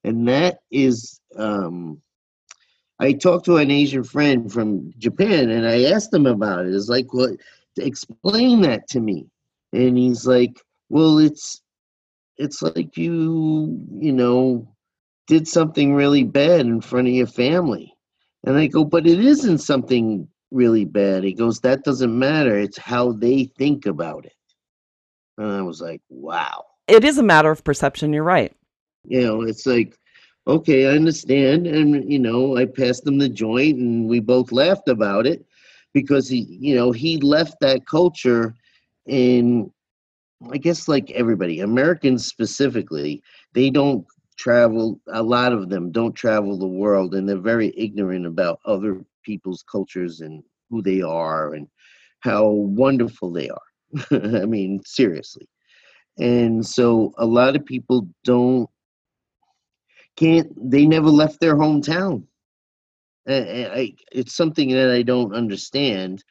And 0.03 0.27
that 0.27 0.59
is, 0.69 1.21
um, 1.37 2.02
I 2.99 3.13
talked 3.13 3.45
to 3.45 3.57
an 3.57 3.71
Asian 3.71 4.03
friend 4.03 4.51
from 4.51 4.93
Japan 4.97 5.49
and 5.49 5.67
I 5.67 5.83
asked 5.85 6.13
him 6.13 6.25
about 6.25 6.65
it. 6.65 6.73
It's 6.73 6.89
like, 6.89 7.13
well, 7.13 7.35
explain 7.77 8.61
that 8.61 8.87
to 8.89 8.99
me. 8.99 9.27
And 9.73 9.97
he's 9.97 10.27
like, 10.27 10.61
well, 10.89 11.17
it's 11.17 11.61
it's 12.37 12.61
like 12.61 12.97
you, 12.97 13.79
you 13.99 14.11
know, 14.11 14.67
did 15.27 15.47
something 15.47 15.93
really 15.93 16.23
bad 16.23 16.61
in 16.61 16.81
front 16.81 17.07
of 17.07 17.13
your 17.13 17.27
family. 17.27 17.93
And 18.45 18.57
I 18.57 18.67
go, 18.67 18.83
but 18.83 19.07
it 19.07 19.19
isn't 19.19 19.59
something 19.59 20.27
really 20.51 20.85
bad. 20.85 21.23
He 21.23 21.33
goes, 21.33 21.59
that 21.61 21.83
doesn't 21.83 22.17
matter. 22.17 22.57
It's 22.57 22.77
how 22.77 23.13
they 23.13 23.45
think 23.57 23.85
about 23.85 24.25
it. 24.25 24.33
And 25.37 25.51
I 25.51 25.61
was 25.61 25.81
like, 25.81 26.01
wow. 26.09 26.65
It 26.87 27.03
is 27.03 27.17
a 27.17 27.23
matter 27.23 27.49
of 27.49 27.63
perception. 27.63 28.13
You're 28.13 28.23
right. 28.23 28.53
You 29.05 29.21
know, 29.21 29.41
it's 29.41 29.65
like, 29.65 29.97
okay, 30.47 30.87
I 30.87 30.95
understand. 30.95 31.67
And, 31.67 32.09
you 32.11 32.19
know, 32.19 32.57
I 32.57 32.65
passed 32.65 33.07
him 33.07 33.17
the 33.17 33.29
joint 33.29 33.77
and 33.77 34.07
we 34.07 34.19
both 34.19 34.51
laughed 34.51 34.89
about 34.89 35.25
it 35.25 35.45
because 35.93 36.27
he, 36.27 36.57
you 36.59 36.75
know, 36.75 36.91
he 36.91 37.17
left 37.17 37.59
that 37.61 37.85
culture 37.85 38.55
in 39.05 39.71
I 40.51 40.57
guess 40.57 40.87
like 40.87 41.11
everybody, 41.11 41.59
Americans 41.61 42.25
specifically, 42.25 43.21
they 43.53 43.69
don't 43.69 44.05
travel. 44.37 44.99
A 45.11 45.23
lot 45.23 45.53
of 45.53 45.69
them 45.69 45.91
don't 45.91 46.13
travel 46.13 46.57
the 46.57 46.67
world, 46.67 47.15
and 47.15 47.27
they're 47.27 47.37
very 47.37 47.73
ignorant 47.77 48.25
about 48.25 48.59
other 48.65 49.05
people's 49.23 49.63
cultures 49.71 50.21
and 50.21 50.43
who 50.69 50.81
they 50.81 51.01
are 51.01 51.53
and 51.53 51.67
how 52.21 52.47
wonderful 52.47 53.31
they 53.31 53.49
are. 53.49 53.61
I 54.41 54.45
mean, 54.45 54.81
seriously. 54.85 55.47
And 56.19 56.65
so 56.65 57.13
a 57.17 57.25
lot 57.25 57.55
of 57.55 57.65
people 57.65 58.07
don't 58.23 58.69
can't 60.15 60.51
they 60.71 60.85
never 60.85 61.09
left 61.09 61.39
their 61.39 61.55
hometown. 61.55 62.23
I, 63.27 63.95
it's 64.11 64.35
something 64.35 64.69
that 64.71 64.91
I 64.91 65.01
don't 65.01 65.33
understand. 65.33 66.23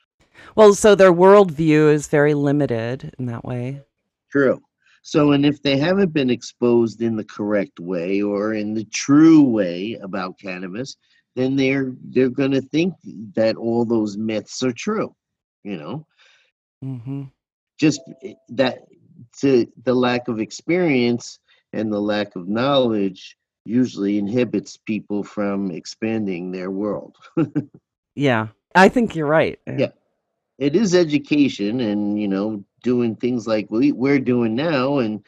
Well, 0.57 0.75
so 0.75 0.95
their 0.95 1.13
worldview 1.13 1.93
is 1.93 2.07
very 2.09 2.35
limited 2.35 3.15
in 3.19 3.27
that 3.27 3.45
way. 3.45 3.81
True. 4.31 4.61
So, 5.03 5.33
and 5.33 5.45
if 5.45 5.63
they 5.63 5.77
haven't 5.79 6.13
been 6.13 6.31
exposed 6.31 7.03
in 7.03 7.17
the 7.17 7.25
correct 7.25 7.81
way 7.81 8.23
or 8.23 8.55
in 8.55 8.73
the 8.75 8.85
true 8.85 9.43
way 9.43 9.99
about 10.03 10.39
cannabis, 10.39 10.97
then 11.35 11.57
they're 11.57 11.93
they're 12.11 12.29
going 12.29 12.53
to 12.53 12.61
think 12.61 12.95
that 13.35 13.57
all 13.57 13.85
those 13.85 14.17
myths 14.17 14.63
are 14.63 14.73
true. 14.73 15.15
You 15.65 15.77
know, 15.77 16.07
mm-hmm. 16.85 17.25
just 17.79 18.01
eh, 18.23 18.35
that 18.51 18.85
to 19.41 19.67
the 19.85 19.95
lack 19.95 20.29
of 20.29 20.41
experience 20.41 21.39
and 21.73 21.93
the 21.93 22.01
lack 22.01 22.37
of 22.37 22.49
knowledge 22.49 23.37
usually 23.65 24.19
inhibits 24.19 24.77
people 24.77 25.23
from 25.23 25.71
expanding 25.71 26.51
their 26.51 26.71
world. 26.71 27.17
yeah, 28.15 28.49
I 28.75 28.89
think 28.89 29.15
you're 29.15 29.27
right. 29.27 29.59
Yeah, 29.67 29.93
it 30.59 30.77
is 30.77 30.95
education, 30.95 31.81
and 31.81 32.21
you 32.21 32.29
know, 32.29 32.65
doing 32.83 33.17
things 33.17 33.47
like 33.47 33.71
we, 33.71 33.93
we're 33.93 34.19
doing 34.19 34.55
now 34.55 34.99
and 34.99 35.25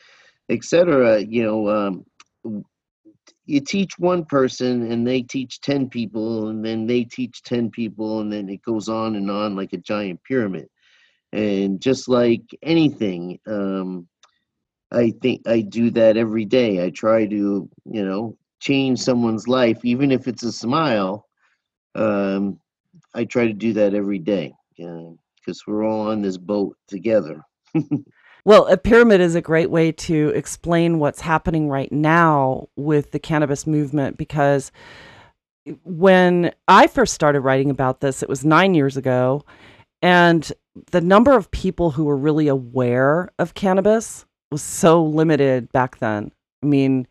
etc 0.50 1.20
you 1.20 1.42
know 1.42 1.68
um, 1.68 2.04
you 3.46 3.60
teach 3.60 3.98
one 3.98 4.24
person 4.24 4.90
and 4.90 5.06
they 5.06 5.22
teach 5.22 5.60
10 5.60 5.88
people 5.88 6.48
and 6.48 6.64
then 6.64 6.86
they 6.86 7.04
teach 7.04 7.42
10 7.42 7.70
people 7.70 8.20
and 8.20 8.32
then 8.32 8.48
it 8.48 8.62
goes 8.62 8.88
on 8.88 9.16
and 9.16 9.30
on 9.30 9.56
like 9.56 9.72
a 9.72 9.78
giant 9.78 10.20
pyramid 10.24 10.68
and 11.32 11.80
just 11.80 12.08
like 12.08 12.42
anything 12.62 13.38
um, 13.46 14.06
i 14.94 15.12
think 15.22 15.46
i 15.46 15.60
do 15.60 15.90
that 15.90 16.16
every 16.16 16.44
day 16.44 16.84
i 16.84 16.90
try 16.90 17.26
to 17.26 17.68
you 17.84 18.04
know 18.04 18.36
change 18.60 18.98
someone's 18.98 19.46
life 19.46 19.84
even 19.84 20.10
if 20.10 20.26
it's 20.26 20.42
a 20.42 20.52
smile 20.52 21.26
um, 21.94 22.58
i 23.14 23.24
try 23.24 23.46
to 23.46 23.52
do 23.52 23.72
that 23.72 23.94
every 23.94 24.18
day 24.18 24.52
because 25.44 25.66
we're 25.66 25.84
all 25.84 26.08
on 26.08 26.22
this 26.22 26.36
boat 26.36 26.76
together. 26.88 27.42
Well, 28.46 28.66
a 28.66 28.76
pyramid 28.76 29.22
is 29.22 29.34
a 29.34 29.40
great 29.40 29.70
way 29.70 29.90
to 29.90 30.28
explain 30.34 30.98
what's 30.98 31.22
happening 31.22 31.70
right 31.70 31.90
now 31.90 32.68
with 32.76 33.12
the 33.12 33.18
cannabis 33.18 33.66
movement 33.66 34.18
because 34.18 34.70
when 35.82 36.52
I 36.68 36.88
first 36.88 37.14
started 37.14 37.40
writing 37.40 37.70
about 37.70 38.00
this, 38.00 38.22
it 38.22 38.28
was 38.28 38.44
nine 38.44 38.74
years 38.74 38.98
ago, 38.98 39.46
and 40.02 40.52
the 40.90 41.00
number 41.00 41.32
of 41.32 41.50
people 41.52 41.92
who 41.92 42.04
were 42.04 42.18
really 42.18 42.46
aware 42.46 43.30
of 43.38 43.54
cannabis 43.54 44.26
was 44.54 44.62
so 44.62 45.02
limited 45.02 45.72
back 45.72 45.98
then. 45.98 46.30
I 46.62 46.66
mean, 46.66 47.08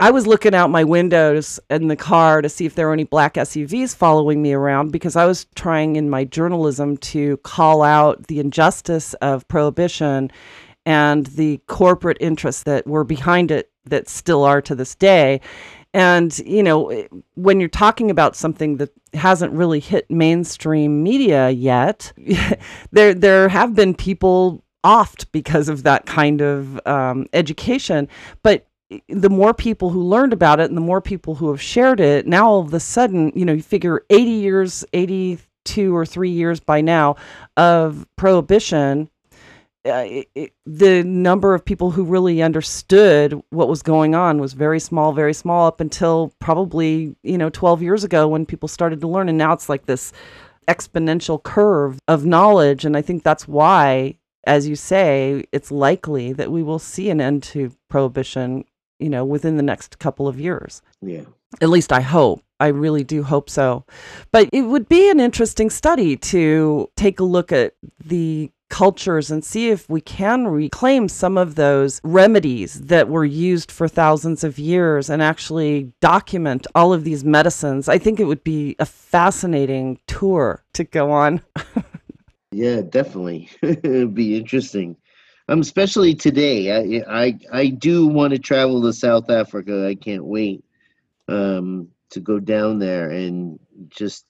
I 0.00 0.10
was 0.10 0.26
looking 0.26 0.56
out 0.56 0.70
my 0.70 0.82
windows 0.82 1.60
in 1.70 1.86
the 1.86 1.94
car 1.94 2.42
to 2.42 2.48
see 2.48 2.66
if 2.66 2.74
there 2.74 2.88
were 2.88 2.92
any 2.92 3.04
black 3.04 3.34
SUVs 3.34 3.94
following 3.94 4.42
me 4.42 4.54
around 4.54 4.90
because 4.90 5.14
I 5.14 5.24
was 5.24 5.46
trying 5.54 5.94
in 5.94 6.10
my 6.10 6.24
journalism 6.24 6.96
to 6.96 7.36
call 7.38 7.82
out 7.82 8.26
the 8.26 8.40
injustice 8.40 9.14
of 9.14 9.46
prohibition 9.46 10.32
and 10.84 11.26
the 11.26 11.58
corporate 11.68 12.18
interests 12.20 12.64
that 12.64 12.84
were 12.84 13.04
behind 13.04 13.52
it 13.52 13.70
that 13.84 14.08
still 14.08 14.42
are 14.42 14.60
to 14.62 14.74
this 14.74 14.96
day. 14.96 15.40
And, 15.94 16.36
you 16.40 16.64
know, 16.64 17.06
when 17.34 17.60
you're 17.60 17.68
talking 17.68 18.10
about 18.10 18.34
something 18.34 18.78
that 18.78 18.90
hasn't 19.14 19.52
really 19.52 19.78
hit 19.78 20.10
mainstream 20.10 21.04
media 21.04 21.50
yet, 21.50 22.12
there 22.90 23.14
there 23.14 23.48
have 23.48 23.76
been 23.76 23.94
people 23.94 24.64
offed 24.84 25.26
because 25.32 25.68
of 25.68 25.82
that 25.84 26.06
kind 26.06 26.40
of 26.40 26.84
um, 26.86 27.26
education. 27.32 28.08
But 28.42 28.66
the 29.08 29.30
more 29.30 29.54
people 29.54 29.90
who 29.90 30.02
learned 30.02 30.32
about 30.32 30.60
it 30.60 30.68
and 30.68 30.76
the 30.76 30.82
more 30.82 31.00
people 31.00 31.34
who 31.34 31.50
have 31.50 31.62
shared 31.62 32.00
it, 32.00 32.26
now 32.26 32.48
all 32.48 32.60
of 32.60 32.74
a 32.74 32.80
sudden, 32.80 33.32
you 33.34 33.44
know, 33.44 33.52
you 33.52 33.62
figure 33.62 34.04
80 34.10 34.30
years, 34.30 34.84
82 34.92 35.96
or 35.96 36.04
three 36.04 36.30
years 36.30 36.60
by 36.60 36.80
now 36.80 37.16
of 37.56 38.06
prohibition, 38.16 39.08
uh, 39.84 40.04
it, 40.06 40.28
it, 40.34 40.52
the 40.64 41.02
number 41.02 41.54
of 41.54 41.64
people 41.64 41.90
who 41.90 42.04
really 42.04 42.40
understood 42.40 43.40
what 43.50 43.68
was 43.68 43.82
going 43.82 44.14
on 44.14 44.40
was 44.40 44.52
very 44.52 44.78
small, 44.78 45.12
very 45.12 45.34
small 45.34 45.66
up 45.66 45.80
until 45.80 46.32
probably, 46.38 47.16
you 47.22 47.36
know, 47.36 47.50
12 47.50 47.82
years 47.82 48.04
ago 48.04 48.28
when 48.28 48.46
people 48.46 48.68
started 48.68 49.00
to 49.00 49.08
learn. 49.08 49.28
And 49.28 49.38
now 49.38 49.52
it's 49.52 49.68
like 49.68 49.86
this 49.86 50.12
exponential 50.68 51.42
curve 51.42 51.98
of 52.06 52.24
knowledge. 52.24 52.84
And 52.84 52.96
I 52.96 53.02
think 53.02 53.24
that's 53.24 53.48
why 53.48 54.18
as 54.44 54.68
you 54.68 54.76
say, 54.76 55.44
it's 55.52 55.70
likely 55.70 56.32
that 56.32 56.50
we 56.50 56.62
will 56.62 56.78
see 56.78 57.10
an 57.10 57.20
end 57.20 57.42
to 57.44 57.72
prohibition 57.88 58.64
you 59.02 59.10
know, 59.10 59.24
within 59.24 59.56
the 59.56 59.62
next 59.62 59.98
couple 59.98 60.28
of 60.28 60.38
years. 60.38 60.80
Yeah. 61.02 61.24
At 61.60 61.68
least 61.68 61.92
I 61.92 62.00
hope. 62.00 62.42
I 62.60 62.68
really 62.68 63.02
do 63.02 63.24
hope 63.24 63.50
so. 63.50 63.84
But 64.30 64.48
it 64.52 64.62
would 64.62 64.88
be 64.88 65.10
an 65.10 65.18
interesting 65.18 65.68
study 65.68 66.16
to 66.16 66.88
take 66.96 67.18
a 67.18 67.24
look 67.24 67.50
at 67.50 67.74
the 68.02 68.52
cultures 68.70 69.30
and 69.30 69.44
see 69.44 69.68
if 69.68 69.90
we 69.90 70.00
can 70.00 70.46
reclaim 70.46 71.08
some 71.08 71.36
of 71.36 71.56
those 71.56 72.00
remedies 72.04 72.80
that 72.82 73.08
were 73.08 73.24
used 73.24 73.70
for 73.70 73.86
thousands 73.86 74.44
of 74.44 74.58
years 74.58 75.10
and 75.10 75.20
actually 75.20 75.92
document 76.00 76.66
all 76.74 76.92
of 76.92 77.04
these 77.04 77.24
medicines. 77.24 77.88
I 77.88 77.98
think 77.98 78.18
it 78.18 78.24
would 78.24 78.44
be 78.44 78.76
a 78.78 78.86
fascinating 78.86 79.98
tour 80.06 80.62
to 80.74 80.84
go 80.84 81.10
on. 81.10 81.42
yeah, 82.52 82.82
definitely. 82.82 83.50
It'd 83.62 84.14
be 84.14 84.36
interesting 84.36 84.96
um, 85.48 85.60
especially 85.60 86.14
today. 86.14 86.72
I 86.72 87.24
I 87.24 87.38
I 87.52 87.66
do 87.68 88.06
want 88.06 88.32
to 88.32 88.38
travel 88.38 88.82
to 88.82 88.92
South 88.92 89.30
Africa. 89.30 89.86
I 89.86 89.94
can't 89.94 90.24
wait 90.24 90.64
um, 91.28 91.88
to 92.10 92.20
go 92.20 92.38
down 92.38 92.78
there 92.78 93.10
and 93.10 93.58
just 93.88 94.24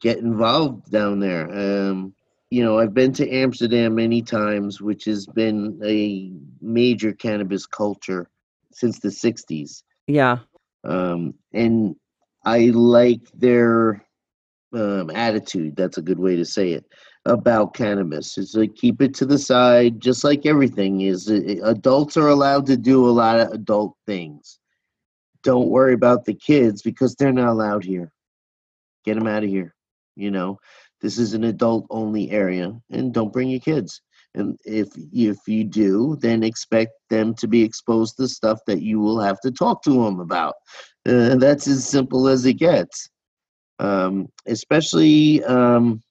get 0.00 0.18
involved 0.18 0.90
down 0.90 1.20
there. 1.20 1.50
Um, 1.50 2.14
you 2.50 2.64
know, 2.64 2.78
I've 2.78 2.94
been 2.94 3.12
to 3.14 3.30
Amsterdam 3.30 3.96
many 3.96 4.22
times, 4.22 4.80
which 4.80 5.04
has 5.04 5.26
been 5.26 5.78
a 5.84 6.32
major 6.62 7.12
cannabis 7.12 7.66
culture 7.66 8.30
since 8.72 9.00
the 9.00 9.08
'60s. 9.08 9.82
Yeah. 10.06 10.38
Um, 10.84 11.34
and 11.52 11.96
I 12.44 12.66
like 12.66 13.20
their 13.34 14.04
um, 14.72 15.10
attitude. 15.10 15.76
That's 15.76 15.98
a 15.98 16.02
good 16.02 16.18
way 16.18 16.36
to 16.36 16.44
say 16.44 16.70
it 16.72 16.86
about 17.28 17.74
cannabis. 17.74 18.38
is 18.38 18.54
like 18.54 18.74
keep 18.74 19.00
it 19.02 19.14
to 19.14 19.26
the 19.26 19.38
side, 19.38 20.00
just 20.00 20.24
like 20.24 20.46
everything 20.46 21.02
is. 21.02 21.28
Adults 21.28 22.16
are 22.16 22.28
allowed 22.28 22.66
to 22.66 22.76
do 22.76 23.06
a 23.06 23.10
lot 23.10 23.38
of 23.38 23.52
adult 23.52 23.94
things. 24.06 24.58
Don't 25.44 25.68
worry 25.68 25.94
about 25.94 26.24
the 26.24 26.34
kids 26.34 26.82
because 26.82 27.14
they're 27.14 27.32
not 27.32 27.48
allowed 27.48 27.84
here. 27.84 28.12
Get 29.04 29.14
them 29.14 29.28
out 29.28 29.44
of 29.44 29.50
here. 29.50 29.74
You 30.16 30.30
know, 30.30 30.58
this 31.00 31.18
is 31.18 31.34
an 31.34 31.44
adult 31.44 31.86
only 31.90 32.30
area, 32.30 32.74
and 32.90 33.14
don't 33.14 33.32
bring 33.32 33.50
your 33.50 33.60
kids. 33.60 34.00
And 34.34 34.58
if 34.64 34.88
if 35.12 35.38
you 35.46 35.64
do, 35.64 36.16
then 36.20 36.42
expect 36.42 36.92
them 37.08 37.34
to 37.36 37.46
be 37.46 37.62
exposed 37.62 38.16
to 38.16 38.28
stuff 38.28 38.58
that 38.66 38.82
you 38.82 39.00
will 39.00 39.20
have 39.20 39.40
to 39.40 39.52
talk 39.52 39.82
to 39.84 40.04
them 40.04 40.20
about. 40.20 40.54
Uh, 41.06 41.36
that's 41.36 41.68
as 41.68 41.86
simple 41.86 42.26
as 42.26 42.46
it 42.46 42.54
gets. 42.54 43.08
Um, 43.78 44.28
especially. 44.46 45.44
Um, 45.44 46.02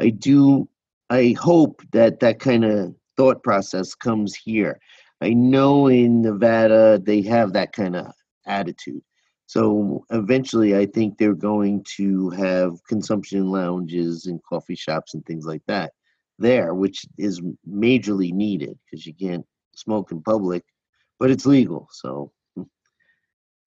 I 0.00 0.10
do, 0.10 0.68
I 1.10 1.34
hope 1.38 1.82
that 1.92 2.20
that 2.20 2.40
kind 2.40 2.64
of 2.64 2.94
thought 3.16 3.42
process 3.42 3.94
comes 3.94 4.34
here. 4.34 4.80
I 5.20 5.30
know 5.30 5.86
in 5.86 6.22
Nevada 6.22 7.00
they 7.02 7.22
have 7.22 7.52
that 7.52 7.72
kind 7.72 7.96
of 7.96 8.12
attitude. 8.46 9.02
So 9.46 10.04
eventually, 10.10 10.76
I 10.76 10.86
think 10.86 11.18
they're 11.18 11.34
going 11.34 11.84
to 11.96 12.30
have 12.30 12.82
consumption 12.88 13.50
lounges 13.50 14.26
and 14.26 14.42
coffee 14.42 14.74
shops 14.74 15.14
and 15.14 15.24
things 15.24 15.46
like 15.46 15.62
that 15.66 15.92
there, 16.38 16.74
which 16.74 17.04
is 17.18 17.40
majorly 17.68 18.32
needed 18.32 18.78
because 18.84 19.06
you 19.06 19.14
can't 19.14 19.46
smoke 19.76 20.10
in 20.10 20.22
public, 20.22 20.64
but 21.20 21.30
it's 21.30 21.46
legal. 21.46 21.88
So, 21.92 22.32
you 22.56 22.66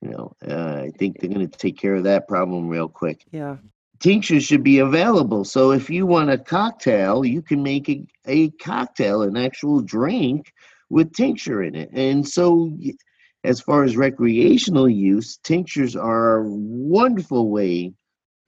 know, 0.01 0.33
uh, 0.47 0.81
I 0.81 0.91
think 0.97 1.19
they're 1.19 1.29
going 1.29 1.47
to 1.47 1.57
take 1.57 1.77
care 1.77 1.95
of 1.95 2.03
that 2.03 2.27
problem 2.27 2.67
real 2.67 2.89
quick. 2.89 3.23
Yeah 3.31 3.57
tinctures 3.99 4.43
should 4.43 4.63
be 4.63 4.79
available. 4.79 5.43
So 5.43 5.71
if 5.71 5.89
you 5.89 6.05
want 6.05 6.29
a 6.29 6.37
cocktail, 6.37 7.25
you 7.25 7.41
can 7.41 7.63
make 7.63 7.89
a, 7.89 8.05
a 8.25 8.49
cocktail, 8.51 9.23
an 9.23 9.37
actual 9.37 9.81
drink 9.81 10.51
with 10.89 11.13
tincture 11.13 11.63
in 11.63 11.75
it. 11.75 11.89
And 11.93 12.27
so 12.27 12.77
as 13.43 13.59
far 13.59 13.83
as 13.83 13.97
recreational 13.97 14.89
use, 14.89 15.37
tinctures 15.37 15.95
are 15.95 16.37
a 16.37 16.49
wonderful 16.49 17.49
way 17.49 17.93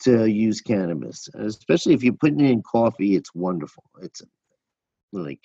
to 0.02 0.26
use 0.26 0.62
cannabis, 0.62 1.30
especially 1.36 1.93
if 1.93 2.04
you're 2.04 2.14
putting 2.14 2.39
it 2.39 2.52
in 2.52 2.64
coffee. 2.64 3.16
It's 3.16 3.36
wonderful. 3.36 3.84
It's 4.02 4.22
like 5.12 5.41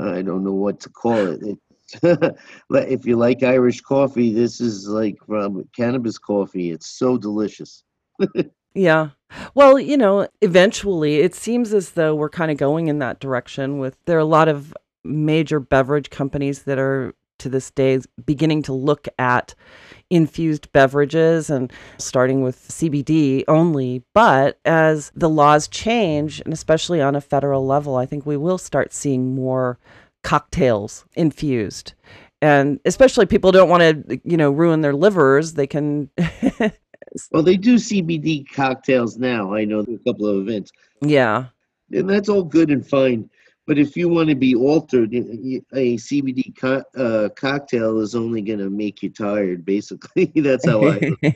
I 0.00 0.22
don't 0.22 0.44
know 0.44 0.52
what 0.52 0.80
to 0.80 0.90
call 0.90 1.28
it. 1.28 1.42
it 1.42 1.58
if 2.70 3.06
you 3.06 3.16
like 3.16 3.42
Irish 3.42 3.80
coffee, 3.80 4.32
this 4.32 4.60
is 4.60 4.86
like 4.88 5.16
from 5.26 5.68
cannabis 5.74 6.18
coffee. 6.18 6.70
It's 6.70 6.98
so 6.98 7.16
delicious. 7.16 7.84
Yeah. 8.74 9.10
Well, 9.54 9.78
you 9.78 9.96
know, 9.96 10.28
eventually 10.40 11.16
it 11.16 11.34
seems 11.34 11.74
as 11.74 11.90
though 11.90 12.14
we're 12.14 12.30
kind 12.30 12.50
of 12.50 12.56
going 12.56 12.88
in 12.88 12.98
that 13.00 13.20
direction 13.20 13.78
with 13.78 13.96
there 14.06 14.16
are 14.16 14.20
a 14.20 14.24
lot 14.24 14.48
of 14.48 14.74
major 15.04 15.60
beverage 15.60 16.10
companies 16.10 16.62
that 16.64 16.78
are 16.78 17.14
to 17.38 17.48
this 17.48 17.70
day 17.70 18.00
beginning 18.24 18.62
to 18.62 18.72
look 18.72 19.06
at 19.18 19.54
infused 20.10 20.70
beverages 20.72 21.50
and 21.50 21.72
starting 21.98 22.42
with 22.42 22.68
CBD 22.68 23.44
only. 23.48 24.02
But 24.14 24.58
as 24.64 25.12
the 25.14 25.28
laws 25.28 25.68
change, 25.68 26.40
and 26.40 26.52
especially 26.52 27.00
on 27.00 27.14
a 27.14 27.20
federal 27.20 27.66
level, 27.66 27.96
I 27.96 28.06
think 28.06 28.26
we 28.26 28.36
will 28.36 28.58
start 28.58 28.92
seeing 28.92 29.34
more 29.34 29.78
cocktails 30.24 31.04
infused. 31.14 31.92
And 32.40 32.80
especially 32.84 33.26
people 33.26 33.52
don't 33.52 33.68
want 33.68 33.82
to, 33.82 34.20
you 34.24 34.36
know, 34.36 34.50
ruin 34.50 34.80
their 34.80 34.94
livers. 34.94 35.54
They 35.54 35.66
can 35.66 36.10
Well, 37.32 37.42
they 37.42 37.56
do 37.56 37.76
CBD 37.76 38.50
cocktails 38.52 39.18
now. 39.18 39.54
I 39.54 39.64
know 39.64 39.82
there 39.82 39.94
are 39.94 39.98
a 39.98 40.12
couple 40.12 40.26
of 40.26 40.46
events. 40.46 40.72
Yeah. 41.02 41.46
And 41.92 42.08
that's 42.08 42.28
all 42.28 42.42
good 42.42 42.70
and 42.70 42.86
fine. 42.86 43.30
But 43.66 43.78
if 43.78 43.98
you 43.98 44.08
want 44.08 44.30
to 44.30 44.34
be 44.34 44.54
altered, 44.54 45.12
a 45.12 45.96
CBD 45.98 46.56
co- 46.58 46.84
uh, 46.96 47.28
cocktail 47.30 48.00
is 48.00 48.14
only 48.14 48.40
going 48.40 48.60
to 48.60 48.70
make 48.70 49.02
you 49.02 49.10
tired, 49.10 49.66
basically. 49.66 50.26
that's 50.36 50.66
how 50.66 50.88
I, 50.88 51.10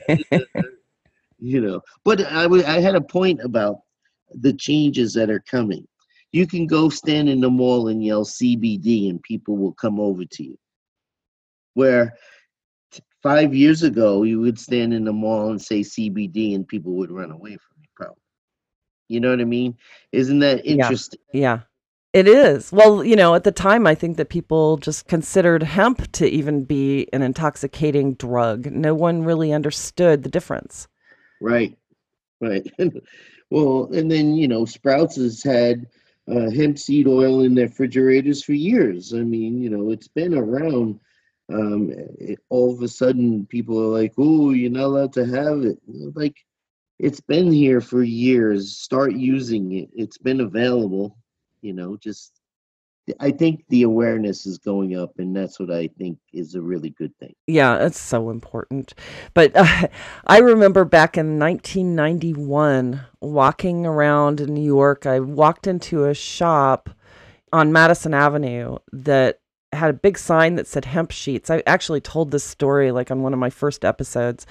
you 1.39 1.61
know. 1.61 1.81
But 2.03 2.25
I, 2.25 2.43
w- 2.43 2.65
I 2.65 2.79
had 2.79 2.95
a 2.95 3.01
point 3.01 3.39
about 3.43 3.81
the 4.31 4.51
changes 4.51 5.13
that 5.13 5.29
are 5.29 5.41
coming. 5.41 5.87
You 6.31 6.47
can 6.47 6.65
go 6.65 6.89
stand 6.89 7.29
in 7.29 7.39
the 7.39 7.51
mall 7.51 7.89
and 7.89 8.03
yell 8.03 8.25
CBD, 8.25 9.11
and 9.11 9.21
people 9.21 9.55
will 9.55 9.73
come 9.73 9.99
over 9.99 10.25
to 10.25 10.43
you. 10.43 10.57
Where 11.75 12.15
five 13.23 13.55
years 13.55 13.81
ago, 13.81 14.23
you 14.23 14.39
would 14.41 14.59
stand 14.59 14.93
in 14.93 15.05
the 15.05 15.13
mall 15.13 15.49
and 15.49 15.61
say 15.61 15.79
CBD, 15.79 16.53
and 16.53 16.67
people 16.67 16.91
would 16.93 17.11
run 17.11 17.31
away 17.31 17.51
from 17.51 17.77
you. 17.81 17.87
Probably, 17.95 18.21
you 19.07 19.19
know 19.19 19.31
what 19.31 19.41
I 19.41 19.45
mean? 19.45 19.75
Isn't 20.11 20.39
that 20.39 20.65
interesting? 20.65 21.19
Yeah. 21.33 21.41
yeah. 21.41 21.59
It 22.13 22.27
is. 22.27 22.71
Well, 22.71 23.03
you 23.03 23.15
know, 23.15 23.33
at 23.33 23.43
the 23.43 23.51
time, 23.51 23.87
I 23.87 23.95
think 23.95 24.17
that 24.17 24.29
people 24.29 24.77
just 24.77 25.07
considered 25.07 25.63
hemp 25.63 26.11
to 26.11 26.29
even 26.29 26.63
be 26.63 27.07
an 27.11 27.23
intoxicating 27.23 28.13
drug. 28.13 28.67
No 28.67 28.93
one 28.93 29.23
really 29.23 29.51
understood 29.51 30.21
the 30.21 30.29
difference. 30.29 30.87
Right. 31.41 31.75
Right. 32.39 32.71
well, 33.49 33.89
and 33.91 34.11
then, 34.11 34.35
you 34.35 34.47
know, 34.47 34.63
Sprouts 34.63 35.15
has 35.15 35.41
had 35.41 35.87
uh, 36.31 36.51
hemp 36.51 36.77
seed 36.77 37.07
oil 37.07 37.41
in 37.41 37.55
their 37.55 37.65
refrigerators 37.65 38.43
for 38.43 38.53
years. 38.53 39.15
I 39.15 39.23
mean, 39.23 39.59
you 39.59 39.71
know, 39.71 39.89
it's 39.89 40.07
been 40.07 40.35
around. 40.35 40.99
Um, 41.51 41.91
it, 41.91 42.39
all 42.49 42.73
of 42.73 42.81
a 42.81 42.87
sudden, 42.87 43.45
people 43.45 43.79
are 43.79 43.99
like, 44.01 44.13
"Oh, 44.17 44.51
you're 44.51 44.71
not 44.71 44.85
allowed 44.85 45.13
to 45.13 45.25
have 45.25 45.63
it." 45.63 45.79
Like, 46.15 46.37
it's 46.99 47.21
been 47.21 47.51
here 47.51 47.81
for 47.81 48.03
years. 48.03 48.77
Start 48.77 49.13
using 49.13 49.73
it. 49.73 49.89
It's 49.93 50.17
been 50.17 50.41
available. 50.41 51.17
You 51.61 51.73
know, 51.73 51.97
just 51.97 52.33
I 53.19 53.31
think 53.31 53.65
the 53.67 53.83
awareness 53.83 54.45
is 54.45 54.57
going 54.57 54.97
up, 54.97 55.19
and 55.19 55.35
that's 55.35 55.59
what 55.59 55.69
I 55.69 55.89
think 55.97 56.17
is 56.31 56.55
a 56.55 56.61
really 56.61 56.91
good 56.91 57.15
thing. 57.19 57.33
Yeah, 57.47 57.85
it's 57.85 57.99
so 57.99 58.29
important. 58.29 58.93
But 59.33 59.55
uh, 59.55 59.87
I 60.27 60.37
remember 60.39 60.85
back 60.85 61.17
in 61.17 61.37
1991 61.39 63.01
walking 63.19 63.85
around 63.85 64.39
in 64.39 64.53
New 64.53 64.63
York, 64.63 65.05
I 65.05 65.19
walked 65.19 65.67
into 65.67 66.05
a 66.05 66.13
shop 66.13 66.89
on 67.51 67.73
Madison 67.73 68.13
Avenue 68.13 68.77
that 68.93 69.39
had 69.73 69.89
a 69.89 69.93
big 69.93 70.17
sign 70.17 70.55
that 70.55 70.67
said 70.67 70.85
hemp 70.85 71.11
sheets. 71.11 71.49
I 71.49 71.63
actually 71.65 72.01
told 72.01 72.31
this 72.31 72.43
story 72.43 72.91
like 72.91 73.11
on 73.11 73.21
one 73.21 73.33
of 73.33 73.39
my 73.39 73.49
first 73.49 73.85
episodes. 73.85 74.45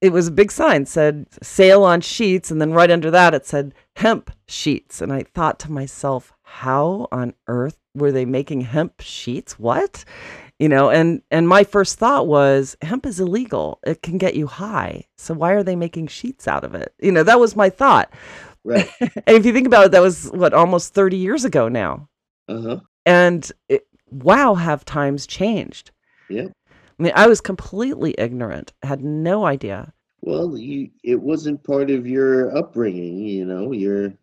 It 0.00 0.12
was 0.12 0.28
a 0.28 0.32
big 0.32 0.52
sign 0.52 0.86
said 0.86 1.26
sale 1.42 1.84
on 1.84 2.00
sheets 2.00 2.50
and 2.50 2.60
then 2.60 2.72
right 2.72 2.90
under 2.90 3.10
that 3.10 3.34
it 3.34 3.46
said 3.46 3.74
hemp 3.96 4.30
sheets 4.46 5.00
and 5.00 5.12
I 5.12 5.22
thought 5.22 5.58
to 5.60 5.72
myself, 5.72 6.32
how 6.42 7.08
on 7.10 7.34
earth 7.48 7.78
were 7.94 8.12
they 8.12 8.24
making 8.24 8.62
hemp 8.62 9.00
sheets? 9.00 9.58
What? 9.58 10.04
You 10.58 10.68
know, 10.68 10.88
and 10.90 11.22
and 11.30 11.48
my 11.48 11.64
first 11.64 11.98
thought 11.98 12.26
was 12.26 12.76
hemp 12.80 13.06
is 13.06 13.18
illegal. 13.18 13.80
It 13.84 14.02
can 14.02 14.18
get 14.18 14.36
you 14.36 14.46
high. 14.46 15.04
So 15.16 15.34
why 15.34 15.52
are 15.52 15.64
they 15.64 15.76
making 15.76 16.08
sheets 16.08 16.46
out 16.46 16.64
of 16.64 16.74
it? 16.74 16.94
You 17.00 17.10
know, 17.12 17.22
that 17.24 17.40
was 17.40 17.56
my 17.56 17.70
thought. 17.70 18.12
Right. 18.62 18.88
and 19.00 19.12
if 19.26 19.44
you 19.44 19.52
think 19.52 19.66
about 19.66 19.86
it, 19.86 19.92
that 19.92 20.02
was 20.02 20.30
what 20.30 20.54
almost 20.54 20.94
30 20.94 21.16
years 21.16 21.44
ago 21.44 21.68
now. 21.68 22.08
Uh-huh. 22.48 22.80
And 23.04 23.50
it, 23.68 23.86
wow, 24.22 24.54
have 24.54 24.84
times 24.84 25.26
changed. 25.26 25.90
Yeah. 26.28 26.48
I 26.98 27.02
mean, 27.02 27.12
I 27.14 27.26
was 27.26 27.40
completely 27.40 28.14
ignorant, 28.18 28.72
had 28.82 29.02
no 29.02 29.46
idea. 29.46 29.92
Well, 30.20 30.56
you 30.56 30.90
it 31.02 31.20
wasn't 31.20 31.64
part 31.64 31.90
of 31.90 32.06
your 32.06 32.56
upbringing, 32.56 33.18
you 33.18 33.44
know. 33.44 33.72
You're 33.72 34.14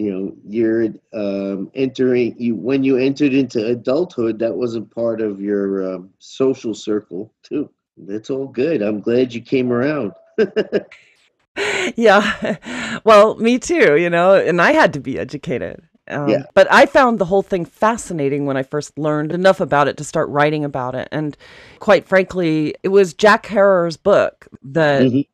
you 0.00 0.12
know 0.12 0.36
you're 0.46 0.88
um, 1.12 1.70
entering 1.74 2.34
you 2.38 2.54
when 2.54 2.82
you 2.82 2.96
entered 2.96 3.34
into 3.34 3.66
adulthood 3.66 4.38
that 4.38 4.54
wasn't 4.54 4.90
part 4.94 5.20
of 5.20 5.40
your 5.40 5.94
um, 5.94 6.10
social 6.18 6.74
circle 6.74 7.32
too 7.42 7.68
that's 8.06 8.30
all 8.30 8.46
good 8.46 8.80
i'm 8.80 9.00
glad 9.00 9.34
you 9.34 9.42
came 9.42 9.70
around 9.70 10.12
yeah 11.96 12.56
well 13.04 13.34
me 13.36 13.58
too 13.58 13.98
you 13.98 14.08
know 14.08 14.34
and 14.34 14.62
i 14.62 14.72
had 14.72 14.94
to 14.94 15.00
be 15.00 15.18
educated 15.18 15.82
um, 16.10 16.28
Yeah. 16.28 16.42
but 16.54 16.70
i 16.72 16.86
found 16.86 17.18
the 17.18 17.24
whole 17.24 17.42
thing 17.42 17.64
fascinating 17.64 18.46
when 18.46 18.56
i 18.56 18.62
first 18.62 18.98
learned 18.98 19.32
enough 19.32 19.60
about 19.60 19.88
it 19.88 19.96
to 19.98 20.04
start 20.04 20.28
writing 20.28 20.64
about 20.64 20.94
it 20.94 21.08
and 21.12 21.36
quite 21.78 22.06
frankly 22.06 22.74
it 22.82 22.88
was 22.88 23.14
jack 23.14 23.46
herer's 23.46 23.96
book 23.96 24.46
that 24.62 25.02
Mhm. 25.02 25.26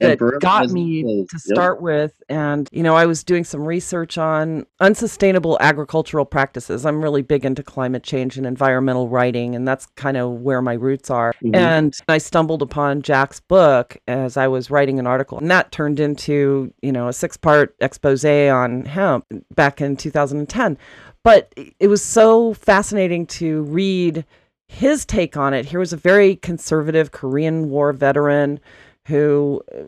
That 0.00 0.18
got 0.40 0.68
me 0.70 1.02
to 1.02 1.26
Yep. 1.32 1.40
start 1.40 1.82
with 1.82 2.12
and 2.28 2.68
you 2.72 2.82
know 2.82 2.94
i 2.96 3.04
was 3.06 3.22
doing 3.24 3.44
some 3.44 3.64
research 3.66 4.16
on 4.18 4.64
unsustainable 4.80 5.56
agricultural 5.60 6.24
practices 6.24 6.86
i'm 6.86 7.02
really 7.02 7.22
big 7.22 7.44
into 7.44 7.62
climate 7.62 8.02
change 8.02 8.36
and 8.36 8.46
environmental 8.46 9.08
writing 9.08 9.54
and 9.54 9.66
that's 9.66 9.86
kind 9.96 10.16
of 10.16 10.40
where 10.40 10.62
my 10.62 10.74
roots 10.74 11.10
are 11.10 11.32
Mhm. 11.42 11.54
and 11.56 11.96
i 12.08 12.18
stumbled 12.18 12.62
upon 12.62 13.02
jack's 13.02 13.40
book 13.40 13.96
as 14.08 14.36
i 14.36 14.46
was 14.48 14.70
writing 14.70 14.98
an 14.98 15.06
article 15.06 15.38
and 15.38 15.50
that 15.50 15.70
turned 15.72 16.00
into 16.00 16.72
you 16.82 16.92
know 16.92 17.08
a 17.08 17.12
six 17.12 17.36
part 17.36 17.74
expose 17.80 18.24
on 18.24 18.84
hemp 18.84 19.24
back 19.54 19.80
in 19.80 19.96
2010 19.96 20.78
but 21.22 21.52
it 21.80 21.88
was 21.88 22.04
so 22.04 22.54
fascinating 22.54 23.26
to 23.26 23.62
read 23.64 24.24
his 24.68 25.04
take 25.04 25.36
on 25.36 25.52
it 25.52 25.66
here 25.66 25.78
was 25.78 25.92
a 25.92 25.96
very 25.96 26.36
conservative 26.36 27.10
korean 27.12 27.68
war 27.68 27.92
veteran 27.92 28.58
who 29.06 29.62
uh, 29.74 29.82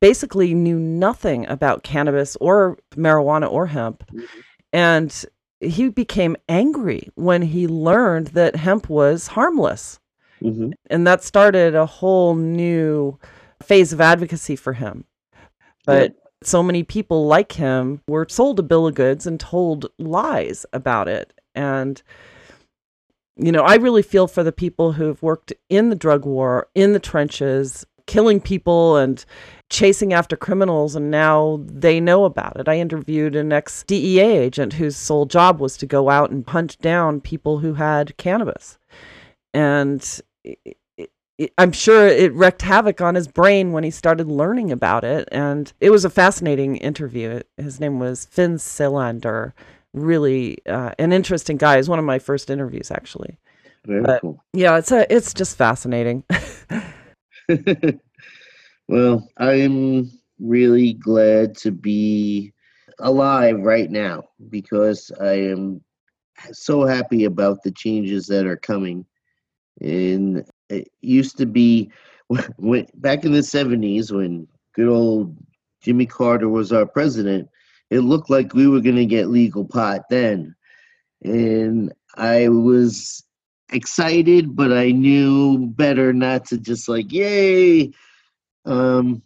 basically 0.00 0.54
knew 0.54 0.78
nothing 0.78 1.46
about 1.48 1.82
cannabis 1.82 2.36
or 2.40 2.78
marijuana 2.94 3.50
or 3.50 3.66
hemp. 3.66 4.04
And 4.72 5.24
he 5.60 5.88
became 5.88 6.36
angry 6.48 7.10
when 7.14 7.42
he 7.42 7.66
learned 7.66 8.28
that 8.28 8.56
hemp 8.56 8.88
was 8.88 9.28
harmless. 9.28 10.00
Mhm. 10.40 10.72
And 10.90 11.06
that 11.06 11.22
started 11.22 11.74
a 11.74 11.86
whole 11.86 12.34
new 12.34 13.18
phase 13.62 13.92
of 13.92 14.00
advocacy 14.00 14.56
for 14.56 14.72
him. 14.72 15.04
But 15.84 16.14
so 16.42 16.62
many 16.62 16.82
people 16.82 17.26
like 17.26 17.52
him 17.52 18.00
were 18.08 18.26
sold 18.28 18.58
a 18.58 18.62
bill 18.62 18.86
of 18.86 18.94
goods 18.94 19.26
and 19.26 19.38
told 19.38 19.86
lies 19.98 20.66
about 20.72 21.08
it. 21.08 21.32
And 21.54 22.02
you 23.36 23.50
know, 23.50 23.62
I 23.62 23.76
really 23.76 24.02
feel 24.02 24.26
for 24.26 24.42
the 24.44 24.52
people 24.52 24.92
who've 24.92 25.20
worked 25.22 25.52
in 25.70 25.88
the 25.88 25.96
drug 25.96 26.26
war, 26.26 26.68
in 26.74 26.92
the 26.92 26.98
trenches, 26.98 27.86
killing 28.06 28.40
people 28.40 28.96
and 28.96 29.24
chasing 29.70 30.12
after 30.12 30.36
criminals, 30.36 30.94
and 30.96 31.10
now 31.10 31.60
they 31.64 31.98
know 32.00 32.24
about 32.24 32.58
it. 32.60 32.68
I 32.68 32.78
interviewed 32.78 33.34
an 33.36 33.52
ex 33.52 33.82
DEA 33.84 34.20
agent 34.20 34.74
whose 34.74 34.96
sole 34.96 35.26
job 35.26 35.60
was 35.60 35.76
to 35.78 35.86
go 35.86 36.10
out 36.10 36.30
and 36.30 36.46
hunt 36.48 36.78
down 36.80 37.20
people 37.20 37.58
who 37.58 37.74
had 37.74 38.16
cannabis. 38.18 38.78
And 39.54 40.02
it, 40.44 40.58
it, 40.96 41.10
it, 41.38 41.52
I'm 41.58 41.72
sure 41.72 42.06
it 42.06 42.32
wreaked 42.34 42.62
havoc 42.62 43.00
on 43.00 43.14
his 43.14 43.28
brain 43.28 43.72
when 43.72 43.84
he 43.84 43.90
started 43.90 44.28
learning 44.28 44.70
about 44.70 45.04
it. 45.04 45.28
And 45.32 45.72
it 45.80 45.90
was 45.90 46.04
a 46.04 46.10
fascinating 46.10 46.76
interview. 46.76 47.40
His 47.56 47.80
name 47.80 47.98
was 47.98 48.26
Finn 48.26 48.56
Selander. 48.58 49.52
Really 49.94 50.58
uh, 50.66 50.92
an 50.98 51.12
interesting 51.12 51.56
guy. 51.58 51.76
He's 51.76 51.88
one 51.88 51.98
of 51.98 52.04
my 52.04 52.18
first 52.18 52.48
interviews, 52.50 52.90
actually. 52.90 53.38
very 53.86 54.02
But- 54.02 54.20
cool 54.22 54.42
Yeah, 54.54 54.76
it's 54.78 54.92
a, 54.92 55.10
it's 55.14 55.34
just 55.34 55.56
fascinating. 55.56 56.24
well 58.88 59.28
i'm 59.38 60.10
really 60.38 60.94
glad 60.94 61.56
to 61.56 61.70
be 61.70 62.52
alive 63.00 63.60
right 63.60 63.90
now 63.90 64.22
because 64.50 65.10
i 65.20 65.32
am 65.32 65.80
so 66.52 66.84
happy 66.84 67.24
about 67.24 67.62
the 67.62 67.70
changes 67.70 68.26
that 68.26 68.46
are 68.46 68.56
coming. 68.56 69.04
And 69.80 70.44
it 70.68 70.88
used 71.00 71.38
to 71.38 71.46
be 71.46 71.90
when 72.56 72.86
back 72.94 73.24
in 73.24 73.32
the 73.32 73.42
70s 73.42 74.12
when 74.12 74.46
good 74.74 74.88
old 74.88 75.36
jimmy 75.82 76.06
carter 76.06 76.48
was 76.48 76.72
our 76.72 76.86
president 76.86 77.48
it 77.90 78.00
looked 78.00 78.30
like 78.30 78.54
we 78.54 78.66
were 78.68 78.80
going 78.80 78.96
to 78.96 79.06
get 79.06 79.28
legal 79.28 79.64
pot 79.64 80.02
then. 80.10 80.54
And 81.24 81.92
i 82.16 82.48
was 82.48 83.24
excited 83.72 84.54
but 84.54 84.72
i 84.72 84.90
knew 84.90 85.66
better 85.68 86.12
not 86.12 86.44
to 86.44 86.58
just 86.58 86.88
like 86.88 87.12
yay! 87.12 87.90
Um 88.64 89.22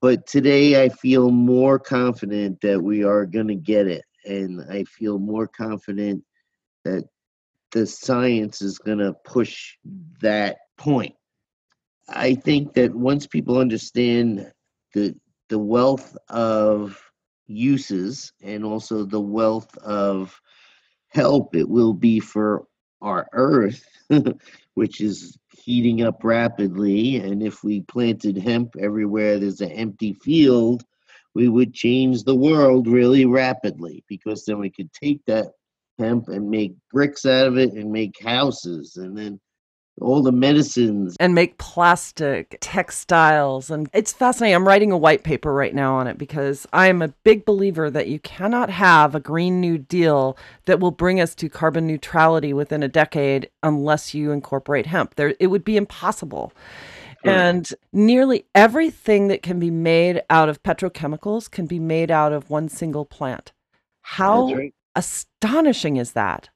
but 0.00 0.26
today 0.26 0.82
i 0.82 0.88
feel 0.88 1.30
more 1.30 1.78
confident 1.78 2.60
that 2.60 2.82
we 2.82 3.04
are 3.04 3.26
going 3.26 3.48
to 3.48 3.54
get 3.54 3.86
it 3.86 4.04
and 4.24 4.62
i 4.70 4.84
feel 4.84 5.18
more 5.18 5.46
confident 5.46 6.22
that 6.84 7.04
the 7.72 7.86
science 7.86 8.62
is 8.62 8.78
going 8.78 8.98
to 8.98 9.14
push 9.24 9.74
that 10.20 10.56
point. 10.76 11.14
I 12.08 12.34
think 12.34 12.74
that 12.74 12.94
once 12.94 13.26
people 13.26 13.58
understand 13.58 14.50
the 14.94 15.14
the 15.48 15.58
wealth 15.58 16.16
of 16.28 17.00
uses 17.46 18.32
and 18.42 18.64
also 18.64 19.04
the 19.04 19.20
wealth 19.20 19.76
of 19.78 20.38
help 21.08 21.54
it 21.56 21.68
will 21.68 21.94
be 21.94 22.20
for 22.20 22.66
our 23.02 23.26
earth 23.32 23.84
which 24.74 25.00
is 25.00 25.36
heating 25.50 26.02
up 26.02 26.22
rapidly 26.24 27.16
and 27.16 27.42
if 27.42 27.62
we 27.62 27.80
planted 27.82 28.36
hemp 28.36 28.74
everywhere 28.80 29.38
there's 29.38 29.60
an 29.60 29.72
empty 29.72 30.12
field 30.14 30.84
we 31.34 31.48
would 31.48 31.72
change 31.74 32.24
the 32.24 32.34
world 32.34 32.88
really 32.88 33.24
rapidly 33.24 34.02
because 34.08 34.44
then 34.44 34.58
we 34.58 34.70
could 34.70 34.92
take 34.92 35.24
that 35.26 35.46
hemp 35.98 36.28
and 36.28 36.48
make 36.48 36.74
bricks 36.92 37.26
out 37.26 37.46
of 37.46 37.58
it 37.58 37.72
and 37.72 37.90
make 37.90 38.20
houses 38.22 38.96
and 38.96 39.16
then 39.16 39.38
all 40.00 40.22
the 40.22 40.32
medicines. 40.32 41.16
And 41.20 41.34
make 41.34 41.58
plastic 41.58 42.58
textiles. 42.60 43.70
And 43.70 43.88
it's 43.92 44.12
fascinating. 44.12 44.54
I'm 44.54 44.66
writing 44.66 44.92
a 44.92 44.98
white 44.98 45.24
paper 45.24 45.52
right 45.52 45.74
now 45.74 45.96
on 45.96 46.06
it 46.06 46.18
because 46.18 46.66
i 46.72 46.88
am 46.88 47.02
a 47.02 47.08
big 47.24 47.44
believer 47.44 47.90
that 47.90 48.08
you 48.08 48.18
cannot 48.20 48.70
have 48.70 49.14
a 49.14 49.20
green 49.20 49.60
new 49.60 49.78
deal 49.78 50.36
that 50.66 50.80
will 50.80 50.90
bring 50.90 51.20
us 51.20 51.34
to 51.36 51.48
carbon 51.48 51.86
neutrality 51.86 52.52
within 52.52 52.82
a 52.82 52.88
decade 52.88 53.50
unless 53.62 54.14
you 54.14 54.30
incorporate 54.30 54.86
hemp. 54.86 55.14
There 55.14 55.34
it 55.40 55.48
would 55.48 55.64
be 55.64 55.76
impossible. 55.76 56.52
And 57.24 57.68
nearly 57.92 58.46
everything 58.54 59.28
that 59.28 59.42
can 59.42 59.58
be 59.58 59.70
made 59.70 60.22
out 60.30 60.48
of 60.48 60.62
petrochemicals 60.62 61.50
can 61.50 61.66
be 61.66 61.78
made 61.78 62.10
out 62.10 62.32
of 62.32 62.48
one 62.48 62.68
single 62.68 63.04
plant. 63.04 63.52
How 64.02 64.54
right. 64.54 64.74
astonishing 64.94 65.96
is 65.96 66.12
that? 66.12 66.48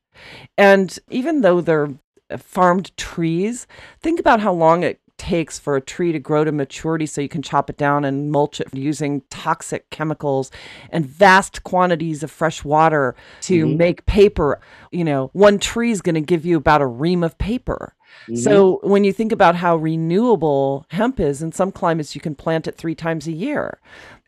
And 0.57 0.97
even 1.11 1.40
though 1.40 1.61
they're 1.61 1.90
farmed 2.41 2.97
trees, 2.97 3.66
think 4.01 4.18
about 4.20 4.41
how 4.41 4.53
long 4.53 4.83
it 4.83 5.01
takes 5.18 5.57
for 5.57 5.76
a 5.76 5.80
tree 5.80 6.11
to 6.11 6.18
grow 6.18 6.43
to 6.43 6.51
maturity 6.51 7.07
so 7.07 7.20
you 7.20 7.28
can 7.28 7.43
chop 7.43 7.70
it 7.70 7.76
down 7.76 8.05
and 8.05 8.33
mulch 8.33 8.61
it 8.61 8.66
using 8.72 9.22
toxic 9.30 9.89
chemicals 9.91 10.51
and 10.91 11.07
vast 11.07 11.62
quantities 11.62 12.24
of 12.24 12.30
fresh 12.30 12.64
water 12.64 13.14
to 13.41 13.64
Mhm. 13.66 13.76
make 13.76 14.05
paper. 14.07 14.59
You 14.91 15.05
know, 15.05 15.30
one 15.33 15.59
tree 15.61 15.93
is 15.93 16.03
going 16.03 16.16
to 16.16 16.20
give 16.20 16.45
you 16.45 16.57
about 16.57 16.83
a 16.83 16.87
ream 16.87 17.22
of 17.22 17.39
paper. 17.39 17.95
So 18.35 18.80
when 18.83 19.05
you 19.05 19.12
think 19.12 19.33
about 19.33 19.55
how 19.57 19.76
renewable 19.76 20.87
hemp 20.91 21.18
is, 21.20 21.41
in 21.41 21.53
some 21.53 21.70
climates 21.72 22.14
you 22.14 22.20
can 22.20 22.35
plant 22.35 22.66
it 22.66 22.76
three 22.76 22.95
times 22.95 23.26
a 23.28 23.33
year, 23.33 23.78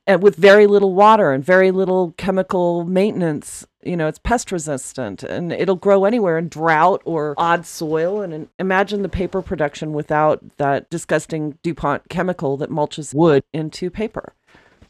and 0.06 0.22
with 0.22 0.36
very 0.36 0.66
little 0.66 0.94
water 0.94 1.32
and 1.32 1.44
very 1.44 1.70
little 1.70 2.12
chemical 2.16 2.84
maintenance. 2.84 3.66
You 3.82 3.96
know, 3.96 4.08
it's 4.08 4.18
pest 4.18 4.50
resistant 4.50 5.22
and 5.22 5.52
it'll 5.52 5.76
grow 5.76 6.04
anywhere 6.04 6.38
in 6.38 6.48
drought 6.48 7.02
or 7.04 7.34
odd 7.36 7.66
soil. 7.66 8.22
And, 8.22 8.48
imagine 8.58 9.02
the 9.02 9.08
paper 9.08 9.42
production 9.42 9.92
without 9.92 10.42
that 10.56 10.88
disgusting 10.90 11.58
DuPont 11.62 12.08
chemical 12.08 12.56
that 12.58 12.70
mulches 12.70 13.14
wood 13.14 13.44
into 13.52 13.90
paper. 13.90 14.34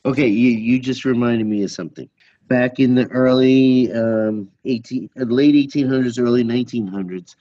Okay, 0.05 0.29
you, 0.29 0.51
you 0.51 0.79
just 0.79 1.05
reminded 1.05 1.47
me 1.47 1.63
of 1.63 1.71
something. 1.71 2.09
Back 2.47 2.79
in 2.79 2.95
the 2.95 3.07
early 3.07 3.91
um, 3.93 4.51
18, 4.65 5.11
uh, 5.19 5.25
late 5.25 5.55
1800s, 5.55 6.21
early 6.21 6.45
1900s, 6.45 7.37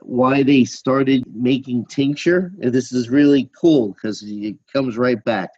why 0.00 0.42
they 0.42 0.64
started 0.64 1.24
making 1.34 1.84
tincture, 1.86 2.52
and 2.62 2.72
this 2.72 2.92
is 2.92 3.10
really 3.10 3.50
cool 3.60 3.88
because 3.92 4.22
it 4.24 4.56
comes 4.72 4.96
right 4.96 5.22
back. 5.22 5.50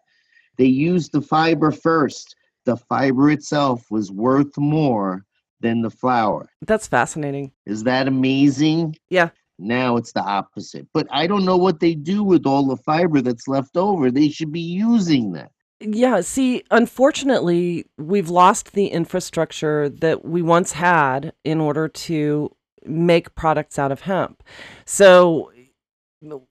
They 0.57 0.67
used 0.67 1.13
the 1.13 1.23
fiber 1.23 1.71
first. 1.71 2.37
The 2.65 2.77
fiber 2.77 3.31
itself 3.31 3.91
was 3.91 4.11
worth 4.11 4.57
more 4.57 5.25
than 5.61 5.83
the 5.83 5.91
flour. 5.91 6.49
That's 6.67 6.87
fascinating. 6.87 7.53
Is 7.67 7.85
that 7.85 8.09
amazing? 8.09 8.97
Yeah. 9.11 9.31
Now 9.59 9.97
it's 9.97 10.13
the 10.13 10.23
opposite. 10.23 10.87
But 10.93 11.07
I 11.11 11.27
don't 11.27 11.45
know 11.45 11.57
what 11.57 11.81
they 11.81 11.95
do 11.95 12.25
with 12.25 12.47
all 12.47 12.67
the 12.67 12.77
fiber 12.77 13.21
that's 13.21 13.49
left 13.49 13.77
over. 13.77 14.11
They 14.11 14.29
should 14.29 14.53
be 14.53 14.61
using 14.61 15.33
that. 15.33 15.51
Yeah, 15.81 16.21
see, 16.23 16.63
unfortunately, 16.71 17.87
we've 17.99 18.31
lost 18.31 18.73
the 18.73 18.87
infrastructure 18.87 19.89
that 19.89 20.25
we 20.25 20.41
once 20.41 20.73
had 20.73 21.33
in 21.45 21.61
order 21.61 21.89
to 21.89 22.51
make 22.87 23.35
products 23.35 23.79
out 23.79 23.93
of 23.93 24.03
hemp. 24.03 24.43
So, 24.87 25.51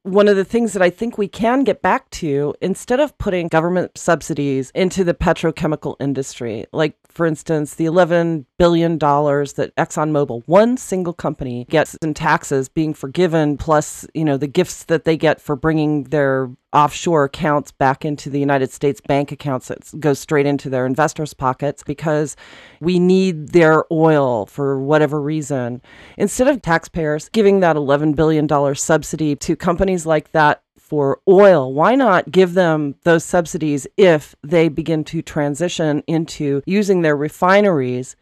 one 0.03 0.27
of 0.27 0.35
the 0.35 0.45
things 0.45 0.73
that 0.73 0.81
I 0.81 0.89
think 0.89 1.17
we 1.17 1.27
can 1.27 1.63
get 1.63 1.81
back 1.81 2.09
to, 2.11 2.53
instead 2.61 2.99
of 2.99 3.17
putting 3.17 3.47
government 3.47 3.97
subsidies 3.97 4.71
into 4.75 5.03
the 5.03 5.13
petrochemical 5.13 5.95
industry, 5.99 6.65
like 6.71 6.97
for 7.13 7.27
instance, 7.27 7.75
the 7.75 7.85
$11 7.85 8.45
billion 8.57 8.97
that 8.97 9.71
ExxonMobil, 9.77 10.43
one 10.47 10.77
single 10.77 11.13
company, 11.13 11.65
gets 11.69 11.95
in 11.95 12.13
taxes 12.13 12.67
being 12.69 12.93
forgiven, 12.93 13.55
plus, 13.55 14.05
you 14.15 14.25
know, 14.25 14.35
the 14.35 14.47
gifts 14.47 14.85
that 14.85 15.03
they 15.03 15.15
get 15.15 15.39
for 15.39 15.55
bringing 15.55 16.05
their 16.05 16.49
offshore 16.73 17.25
accounts 17.25 17.71
back 17.71 18.03
into 18.03 18.31
the 18.31 18.39
United 18.39 18.71
States 18.71 18.99
bank 18.99 19.31
accounts 19.31 19.67
that 19.67 19.87
goes 19.99 20.19
straight 20.19 20.47
into 20.47 20.71
their 20.71 20.87
investors' 20.87 21.35
pockets 21.35 21.83
because 21.83 22.35
we 22.81 22.97
need 22.97 23.49
their 23.49 23.85
oil 23.91 24.47
for 24.47 24.79
whatever 24.79 25.21
reason. 25.21 25.81
Instead 26.17 26.47
of 26.47 26.63
taxpayers 26.63 27.29
giving 27.29 27.59
that 27.59 27.75
$11 27.75 28.15
billion 28.15 28.47
subsidy 28.75 29.35
to 29.35 29.55
companies 29.63 30.05
like 30.05 30.33
that 30.33 30.61
for 30.77 31.21
oil, 31.25 31.73
why 31.73 31.95
not 31.95 32.29
give 32.29 32.53
them 32.53 32.95
those 33.03 33.23
subsidies 33.23 33.87
if 33.95 34.35
they 34.43 34.67
begin 34.67 35.05
to 35.05 35.21
transition 35.21 36.03
into 36.05 36.61
using 36.65 37.01
their 37.01 37.15
refineries 37.15 38.17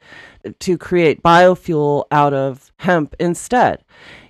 to 0.60 0.78
create 0.78 1.24
biofuel 1.24 2.06
out 2.12 2.34
of 2.36 2.72
hemp 2.78 3.16
instead? 3.20 3.84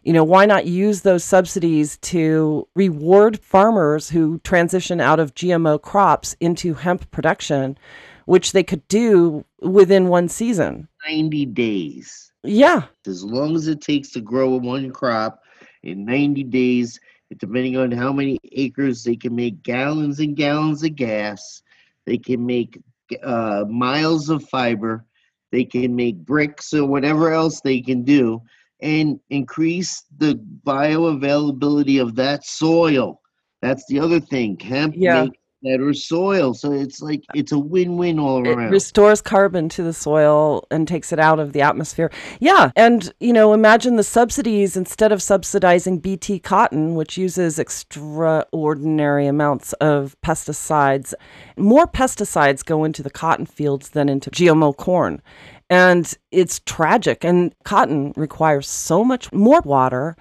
You 0.04 0.14
know, 0.14 0.24
why 0.24 0.46
not 0.46 0.66
use 0.66 1.02
those 1.02 1.26
subsidies 1.26 1.98
to 1.98 2.66
reward 2.76 3.38
farmers 3.42 4.10
who 4.10 4.40
transition 4.46 5.02
out 5.02 5.20
of 5.20 5.36
GMO 5.36 5.82
crops 5.82 6.34
into 6.40 6.74
hemp 6.74 7.12
production, 7.12 7.78
which 8.26 8.54
they 8.54 8.64
could 8.64 8.88
do 8.88 9.44
within 9.62 10.08
one 10.08 10.30
season? 10.30 10.88
90 11.06 11.46
days. 11.48 12.32
Yeah. 12.44 12.84
As 13.06 13.22
long 13.22 13.56
as 13.58 13.68
it 13.68 13.82
takes 13.82 14.12
to 14.12 14.22
grow 14.22 14.56
one 14.56 14.92
crop 14.92 15.41
in 15.84 16.06
90 16.06 16.44
days, 16.44 17.00
depending 17.38 17.78
on 17.78 17.92
how 17.92 18.12
many 18.12 18.38
acres, 18.52 19.04
they 19.04 19.16
can 19.16 19.36
make 19.36 19.64
gallons 19.64 20.20
and 20.20 20.36
gallons 20.36 20.84
of 20.84 20.96
gas. 20.96 21.62
They 22.06 22.18
can 22.18 22.46
make 22.46 22.82
uh, 23.24 23.66
miles 23.70 24.30
of 24.30 24.44
fiber. 24.50 25.06
They 25.52 25.66
can 25.66 25.96
make 25.96 26.18
bricks 26.18 26.74
or 26.74 26.86
whatever 26.86 27.32
else 27.32 27.62
they 27.62 27.82
can 27.82 28.04
do 28.04 28.42
and 28.82 29.20
increase 29.30 30.04
the 30.18 30.40
bioavailability 30.66 32.02
of 32.02 32.16
that 32.16 32.46
soil. 32.46 33.22
That's 33.62 33.86
the 33.88 34.00
other 34.00 34.20
thing. 34.20 34.58
Hemp 34.60 34.98
Yeah. 34.98 35.26
makes 35.26 35.38
better 35.64 35.94
soil. 35.94 36.54
So 36.54 36.72
it's 36.72 37.02
like 37.02 37.24
it's 37.34 37.52
a 37.52 37.60
win-win 37.60 38.20
all 38.20 38.46
It 38.46 38.52
around. 38.52 38.72
restores 38.72 39.22
carbon 39.22 39.70
to 39.70 39.84
the 39.84 39.94
soil 39.94 40.66
and 40.72 40.88
takes 40.88 41.12
it 41.12 41.20
out 41.20 41.40
of 41.40 41.54
the 41.54 41.62
atmosphere. 41.62 42.12
Yeah. 42.40 42.72
And, 42.76 43.14
you 43.20 43.34
know, 43.34 43.54
imagine 43.54 43.96
the 43.96 44.04
subsidies 44.04 44.76
instead 44.76 45.12
of 45.12 45.22
subsidizing 45.22 46.00
BT 46.00 46.40
cotton, 46.40 46.96
which 46.96 47.18
uses 47.18 47.60
extraordinary 47.60 49.28
amounts 49.28 49.74
of 49.74 50.16
pesticides. 50.26 51.14
More 51.58 51.88
pesticides 51.88 52.66
go 52.66 52.84
into 52.84 53.04
the 53.04 53.10
cotton 53.10 53.46
fields 53.46 53.90
than 53.90 54.10
into 54.10 54.30
GMO 54.32 54.76
corn. 54.76 55.22
And 55.70 56.14
it's 56.32 56.60
tragic. 56.66 57.24
And 57.24 57.56
cotton 57.64 58.14
requires 58.16 58.68
so 58.68 59.04
much 59.04 59.32
more 59.32 59.62
water 59.62 60.18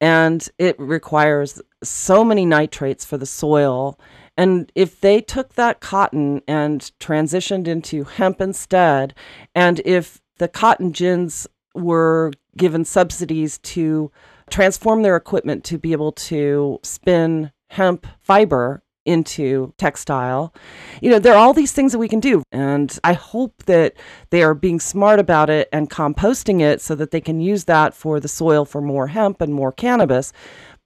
and 0.00 0.48
it 0.58 0.78
requires 0.78 1.60
so 1.82 2.24
many 2.24 2.44
nitrates 2.44 3.04
for 3.04 3.16
the 3.16 3.26
soil. 3.26 3.98
And 4.36 4.70
if 4.74 5.00
they 5.00 5.20
took 5.20 5.54
that 5.54 5.80
cotton 5.80 6.42
and 6.48 6.80
transitioned 7.00 7.68
into 7.68 8.04
hemp 8.04 8.40
instead, 8.40 9.14
and 9.54 9.80
if 9.84 10.20
the 10.38 10.48
cotton 10.48 10.92
gins 10.92 11.46
were 11.74 12.32
given 12.56 12.84
subsidies 12.84 13.58
to 13.58 14.10
transform 14.50 15.02
their 15.02 15.16
equipment 15.16 15.64
to 15.64 15.78
be 15.78 15.92
able 15.92 16.12
to 16.12 16.78
spin 16.82 17.50
hemp 17.70 18.06
fiber 18.22 18.82
into 19.04 19.74
textile. 19.76 20.54
You 21.02 21.10
know, 21.10 21.18
there 21.18 21.34
are 21.34 21.38
all 21.38 21.52
these 21.52 21.72
things 21.72 21.92
that 21.92 21.98
we 21.98 22.08
can 22.08 22.20
do. 22.20 22.42
And 22.52 22.96
I 23.04 23.12
hope 23.12 23.64
that 23.64 23.94
they 24.30 24.42
are 24.42 24.54
being 24.54 24.80
smart 24.80 25.18
about 25.18 25.50
it 25.50 25.68
and 25.72 25.90
composting 25.90 26.60
it 26.60 26.80
so 26.80 26.94
that 26.94 27.10
they 27.10 27.20
can 27.20 27.40
use 27.40 27.64
that 27.64 27.94
for 27.94 28.18
the 28.18 28.28
soil 28.28 28.64
for 28.64 28.80
more 28.80 29.08
hemp 29.08 29.40
and 29.40 29.52
more 29.52 29.72
cannabis. 29.72 30.32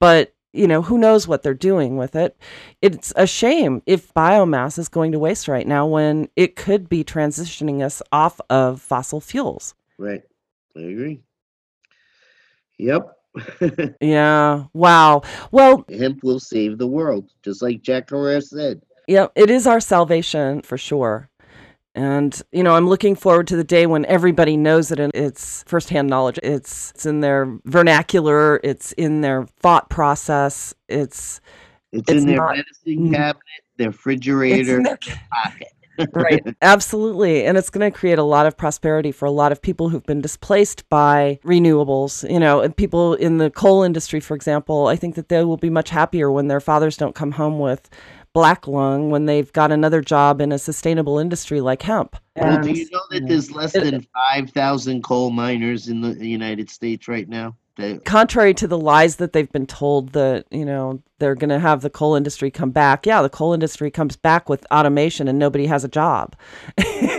But 0.01 0.35
you 0.59 0.67
know, 0.67 0.83
who 0.83 0.99
knows 0.99 1.29
what 1.29 1.43
they're 1.43 1.55
doing 1.55 1.97
with 1.97 2.17
it. 2.17 2.37
It's 2.83 3.13
a 3.17 3.27
shame 3.27 3.83
if 3.87 4.13
biomass 4.15 4.79
is 4.79 4.89
going 4.89 5.13
to 5.13 5.19
waste 5.19 5.49
right 5.49 5.67
now 5.67 5.87
when 5.87 6.29
it 6.37 6.57
could 6.57 6.89
be 6.89 7.05
transitioning 7.05 7.83
us 7.83 8.03
off 8.13 8.41
of 8.51 8.81
fossil 8.83 9.21
fuels. 9.21 9.75
Right. 9.99 10.23
I 10.77 10.81
agree. 10.81 11.23
Yep. 12.79 13.15
Yeah. 14.01 14.65
Wow. 14.73 15.23
Well, 15.53 15.85
Hemp 15.91 16.25
will 16.25 16.41
save 16.41 16.79
the 16.79 16.87
world, 16.89 17.31
just 17.43 17.63
like 17.63 17.83
Jack 17.83 18.09
Herer 18.11 18.41
said. 18.43 18.83
yeah, 19.07 19.29
it 19.37 19.51
is 19.51 19.67
our 19.67 19.81
salvation 19.81 20.63
for 20.63 20.77
sure. 20.79 21.31
And, 21.99 22.41
you 22.53 22.63
know, 22.63 22.75
I'm 22.77 22.89
looking 22.89 23.17
forward 23.17 23.49
to 23.49 23.57
the 23.57 23.65
day 23.65 23.87
when 23.87 24.05
everybody 24.07 24.57
knows 24.57 24.93
it 24.93 25.01
and 25.01 25.11
it's 25.17 25.65
firsthand 25.67 26.09
knowledge. 26.09 26.39
It's, 26.45 26.93
it's 26.93 27.07
in 27.07 27.21
their 27.21 27.59
vernacular, 27.65 28.61
it's 28.63 28.93
in 28.93 29.21
their 29.21 29.47
thought 29.59 29.91
process, 29.91 30.75
it's, 30.89 31.41
It's, 31.93 32.09
It's 32.11 32.21
in 32.23 32.27
their 32.29 32.37
not- 32.37 32.57
medicine 32.57 33.09
Mm. 33.09 33.15
cabinet, 33.15 33.43
their 33.79 33.89
refrigerator, 33.89 34.81
their 34.83 34.97
their 35.07 35.21
pocket. 35.33 35.69
right 36.15 36.41
absolutely 36.63 37.45
and 37.45 37.59
it's 37.59 37.71
going 37.71 37.81
to 37.91 37.99
create 37.99 38.21
a 38.21 38.23
lot 38.23 38.47
of 38.47 38.57
prosperity 38.57 39.11
for 39.11 39.27
a 39.27 39.33
lot 39.33 39.51
of 39.51 39.61
people 39.61 39.89
who've 39.89 40.07
been 40.07 40.21
displaced 40.21 40.89
by 40.89 41.41
renewables 41.45 42.23
you 42.31 42.39
know 42.39 42.61
and 42.61 42.77
people 42.77 43.15
in 43.15 43.39
the 43.39 43.51
coal 43.51 43.83
industry 43.83 44.21
for 44.21 44.37
example 44.37 44.87
i 44.87 44.95
think 44.95 45.17
that 45.17 45.29
they 45.29 45.43
will 45.43 45.57
be 45.57 45.69
much 45.71 45.91
happier 45.91 46.31
when 46.31 46.47
their 46.47 46.61
fathers 46.61 46.97
don't 46.97 47.17
come 47.17 47.33
home 47.33 47.59
with 47.59 47.91
black 48.39 48.69
lung 48.69 49.11
when 49.11 49.27
they've 49.27 49.53
got 49.53 49.73
another 49.73 50.01
job 50.01 50.41
in 50.41 50.53
a 50.53 50.59
sustainable 50.61 51.19
industry 51.19 51.61
like 51.61 51.83
hemp. 51.83 52.15
Well, 52.37 52.63
do 52.63 52.71
you 52.71 52.89
know 52.93 53.01
that 53.11 53.27
there's 53.27 53.51
less 53.51 53.73
than 53.73 54.07
5,000 54.33 55.03
coal 55.03 55.31
miners 55.31 55.89
in 55.89 56.01
the 56.01 56.25
United 56.25 56.71
States 56.71 57.09
right 57.09 57.29
now? 57.29 57.57
That- 57.79 58.05
contrary 58.05 58.55
to 58.55 58.67
the 58.67 58.79
lies 58.79 59.17
that 59.17 59.33
they've 59.33 59.51
been 59.51 59.67
told 59.67 60.11
that 60.13 60.47
you 60.51 60.65
know 60.65 61.01
they're 61.19 61.35
going 61.35 61.49
to 61.51 61.59
have 61.59 61.81
the 61.81 61.91
coal 61.91 62.15
industry 62.15 62.51
come 62.51 62.71
back 62.71 63.07
yeah 63.07 63.23
the 63.23 63.29
coal 63.29 63.53
industry 63.53 63.91
comes 63.91 64.17
back 64.17 64.49
with 64.49 64.67
automation 64.71 65.27
and 65.29 65.39
nobody 65.39 65.67
has 65.67 65.85
a 65.85 65.89
job. 65.89 66.37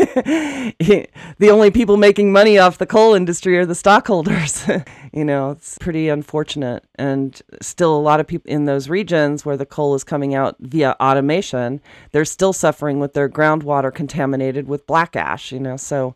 The 1.39 1.49
only 1.51 1.71
people 1.71 1.95
making 1.97 2.31
money 2.31 2.57
off 2.59 2.77
the 2.77 2.85
coal 2.85 3.13
industry 3.13 3.57
are 3.57 3.65
the 3.65 3.75
stockholders. 3.75 4.65
You 5.11 5.25
know 5.25 5.49
it's 5.51 5.75
pretty 5.79 6.07
unfortunate. 6.07 6.83
And 6.95 7.41
still 7.61 7.95
a 7.95 7.99
lot 7.99 8.19
of 8.19 8.27
people 8.27 8.51
in 8.51 8.65
those 8.65 8.89
regions 8.89 9.43
where 9.43 9.57
the 9.57 9.65
coal 9.65 9.95
is 9.95 10.03
coming 10.03 10.35
out 10.35 10.55
via 10.59 10.95
automation 10.99 11.81
they're 12.11 12.25
still 12.25 12.53
suffering 12.53 12.99
with 12.99 13.13
their 13.13 13.27
groundwater 13.27 13.91
contaminated 13.93 14.67
with 14.67 14.85
black 14.85 15.15
ash 15.15 15.51
you 15.51 15.59
know 15.59 15.77
so 15.77 16.15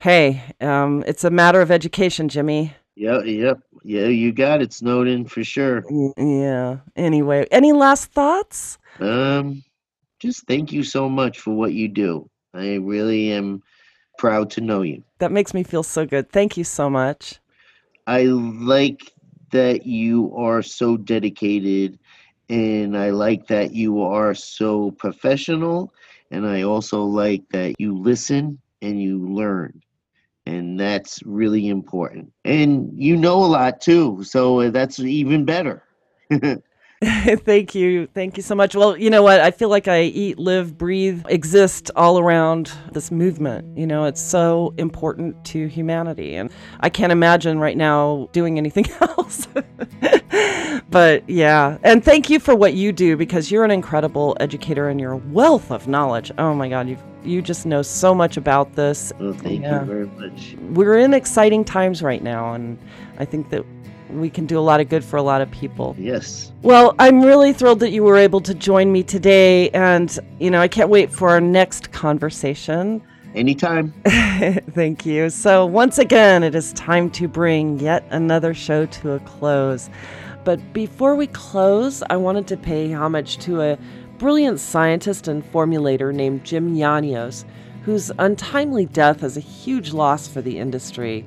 hey 0.00 0.42
um, 0.60 1.02
it's 1.06 1.24
a 1.24 1.30
matter 1.30 1.60
of 1.60 1.70
education 1.70 2.28
jimmy 2.28 2.74
Yep, 2.98 3.26
yep, 3.26 3.60
yeah. 3.84 4.06
You 4.06 4.32
got 4.32 4.60
it, 4.60 4.72
Snowden, 4.72 5.24
for 5.24 5.44
sure. 5.44 5.84
Yeah. 6.16 6.78
Anyway, 6.96 7.46
any 7.52 7.72
last 7.72 8.10
thoughts? 8.10 8.76
Um, 8.98 9.62
just 10.18 10.48
thank 10.48 10.72
you 10.72 10.82
so 10.82 11.08
much 11.08 11.38
for 11.38 11.54
what 11.54 11.72
you 11.72 11.86
do. 11.86 12.28
I 12.52 12.74
really 12.74 13.30
am 13.30 13.62
proud 14.18 14.50
to 14.50 14.62
know 14.62 14.82
you. 14.82 15.04
That 15.18 15.30
makes 15.30 15.54
me 15.54 15.62
feel 15.62 15.84
so 15.84 16.06
good. 16.06 16.32
Thank 16.32 16.56
you 16.56 16.64
so 16.64 16.90
much. 16.90 17.38
I 18.08 18.24
like 18.24 19.12
that 19.52 19.86
you 19.86 20.34
are 20.36 20.60
so 20.60 20.96
dedicated 20.96 22.00
and 22.48 22.98
I 22.98 23.10
like 23.10 23.46
that 23.46 23.72
you 23.74 24.02
are 24.02 24.34
so 24.34 24.90
professional 24.90 25.92
and 26.32 26.44
I 26.44 26.62
also 26.62 27.04
like 27.04 27.48
that 27.50 27.76
you 27.78 27.96
listen 27.96 28.58
and 28.82 29.00
you 29.00 29.24
learn. 29.24 29.82
And 30.48 30.80
that's 30.80 31.22
really 31.24 31.68
important. 31.68 32.32
And 32.46 32.90
you 32.96 33.16
know 33.16 33.44
a 33.44 33.46
lot 33.46 33.82
too, 33.82 34.24
so 34.24 34.70
that's 34.70 34.98
even 34.98 35.44
better. 35.44 35.84
Thank 37.04 37.76
you. 37.76 38.08
Thank 38.08 38.36
you 38.36 38.42
so 38.42 38.56
much. 38.56 38.74
Well, 38.74 38.96
you 38.96 39.08
know 39.08 39.22
what? 39.22 39.40
I 39.40 39.52
feel 39.52 39.68
like 39.68 39.86
I 39.86 40.02
eat, 40.02 40.36
live, 40.36 40.76
breathe, 40.76 41.22
exist 41.28 41.92
all 41.94 42.18
around 42.18 42.72
this 42.92 43.12
movement. 43.12 43.78
You 43.78 43.86
know, 43.86 44.06
it's 44.06 44.20
so 44.20 44.74
important 44.78 45.44
to 45.46 45.68
humanity. 45.68 46.34
And 46.34 46.50
I 46.80 46.88
can't 46.88 47.12
imagine 47.12 47.60
right 47.60 47.76
now 47.76 48.28
doing 48.32 48.58
anything 48.58 48.86
else. 49.00 49.46
but 50.90 51.28
yeah. 51.30 51.78
And 51.84 52.04
thank 52.04 52.30
you 52.30 52.40
for 52.40 52.56
what 52.56 52.74
you 52.74 52.90
do 52.90 53.16
because 53.16 53.50
you're 53.50 53.64
an 53.64 53.70
incredible 53.70 54.36
educator 54.40 54.88
and 54.88 55.00
you're 55.00 55.12
a 55.12 55.18
wealth 55.18 55.70
of 55.70 55.86
knowledge. 55.86 56.32
Oh 56.36 56.52
my 56.52 56.68
God. 56.68 56.88
You 56.88 56.98
you 57.28 57.42
just 57.42 57.66
know 57.66 57.82
so 57.82 58.14
much 58.14 58.36
about 58.36 58.74
this. 58.74 59.12
Well, 59.20 59.32
thank 59.34 59.62
Yeah. 59.62 59.80
you 59.80 59.86
very 59.86 60.06
much. 60.06 60.56
We're 60.70 60.98
in 60.98 61.14
exciting 61.14 61.64
times 61.64 62.02
right 62.02 62.22
now. 62.22 62.54
And 62.54 62.78
I 63.18 63.24
think 63.24 63.50
that 63.50 63.64
we 64.10 64.30
can 64.30 64.46
do 64.46 64.58
a 64.58 64.60
lot 64.60 64.80
of 64.80 64.88
good 64.88 65.04
for 65.04 65.16
a 65.18 65.22
lot 65.22 65.42
of 65.42 65.50
people. 65.50 65.94
Yes. 65.98 66.50
Well, 66.62 66.94
I'm 66.98 67.20
really 67.20 67.52
thrilled 67.52 67.80
that 67.80 67.90
you 67.90 68.02
were 68.02 68.16
able 68.16 68.40
to 68.40 68.54
join 68.54 68.90
me 68.90 69.02
today. 69.02 69.68
And, 69.70 70.18
you 70.38 70.50
know, 70.50 70.60
I 70.60 70.68
can't 70.68 70.88
wait 70.88 71.12
for 71.12 71.28
our 71.28 71.40
next 71.40 71.92
conversation. 71.92 73.02
Anytime. 73.34 73.92
Thank 74.06 75.04
you. 75.04 75.28
So, 75.28 75.66
once 75.66 75.98
again, 75.98 76.42
it 76.42 76.54
is 76.54 76.72
time 76.72 77.10
to 77.10 77.28
bring 77.28 77.78
yet 77.78 78.04
another 78.10 78.54
show 78.54 78.86
to 78.86 79.12
a 79.12 79.20
close. 79.20 79.90
But 80.44 80.72
before 80.72 81.14
we 81.14 81.26
close, 81.26 82.02
I 82.08 82.16
wanted 82.16 82.46
to 82.46 82.56
pay 82.56 82.90
homage 82.90 83.36
to 83.40 83.60
a 83.60 83.78
brilliant 84.18 84.58
scientist 84.58 85.28
and 85.28 85.44
formulator 85.52 86.12
named 86.12 86.44
Jim 86.44 86.74
Yanios, 86.74 87.44
whose 87.84 88.10
untimely 88.18 88.84
death 88.84 89.22
is 89.22 89.36
a 89.36 89.40
huge 89.40 89.92
loss 89.92 90.26
for 90.26 90.42
the 90.42 90.58
industry. 90.58 91.24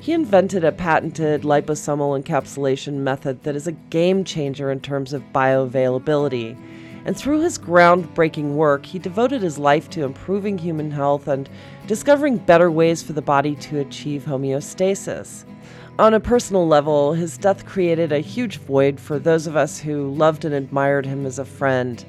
He 0.00 0.12
invented 0.12 0.64
a 0.64 0.72
patented 0.72 1.42
liposomal 1.42 2.20
encapsulation 2.20 2.94
method 2.94 3.42
that 3.42 3.54
is 3.54 3.66
a 3.66 3.72
game 3.72 4.24
changer 4.24 4.70
in 4.70 4.80
terms 4.80 5.12
of 5.12 5.22
bioavailability. 5.34 6.56
And 7.04 7.14
through 7.14 7.40
his 7.40 7.58
groundbreaking 7.58 8.54
work, 8.54 8.86
he 8.86 8.98
devoted 8.98 9.42
his 9.42 9.58
life 9.58 9.90
to 9.90 10.04
improving 10.04 10.56
human 10.56 10.90
health 10.90 11.28
and 11.28 11.48
discovering 11.86 12.38
better 12.38 12.70
ways 12.70 13.02
for 13.02 13.12
the 13.12 13.22
body 13.22 13.54
to 13.56 13.80
achieve 13.80 14.24
homeostasis. 14.24 15.44
On 15.98 16.14
a 16.14 16.20
personal 16.20 16.64
level, 16.64 17.14
his 17.14 17.36
death 17.36 17.66
created 17.66 18.12
a 18.12 18.20
huge 18.20 18.58
void 18.58 19.00
for 19.00 19.18
those 19.18 19.48
of 19.48 19.56
us 19.56 19.80
who 19.80 20.14
loved 20.14 20.44
and 20.44 20.54
admired 20.54 21.04
him 21.04 21.26
as 21.26 21.40
a 21.40 21.44
friend. 21.44 22.04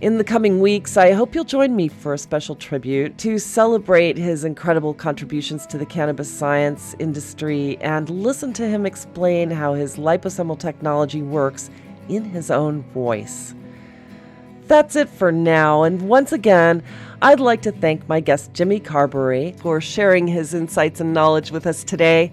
In 0.00 0.18
the 0.18 0.24
coming 0.24 0.60
weeks, 0.60 0.96
I 0.96 1.10
hope 1.10 1.34
you'll 1.34 1.42
join 1.42 1.74
me 1.74 1.88
for 1.88 2.14
a 2.14 2.18
special 2.18 2.54
tribute 2.54 3.18
to 3.18 3.40
celebrate 3.40 4.16
his 4.16 4.44
incredible 4.44 4.94
contributions 4.94 5.66
to 5.66 5.78
the 5.78 5.84
cannabis 5.84 6.32
science 6.32 6.94
industry 7.00 7.76
and 7.80 8.08
listen 8.08 8.52
to 8.52 8.68
him 8.68 8.86
explain 8.86 9.50
how 9.50 9.74
his 9.74 9.96
liposomal 9.96 10.56
technology 10.56 11.20
works 11.20 11.70
in 12.08 12.22
his 12.22 12.52
own 12.52 12.82
voice. 12.92 13.52
That's 14.68 14.94
it 14.94 15.08
for 15.08 15.32
now, 15.32 15.82
and 15.82 16.02
once 16.02 16.30
again, 16.30 16.84
I'd 17.20 17.40
like 17.40 17.62
to 17.62 17.72
thank 17.72 18.08
my 18.08 18.20
guest 18.20 18.52
Jimmy 18.52 18.78
Carberry 18.78 19.56
for 19.58 19.80
sharing 19.80 20.28
his 20.28 20.54
insights 20.54 21.00
and 21.00 21.12
knowledge 21.12 21.50
with 21.50 21.66
us 21.66 21.82
today. 21.82 22.30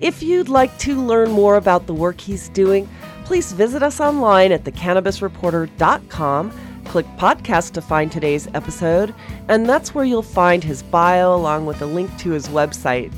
If 0.00 0.22
you'd 0.22 0.48
like 0.48 0.76
to 0.78 1.00
learn 1.00 1.30
more 1.30 1.56
about 1.56 1.86
the 1.86 1.94
work 1.94 2.20
he's 2.20 2.48
doing, 2.48 2.88
please 3.24 3.52
visit 3.52 3.82
us 3.82 4.00
online 4.00 4.50
at 4.52 4.64
thecannabisreporter.com. 4.64 6.52
Click 6.84 7.06
podcast 7.16 7.72
to 7.72 7.80
find 7.80 8.12
today's 8.12 8.48
episode, 8.54 9.14
and 9.48 9.66
that's 9.66 9.94
where 9.94 10.04
you'll 10.04 10.22
find 10.22 10.62
his 10.62 10.82
bio 10.82 11.34
along 11.34 11.64
with 11.64 11.80
a 11.80 11.86
link 11.86 12.14
to 12.18 12.32
his 12.32 12.48
website. 12.48 13.12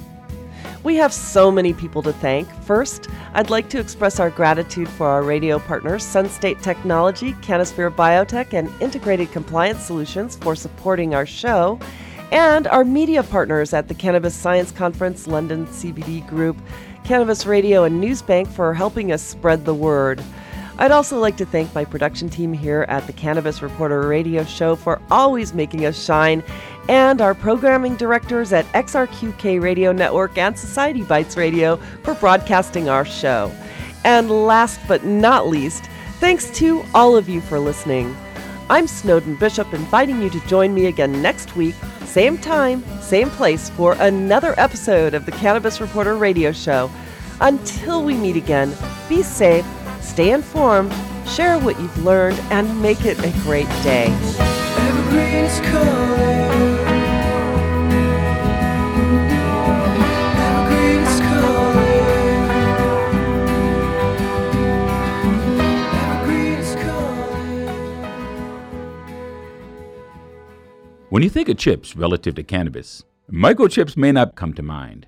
We 0.85 0.95
have 0.97 1.13
so 1.13 1.51
many 1.51 1.73
people 1.73 2.03
to 2.03 2.13
thank. 2.13 2.49
First, 2.63 3.09
I'd 3.35 3.51
like 3.51 3.69
to 3.71 3.81
express 3.81 4.21
our 4.21 4.31
gratitude 4.31 4.89
for 4.89 5.09
our 5.09 5.23
radio 5.23 5.59
partners, 5.59 6.05
Sunstate 6.05 6.63
Technology, 6.63 7.33
Canisphere 7.35 7.91
Biotech, 7.91 8.53
and 8.53 8.71
Integrated 8.81 9.33
Compliance 9.33 9.83
Solutions 9.83 10.37
for 10.37 10.55
supporting 10.55 11.13
our 11.13 11.27
show, 11.27 11.81
and 12.33 12.67
our 12.67 12.85
media 12.85 13.23
partners 13.23 13.73
at 13.73 13.89
the 13.89 13.95
Cannabis 13.95 14.35
Science 14.35 14.73
Conference, 14.73 15.27
London 15.27 15.67
CBD 15.67 16.27
Group, 16.27 16.57
Cannabis 17.05 17.47
Radio, 17.47 17.85
and 17.85 18.03
Newsbank 18.03 18.49
for 18.49 18.75
helping 18.75 19.13
us 19.13 19.23
spread 19.23 19.65
the 19.65 19.75
word. 19.75 20.23
I'd 20.79 20.91
also 20.91 21.19
like 21.19 21.37
to 21.39 21.47
thank 21.47 21.75
my 21.75 21.85
production 21.85 22.29
team 22.29 22.53
here 22.53 22.85
at 22.89 23.07
the 23.07 23.13
Cannabis 23.13 23.63
Reporter 23.63 24.07
Radio 24.07 24.45
Show 24.45 24.77
for 24.77 25.01
always 25.11 25.55
making 25.55 25.87
us 25.87 26.03
shine, 26.05 26.43
and 26.89 27.21
our 27.21 27.35
programming 27.35 27.97
directors 27.97 28.53
at 28.53 28.67
XRQK 28.73 29.63
Radio 29.63 29.93
Network 29.93 30.37
and 30.37 30.59
Society 30.59 31.03
Bites 31.03 31.37
Radio 31.37 31.77
for 32.03 32.15
broadcasting 32.15 32.89
our 32.89 33.05
show. 33.05 33.51
And 34.05 34.31
last 34.31 34.81
but 34.87 35.05
not 35.05 35.49
least, 35.49 35.85
thanks 36.21 36.51
to 36.59 36.85
all 36.95 37.17
of 37.17 37.29
you 37.29 37.41
for 37.41 37.59
listening. 37.59 38.15
I'm 38.69 38.89
Snowden 38.89 39.37
Bishop, 39.37 39.73
inviting 39.73 40.21
you 40.21 40.29
to 40.29 40.41
join 40.49 40.75
me 40.75 40.87
again 40.87 41.23
next 41.23 41.55
week, 41.55 41.77
same 42.05 42.37
time, 42.37 42.83
same 43.01 43.31
place, 43.31 43.71
for 43.71 43.93
another 44.01 44.55
episode 44.59 45.15
of 45.15 45.25
the 45.25 45.31
Cannabis 45.31 45.81
Reporter 45.81 46.17
Radio 46.17 46.51
Show. 46.51 46.91
Until 47.41 48.03
we 48.03 48.15
meet 48.15 48.35
again, 48.35 48.75
be 49.09 49.23
safe, 49.23 49.65
stay 50.01 50.33
informed, 50.33 50.93
share 51.29 51.61
what 51.61 51.79
you've 51.79 52.05
learned, 52.05 52.41
and 52.51 52.83
make 52.83 53.05
it 53.05 53.19
a 53.21 53.31
great 53.45 53.69
day. 53.85 54.09
Calling. 55.71 56.56
When 71.17 71.23
you 71.23 71.31
think 71.31 71.49
of 71.49 71.57
chips 71.57 71.97
relative 71.97 72.35
to 72.35 72.43
cannabis, 72.43 73.03
microchips 73.33 73.97
may 73.97 74.13
not 74.13 74.35
come 74.35 74.53
to 74.53 74.63
mind. 74.63 75.07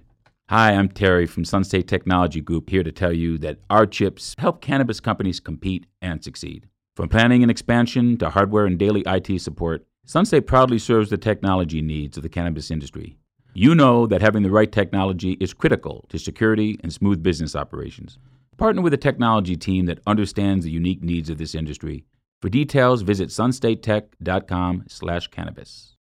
Hi, 0.48 0.72
I'm 0.72 0.88
Terry 0.88 1.26
from 1.26 1.44
Sunstate 1.44 1.86
Technology 1.86 2.40
Group 2.40 2.70
here 2.70 2.82
to 2.82 2.90
tell 2.90 3.12
you 3.12 3.36
that 3.36 3.59
our 3.68 3.84
chips 3.84 4.34
help 4.38 4.62
cannabis 4.62 5.00
companies 5.00 5.38
compete 5.38 5.84
and 6.00 6.24
succeed. 6.24 6.66
From 6.96 7.11
planning 7.11 7.42
and 7.42 7.50
expansion 7.50 8.16
to 8.16 8.30
hardware 8.30 8.64
and 8.64 8.78
daily 8.78 9.02
IT 9.04 9.38
support, 9.42 9.86
Sunstate 10.06 10.46
proudly 10.46 10.78
serves 10.78 11.11
the 11.11 11.18
technology 11.18 11.82
needs 11.82 12.16
of 12.16 12.22
the 12.22 12.30
cannabis 12.30 12.70
industry. 12.70 13.18
You 13.52 13.74
know 13.74 14.06
that 14.06 14.22
having 14.22 14.44
the 14.44 14.50
right 14.50 14.72
technology 14.72 15.32
is 15.32 15.52
critical 15.52 16.06
to 16.09 16.18
security 16.18 16.80
and 16.82 16.90
smooth 16.90 17.22
business 17.22 17.54
operations. 17.54 18.18
Partner 18.56 18.80
with 18.80 18.94
a 18.94 18.96
technology 18.96 19.56
team 19.56 19.84
that 19.84 20.00
understands 20.06 20.64
the 20.64 20.70
unique 20.70 21.02
needs 21.02 21.28
of 21.28 21.36
this 21.36 21.54
industry. 21.54 22.06
For 22.40 22.48
details, 22.48 23.02
visit 23.02 23.28
sunstatetech.com/cannabis. 23.28 25.94